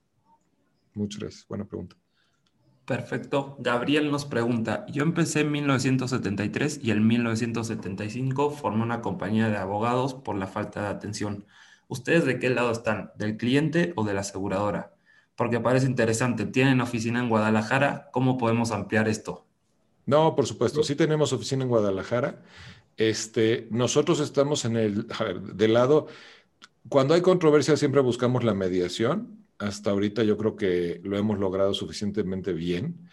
Muchas 0.94 1.20
gracias. 1.20 1.46
Buena 1.48 1.64
pregunta. 1.64 1.96
Perfecto. 2.84 3.56
Gabriel 3.60 4.10
nos 4.10 4.24
pregunta, 4.24 4.84
yo 4.88 5.04
empecé 5.04 5.40
en 5.40 5.52
1973 5.52 6.80
y 6.82 6.90
en 6.90 7.06
1975 7.06 8.50
formé 8.50 8.82
una 8.82 9.00
compañía 9.00 9.48
de 9.48 9.56
abogados 9.56 10.14
por 10.14 10.36
la 10.36 10.48
falta 10.48 10.82
de 10.82 10.88
atención. 10.88 11.46
¿Ustedes 11.86 12.24
de 12.24 12.38
qué 12.38 12.50
lado 12.50 12.72
están? 12.72 13.12
¿Del 13.16 13.36
cliente 13.36 13.92
o 13.96 14.04
de 14.04 14.14
la 14.14 14.20
aseguradora? 14.22 14.94
Porque 15.36 15.60
parece 15.60 15.86
interesante. 15.86 16.44
¿Tienen 16.44 16.80
oficina 16.80 17.20
en 17.20 17.28
Guadalajara? 17.28 18.08
¿Cómo 18.12 18.36
podemos 18.36 18.72
ampliar 18.72 19.08
esto? 19.08 19.46
No, 20.04 20.34
por 20.34 20.46
supuesto. 20.46 20.82
Sí 20.82 20.96
tenemos 20.96 21.32
oficina 21.32 21.62
en 21.62 21.68
Guadalajara. 21.68 22.42
Este, 22.96 23.68
nosotros 23.70 24.18
estamos 24.20 24.64
en 24.64 24.76
el, 24.76 25.06
a 25.18 25.24
ver, 25.24 25.40
del 25.40 25.74
lado, 25.74 26.08
cuando 26.88 27.14
hay 27.14 27.20
controversia 27.20 27.76
siempre 27.76 28.00
buscamos 28.00 28.42
la 28.42 28.54
mediación 28.54 29.41
hasta 29.62 29.90
ahorita 29.90 30.24
yo 30.24 30.36
creo 30.36 30.56
que 30.56 31.00
lo 31.04 31.16
hemos 31.16 31.38
logrado 31.38 31.72
suficientemente 31.72 32.52
bien. 32.52 33.08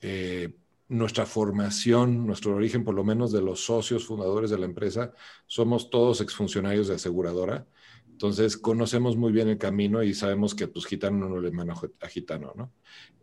Eh, 0.00 0.54
nuestra 0.88 1.24
formación, 1.24 2.26
nuestro 2.26 2.54
origen, 2.54 2.84
por 2.84 2.94
lo 2.94 3.04
menos 3.04 3.32
de 3.32 3.40
los 3.40 3.64
socios 3.64 4.04
fundadores 4.04 4.50
de 4.50 4.58
la 4.58 4.66
empresa, 4.66 5.12
somos 5.46 5.90
todos 5.90 6.20
exfuncionarios 6.20 6.88
de 6.88 6.96
aseguradora. 6.96 7.66
Entonces, 8.10 8.56
conocemos 8.56 9.16
muy 9.16 9.32
bien 9.32 9.48
el 9.48 9.58
camino 9.58 10.02
y 10.02 10.14
sabemos 10.14 10.54
que 10.54 10.68
pues 10.68 10.84
gitano 10.84 11.28
no 11.28 11.40
le 11.40 11.50
manda 11.50 11.74
a 12.00 12.08
gitano, 12.08 12.52
¿no? 12.56 12.72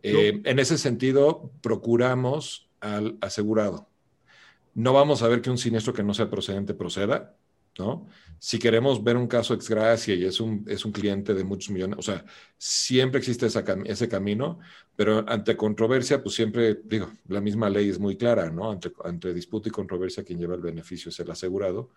Eh, 0.02 0.40
en 0.44 0.58
ese 0.58 0.76
sentido, 0.76 1.52
procuramos 1.62 2.68
al 2.80 3.16
asegurado. 3.20 3.88
No 4.74 4.92
vamos 4.92 5.22
a 5.22 5.28
ver 5.28 5.40
que 5.42 5.50
un 5.50 5.58
siniestro 5.58 5.92
que 5.92 6.02
no 6.02 6.14
sea 6.14 6.30
procedente 6.30 6.74
proceda, 6.74 7.36
¿no? 7.78 8.08
Si 8.38 8.58
queremos 8.58 9.02
ver 9.04 9.16
un 9.16 9.28
caso 9.28 9.54
ex 9.54 9.68
gracia 9.68 10.14
y 10.14 10.24
es 10.24 10.40
un, 10.40 10.64
es 10.68 10.84
un 10.84 10.92
cliente 10.92 11.32
de 11.32 11.44
muchos 11.44 11.70
millones, 11.70 11.98
o 11.98 12.02
sea, 12.02 12.24
siempre 12.58 13.18
existe 13.18 13.46
ese 13.46 14.08
camino, 14.08 14.58
pero 14.96 15.24
ante 15.28 15.56
controversia, 15.56 16.22
pues 16.22 16.34
siempre, 16.34 16.80
digo, 16.84 17.12
la 17.28 17.40
misma 17.40 17.70
ley 17.70 17.88
es 17.88 17.98
muy 17.98 18.16
clara, 18.16 18.50
¿no? 18.50 18.78
Ante, 19.04 19.32
disputa 19.32 19.68
y 19.68 19.72
controversia, 19.72 20.24
quien 20.24 20.38
lleva 20.38 20.54
el 20.54 20.60
beneficio 20.60 21.10
es 21.10 21.20
el 21.20 21.30
asegurado, 21.30 21.90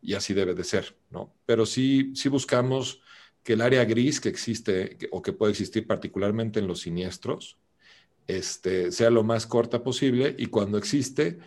y 0.00 0.14
así 0.14 0.32
debe 0.32 0.54
de 0.54 0.64
ser, 0.64 0.96
¿no? 1.10 1.34
Pero 1.44 1.66
sí, 1.66 2.12
sí 2.14 2.28
buscamos 2.28 3.02
que 3.42 3.52
el 3.54 3.60
área 3.60 3.84
gris 3.84 4.20
que 4.20 4.28
existe 4.28 4.98
o 5.10 5.22
que 5.22 5.32
puede 5.32 5.52
existir 5.52 5.86
particularmente 5.86 6.60
en 6.60 6.66
los 6.66 6.80
siniestros, 6.80 7.58
este, 8.26 8.92
sea 8.92 9.10
lo 9.10 9.24
más 9.24 9.46
corta 9.46 9.82
posible 9.82 10.34
y 10.38 10.46
cuando 10.46 10.78
existe, 10.78 11.38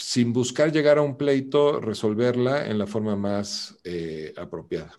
sin 0.00 0.32
buscar 0.32 0.72
llegar 0.72 0.98
a 0.98 1.02
un 1.02 1.16
pleito, 1.16 1.78
resolverla 1.78 2.66
en 2.66 2.78
la 2.78 2.86
forma 2.86 3.16
más 3.16 3.78
eh, 3.84 4.32
apropiada. 4.36 4.92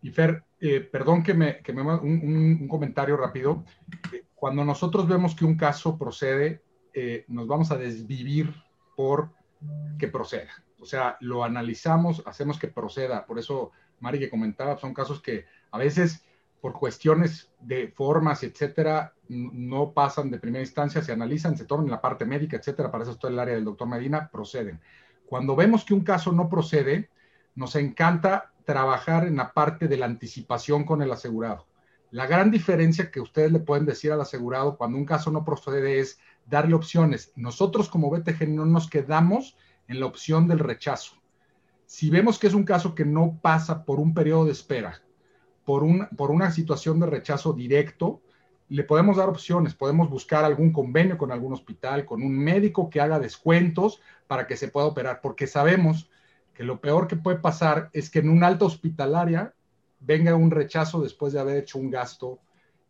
Y 0.00 0.10
Fer, 0.10 0.44
eh, 0.60 0.80
perdón 0.80 1.24
que 1.24 1.34
me, 1.34 1.58
que 1.58 1.72
me 1.72 1.82
un, 1.82 2.58
un, 2.60 2.68
comentario 2.68 3.16
rápido. 3.16 3.64
Eh, 4.12 4.22
cuando 4.34 4.64
nosotros 4.64 5.08
vemos 5.08 5.34
que 5.34 5.44
un 5.44 5.56
caso 5.56 5.98
procede, 5.98 6.62
nos 7.28 7.46
vamos 7.46 7.70
a 7.70 7.76
desvivir 7.76 8.52
por 8.96 9.30
que 9.98 10.08
proceda. 10.08 10.50
O 10.80 10.84
sea, 10.84 11.16
lo 11.20 11.44
analizamos, 11.44 12.22
hacemos 12.26 12.58
que 12.58 12.66
proceda. 12.66 13.24
Por 13.24 13.38
eso, 13.38 13.70
Mari, 14.00 14.18
que 14.18 14.30
comentaba, 14.30 14.76
son 14.78 14.94
casos 14.94 15.22
que 15.22 15.44
a 15.70 15.78
veces 15.78 16.24
por 16.60 16.72
cuestiones 16.72 17.50
de 17.60 17.88
formas, 17.88 18.42
etcétera, 18.42 19.14
no 19.28 19.92
pasan 19.92 20.30
de 20.30 20.38
primera 20.38 20.64
instancia, 20.64 21.02
se 21.02 21.12
analizan, 21.12 21.56
se 21.56 21.64
toman 21.64 21.90
la 21.90 22.00
parte 22.00 22.24
médica, 22.24 22.56
etcétera, 22.56 22.90
para 22.90 23.04
eso 23.04 23.12
está 23.12 23.28
el 23.28 23.38
área 23.38 23.54
del 23.54 23.64
doctor 23.64 23.88
Medina, 23.88 24.28
proceden. 24.30 24.80
Cuando 25.26 25.54
vemos 25.54 25.84
que 25.84 25.94
un 25.94 26.00
caso 26.00 26.32
no 26.32 26.48
procede, 26.48 27.10
nos 27.54 27.76
encanta 27.76 28.52
trabajar 28.64 29.26
en 29.26 29.36
la 29.36 29.52
parte 29.52 29.88
de 29.88 29.96
la 29.96 30.06
anticipación 30.06 30.84
con 30.84 31.02
el 31.02 31.12
asegurado. 31.12 31.66
La 32.10 32.26
gran 32.26 32.50
diferencia 32.50 33.10
que 33.10 33.20
ustedes 33.20 33.52
le 33.52 33.60
pueden 33.60 33.84
decir 33.84 34.12
al 34.12 34.20
asegurado 34.20 34.76
cuando 34.76 34.96
un 34.96 35.04
caso 35.04 35.30
no 35.30 35.44
procede 35.44 36.00
es 36.00 36.18
darle 36.46 36.74
opciones. 36.74 37.32
Nosotros 37.36 37.88
como 37.88 38.10
BTG 38.10 38.48
no 38.48 38.64
nos 38.64 38.88
quedamos 38.88 39.56
en 39.86 40.00
la 40.00 40.06
opción 40.06 40.48
del 40.48 40.58
rechazo. 40.58 41.16
Si 41.84 42.10
vemos 42.10 42.38
que 42.38 42.46
es 42.46 42.54
un 42.54 42.64
caso 42.64 42.94
que 42.94 43.04
no 43.04 43.38
pasa 43.42 43.84
por 43.84 44.00
un 44.00 44.14
periodo 44.14 44.46
de 44.46 44.52
espera, 44.52 45.02
por, 45.68 45.84
un, 45.84 46.08
por 46.16 46.30
una 46.30 46.50
situación 46.50 46.98
de 46.98 47.04
rechazo 47.04 47.52
directo, 47.52 48.22
le 48.70 48.84
podemos 48.84 49.18
dar 49.18 49.28
opciones, 49.28 49.74
podemos 49.74 50.08
buscar 50.08 50.42
algún 50.42 50.72
convenio 50.72 51.18
con 51.18 51.30
algún 51.30 51.52
hospital, 51.52 52.06
con 52.06 52.22
un 52.22 52.38
médico 52.38 52.88
que 52.88 53.02
haga 53.02 53.18
descuentos 53.18 54.00
para 54.26 54.46
que 54.46 54.56
se 54.56 54.68
pueda 54.68 54.86
operar, 54.86 55.20
porque 55.20 55.46
sabemos 55.46 56.08
que 56.54 56.64
lo 56.64 56.80
peor 56.80 57.06
que 57.06 57.16
puede 57.16 57.36
pasar 57.36 57.90
es 57.92 58.08
que 58.08 58.20
en 58.20 58.30
un 58.30 58.44
alta 58.44 58.64
hospitalaria 58.64 59.52
venga 60.00 60.34
un 60.34 60.50
rechazo 60.50 61.02
después 61.02 61.34
de 61.34 61.40
haber 61.40 61.58
hecho 61.58 61.78
un 61.78 61.90
gasto 61.90 62.38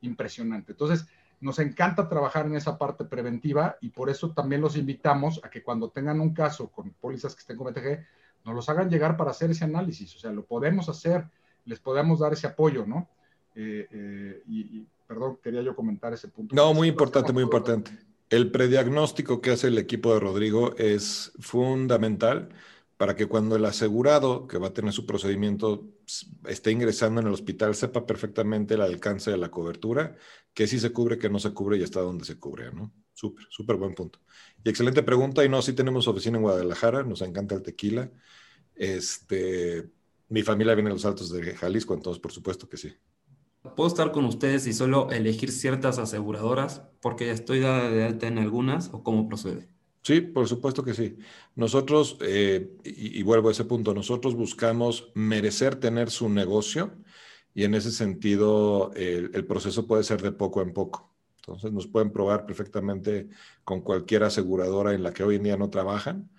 impresionante. 0.03 0.71
Entonces, 0.71 1.05
nos 1.41 1.59
encanta 1.59 2.09
trabajar 2.09 2.47
en 2.47 2.55
esa 2.55 2.79
parte 2.79 3.05
preventiva 3.07 3.77
y 3.81 3.89
por 3.89 4.09
eso 4.09 4.31
también 4.31 4.61
los 4.61 4.77
invitamos 4.77 5.41
a 5.43 5.51
que 5.51 5.65
cuando 5.65 5.91
tengan 5.91 6.21
un 6.21 6.33
caso 6.33 6.71
con 6.71 6.91
pólizas 6.91 7.35
que 7.35 7.41
estén 7.41 7.57
con 7.57 7.73
BTG, 7.73 8.07
nos 8.45 8.55
los 8.55 8.69
hagan 8.69 8.89
llegar 8.89 9.17
para 9.17 9.33
hacer 9.33 9.51
ese 9.51 9.65
análisis. 9.65 10.15
O 10.15 10.21
sea, 10.21 10.31
lo 10.31 10.47
podemos 10.47 10.89
hacer 10.89 11.27
les 11.69 11.81
podamos 11.81 12.21
dar 12.21 12.33
ese 12.33 12.47
apoyo, 12.47 12.87
¿no? 12.87 13.09
Eh, 13.55 13.87
eh, 13.93 14.43
y, 14.47 14.87
perdón, 15.07 15.39
quería 15.43 15.63
yo 15.63 15.77
comentar 15.77 16.13
ese 16.13 16.29
punto. 16.29 16.55
No, 16.55 16.73
muy 16.75 16.89
importante, 16.89 17.33
muy 17.33 17.43
importante. 17.43 17.91
El 18.31 18.51
prediagnóstico 18.51 19.41
que 19.41 19.51
hace 19.51 19.69
el 19.69 19.79
equipo 19.79 20.13
de 20.13 20.21
Rodrigo 20.21 20.75
es 20.77 21.33
fundamental 21.39 22.49
para 22.97 23.15
que 23.15 23.27
cuando 23.27 23.57
el 23.57 23.65
asegurado 23.65 24.47
que 24.49 24.59
va 24.59 24.69
a 24.69 24.73
tener 24.73 24.93
su 24.93 25.07
procedimiento 25.07 25.87
esté 26.47 26.73
ingresando 26.73 27.21
en 27.21 27.29
el 27.29 27.33
hospital 27.33 27.75
sepa 27.75 28.05
perfectamente 28.07 28.75
el 28.75 28.81
alcance 28.81 29.31
de 29.31 29.37
la 29.37 29.51
cobertura, 29.51 30.17
que 30.53 30.67
sí 30.67 30.79
se 30.79 30.91
cubre, 30.91 31.19
que 31.19 31.31
no 31.31 31.39
se 31.39 31.53
cubre 31.53 31.79
y 31.79 31.83
hasta 31.83 32.01
dónde 32.01 32.25
se 32.25 32.39
cubre, 32.39 32.73
¿no? 32.73 32.93
Súper, 33.15 33.47
súper 33.51 33.77
buen 33.77 33.95
punto. 33.95 34.21
Y 34.65 34.69
excelente 34.69 35.03
pregunta. 35.03 35.45
Y 35.45 35.49
no, 35.49 35.63
sí 35.63 35.73
tenemos 35.73 36.09
oficina 36.09 36.39
en 36.39 36.43
Guadalajara, 36.43 37.03
nos 37.03 37.23
encanta 37.23 37.55
el 37.55 37.63
tequila. 37.63 38.11
Este, 38.75 39.91
mi 40.29 40.43
familia 40.43 40.75
viene 40.75 40.91
de 40.91 40.95
los 40.95 41.05
Altos 41.05 41.33
de 41.33 41.55
Jalisco, 41.55 41.95
entonces 41.95 42.21
por 42.21 42.33
supuesto 42.33 42.69
que 42.69 42.77
sí. 42.77 42.93
¿Puedo 43.77 43.89
estar 43.89 44.13
con 44.13 44.25
ustedes 44.25 44.67
y 44.67 44.73
solo 44.73 45.11
elegir 45.11 45.51
ciertas 45.51 45.99
aseguradoras 45.99 46.83
porque 47.01 47.27
ya 47.27 47.33
estoy 47.33 47.61
dada 47.61 47.91
de 47.91 48.05
alta 48.05 48.27
en 48.27 48.39
algunas 48.39 48.91
o 48.93 49.03
cómo 49.03 49.29
procede? 49.29 49.69
Sí, 50.03 50.21
por 50.21 50.49
supuesto 50.49 50.83
que 50.85 50.95
sí. 50.95 51.19
Nosotros, 51.55 52.17
eh, 52.23 52.71
y, 52.85 53.23
vuelvo 53.23 53.49
a 53.49 53.53
ese 53.53 53.65
punto, 53.65 53.93
nosotros 53.95 54.35
buscamos 54.35 55.11
merecer 55.15 55.77
tener 55.77 56.11
su 56.11 56.29
negocio 56.29 56.93
y 57.55 57.65
en 57.65 57.75
ese 57.75 57.91
sentido 57.91 58.93
el, 58.95 59.45
proceso 59.47 59.87
puede 59.87 60.05
ser 60.05 60.23
de 60.23 60.33
poco 60.33 60.63
en 60.63 60.73
poco. 60.73 61.15
Entonces 61.41 61.73
nos 61.73 61.87
pueden 61.87 62.13
probar 62.13 62.47
perfectamente 62.47 63.29
con 63.65 63.81
cualquier 63.81 64.23
aseguradora 64.23 64.95
en 64.95 65.03
la 65.03 65.13
que 65.13 65.25
hoy 65.25 65.37
en 65.37 65.43
día 65.43 65.57
no 65.57 65.69
trabajan 65.71 66.31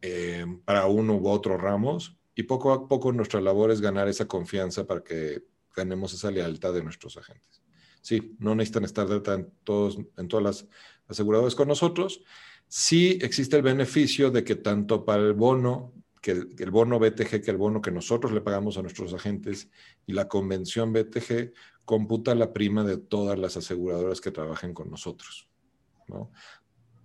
eh, 0.00 0.46
para 0.64 0.86
uno 0.86 1.16
u 1.16 1.28
otro 1.28 1.58
ramos 1.58 2.16
y 2.34 2.44
poco 2.44 2.72
a 2.72 2.88
poco 2.88 3.12
nuestra 3.12 3.40
labor 3.40 3.70
es 3.70 3.80
ganar 3.80 4.08
esa 4.08 4.26
confianza 4.26 4.86
para 4.86 5.02
que 5.02 5.44
ganemos 5.74 6.12
esa 6.12 6.30
lealtad 6.30 6.72
de 6.72 6.82
nuestros 6.82 7.16
agentes. 7.16 7.62
Sí, 8.00 8.36
no 8.38 8.54
necesitan 8.54 8.84
estar 8.84 9.06
en, 9.10 9.52
todos, 9.64 9.98
en 10.16 10.28
todas 10.28 10.44
las 10.44 10.68
aseguradoras 11.08 11.54
con 11.54 11.68
nosotros. 11.68 12.22
Sí 12.66 13.18
existe 13.22 13.56
el 13.56 13.62
beneficio 13.62 14.30
de 14.30 14.44
que 14.44 14.56
tanto 14.56 15.04
para 15.04 15.22
el 15.22 15.34
bono, 15.34 15.92
que 16.20 16.32
el, 16.32 16.70
bono 16.70 16.98
BTG, 16.98 17.42
que 17.42 17.50
el 17.50 17.56
bono 17.56 17.80
que 17.80 17.90
nosotros 17.90 18.32
le 18.32 18.40
pagamos 18.40 18.76
a 18.76 18.82
nuestros 18.82 19.12
agentes 19.12 19.68
y 20.06 20.12
la 20.12 20.26
convención 20.26 20.92
BTG, 20.92 21.52
computa 21.84 22.34
la 22.34 22.52
prima 22.52 22.84
de 22.84 22.96
todas 22.96 23.38
las 23.38 23.56
aseguradoras 23.56 24.20
que 24.20 24.30
trabajen 24.30 24.72
con 24.72 24.90
nosotros. 24.90 25.48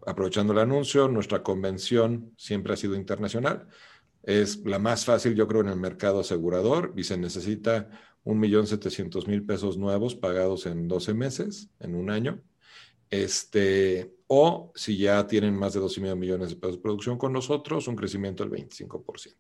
Aprovechando 0.06 0.54
el 0.54 0.60
anuncio, 0.60 1.08
nuestra 1.08 1.44
convención 1.44 2.34
siempre 2.38 2.74
ha 2.74 2.78
sido 2.78 2.96
internacional 2.96 3.68
es 4.28 4.58
la 4.66 4.78
más 4.78 5.06
fácil, 5.06 5.36
yo 5.36 5.48
creo, 5.48 5.62
en 5.62 5.70
el 5.70 5.78
mercado 5.78 6.20
asegurador 6.20 6.94
y 6.98 7.06
se 7.06 7.18
necesita 7.18 7.90
1.700.000 8.26 9.46
pesos 9.46 9.78
nuevos 9.78 10.16
pagados 10.16 10.66
en 10.66 10.90
12 10.90 11.14
meses, 11.14 11.70
en 11.80 11.96
un 11.96 12.10
año. 12.10 12.44
Este, 13.10 14.14
o 14.28 14.74
si 14.76 14.98
ya 14.98 15.26
tienen 15.28 15.56
más 15.56 15.76
de 15.76 15.80
2,5 15.80 16.18
millones 16.18 16.50
de 16.50 16.58
pesos 16.58 16.76
de 16.76 16.82
producción 16.82 17.18
con 17.18 17.32
nosotros, 17.32 17.88
un 17.88 17.96
crecimiento 17.96 18.44
del 18.44 18.52
25%. 18.52 19.34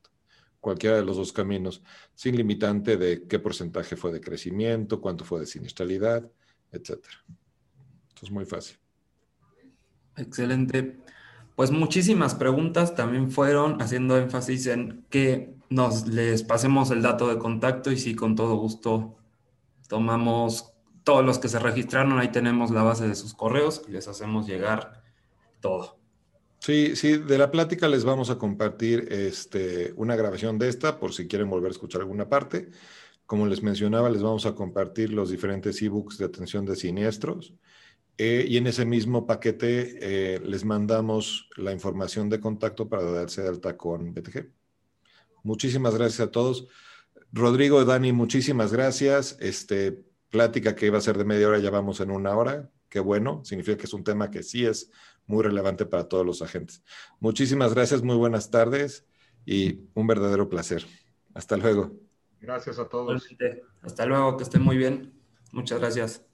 Cualquiera 0.61 0.95
de 0.95 1.03
los 1.03 1.17
dos 1.17 1.33
caminos, 1.33 1.83
sin 2.15 2.38
limitante 2.38 2.95
de 2.95 3.27
qué 3.27 3.39
porcentaje 3.39 3.97
fue 3.97 4.13
de 4.13 4.21
crecimiento, 4.21 5.01
cuánto 5.01 5.25
fue 5.25 5.41
de 5.41 5.47
siniestralidad, 5.47 6.31
etc. 6.71 6.91
Esto 8.07 8.23
es 8.25 8.31
muy 8.31 8.45
fácil. 8.45 8.77
Excelente. 10.15 10.97
Pues 11.57 11.71
muchísimas 11.71 12.35
preguntas 12.35 12.93
también 12.93 13.31
fueron 13.31 13.81
haciendo 13.81 14.15
énfasis 14.15 14.67
en 14.67 15.07
que 15.09 15.55
nos 15.71 16.05
les 16.05 16.43
pasemos 16.43 16.91
el 16.91 17.01
dato 17.01 17.27
de 17.29 17.39
contacto 17.39 17.91
y 17.91 17.97
sí, 17.97 18.13
con 18.13 18.35
todo 18.35 18.57
gusto 18.57 19.15
tomamos 19.89 20.71
todos 21.03 21.25
los 21.25 21.39
que 21.39 21.49
se 21.49 21.57
registraron, 21.57 22.19
ahí 22.19 22.31
tenemos 22.31 22.69
la 22.69 22.83
base 22.83 23.07
de 23.07 23.15
sus 23.15 23.33
correos 23.33 23.81
y 23.87 23.91
les 23.91 24.07
hacemos 24.07 24.45
llegar 24.45 25.01
todo. 25.59 25.97
Sí, 26.59 26.95
sí, 26.95 27.17
de 27.17 27.37
la 27.39 27.49
plática 27.49 27.87
les 27.87 28.05
vamos 28.05 28.29
a 28.29 28.37
compartir 28.37 29.07
este, 29.09 29.93
una 29.95 30.15
grabación 30.15 30.59
de 30.59 30.69
esta 30.69 30.99
por 30.99 31.11
si 31.11 31.27
quieren 31.27 31.49
volver 31.49 31.69
a 31.69 31.71
escuchar 31.71 32.01
alguna 32.01 32.29
parte. 32.29 32.69
Como 33.25 33.47
les 33.47 33.63
mencionaba, 33.63 34.11
les 34.11 34.21
vamos 34.21 34.45
a 34.45 34.53
compartir 34.53 35.11
los 35.11 35.31
diferentes 35.31 35.81
ebooks 35.81 36.19
de 36.19 36.25
atención 36.25 36.67
de 36.67 36.75
siniestros. 36.75 37.55
Eh, 38.18 38.45
y 38.47 38.57
en 38.57 38.68
ese 38.68 38.86
mismo 38.86 39.28
paquete 39.28 39.99
eh, 40.01 40.39
les 40.39 40.65
mandamos 40.65 41.49
la 41.55 41.72
información 41.72 42.30
de 42.30 42.39
contacto 42.39 42.89
para 42.89 43.03
darse 43.03 43.43
de 43.43 43.49
alta 43.49 43.78
con 43.78 44.13
BTG. 44.13 44.51
Muchísimas 45.43 45.95
gracias 45.95 46.28
a 46.28 46.32
todos. 46.32 46.68
Rodrigo, 47.32 47.86
Dani, 47.86 48.13
muchísimas 48.13 48.74
gracias. 48.74 49.38
Este, 49.39 50.03
plática 50.30 50.76
que 50.76 50.88
iba 50.88 50.97
a 50.97 51.01
ser 51.01 51.18
de 51.18 51.26
media 51.26 51.47
hora, 51.47 51.59
ya 51.59 51.70
vamos 51.70 51.99
en 51.99 52.11
una 52.11 52.36
hora. 52.36 52.70
Qué 52.89 52.99
bueno, 52.99 53.43
significa 53.43 53.78
que 53.78 53.86
es 53.86 53.93
un 53.93 54.03
tema 54.03 54.32
que 54.32 54.43
sí 54.43 54.65
es 54.65 54.89
muy 55.26 55.43
relevante 55.43 55.86
para 55.86 56.07
todos 56.07 56.26
los 56.26 56.41
agentes. 56.41 56.84
Muchísimas 57.20 57.74
gracias, 57.74 58.01
muy 58.01 58.15
buenas 58.15 58.49
tardes 58.49 59.05
y 59.45 59.82
un 59.93 60.07
verdadero 60.07 60.49
placer. 60.49 60.86
Hasta 61.34 61.57
luego. 61.57 61.91
Gracias 62.39 62.80
a 62.80 62.88
todos. 62.88 63.28
Hasta 63.82 64.05
luego, 64.05 64.38
que 64.38 64.43
estén 64.43 64.61
muy 64.61 64.78
bien. 64.78 65.13
Muchas 65.51 65.80
gracias. 65.80 66.28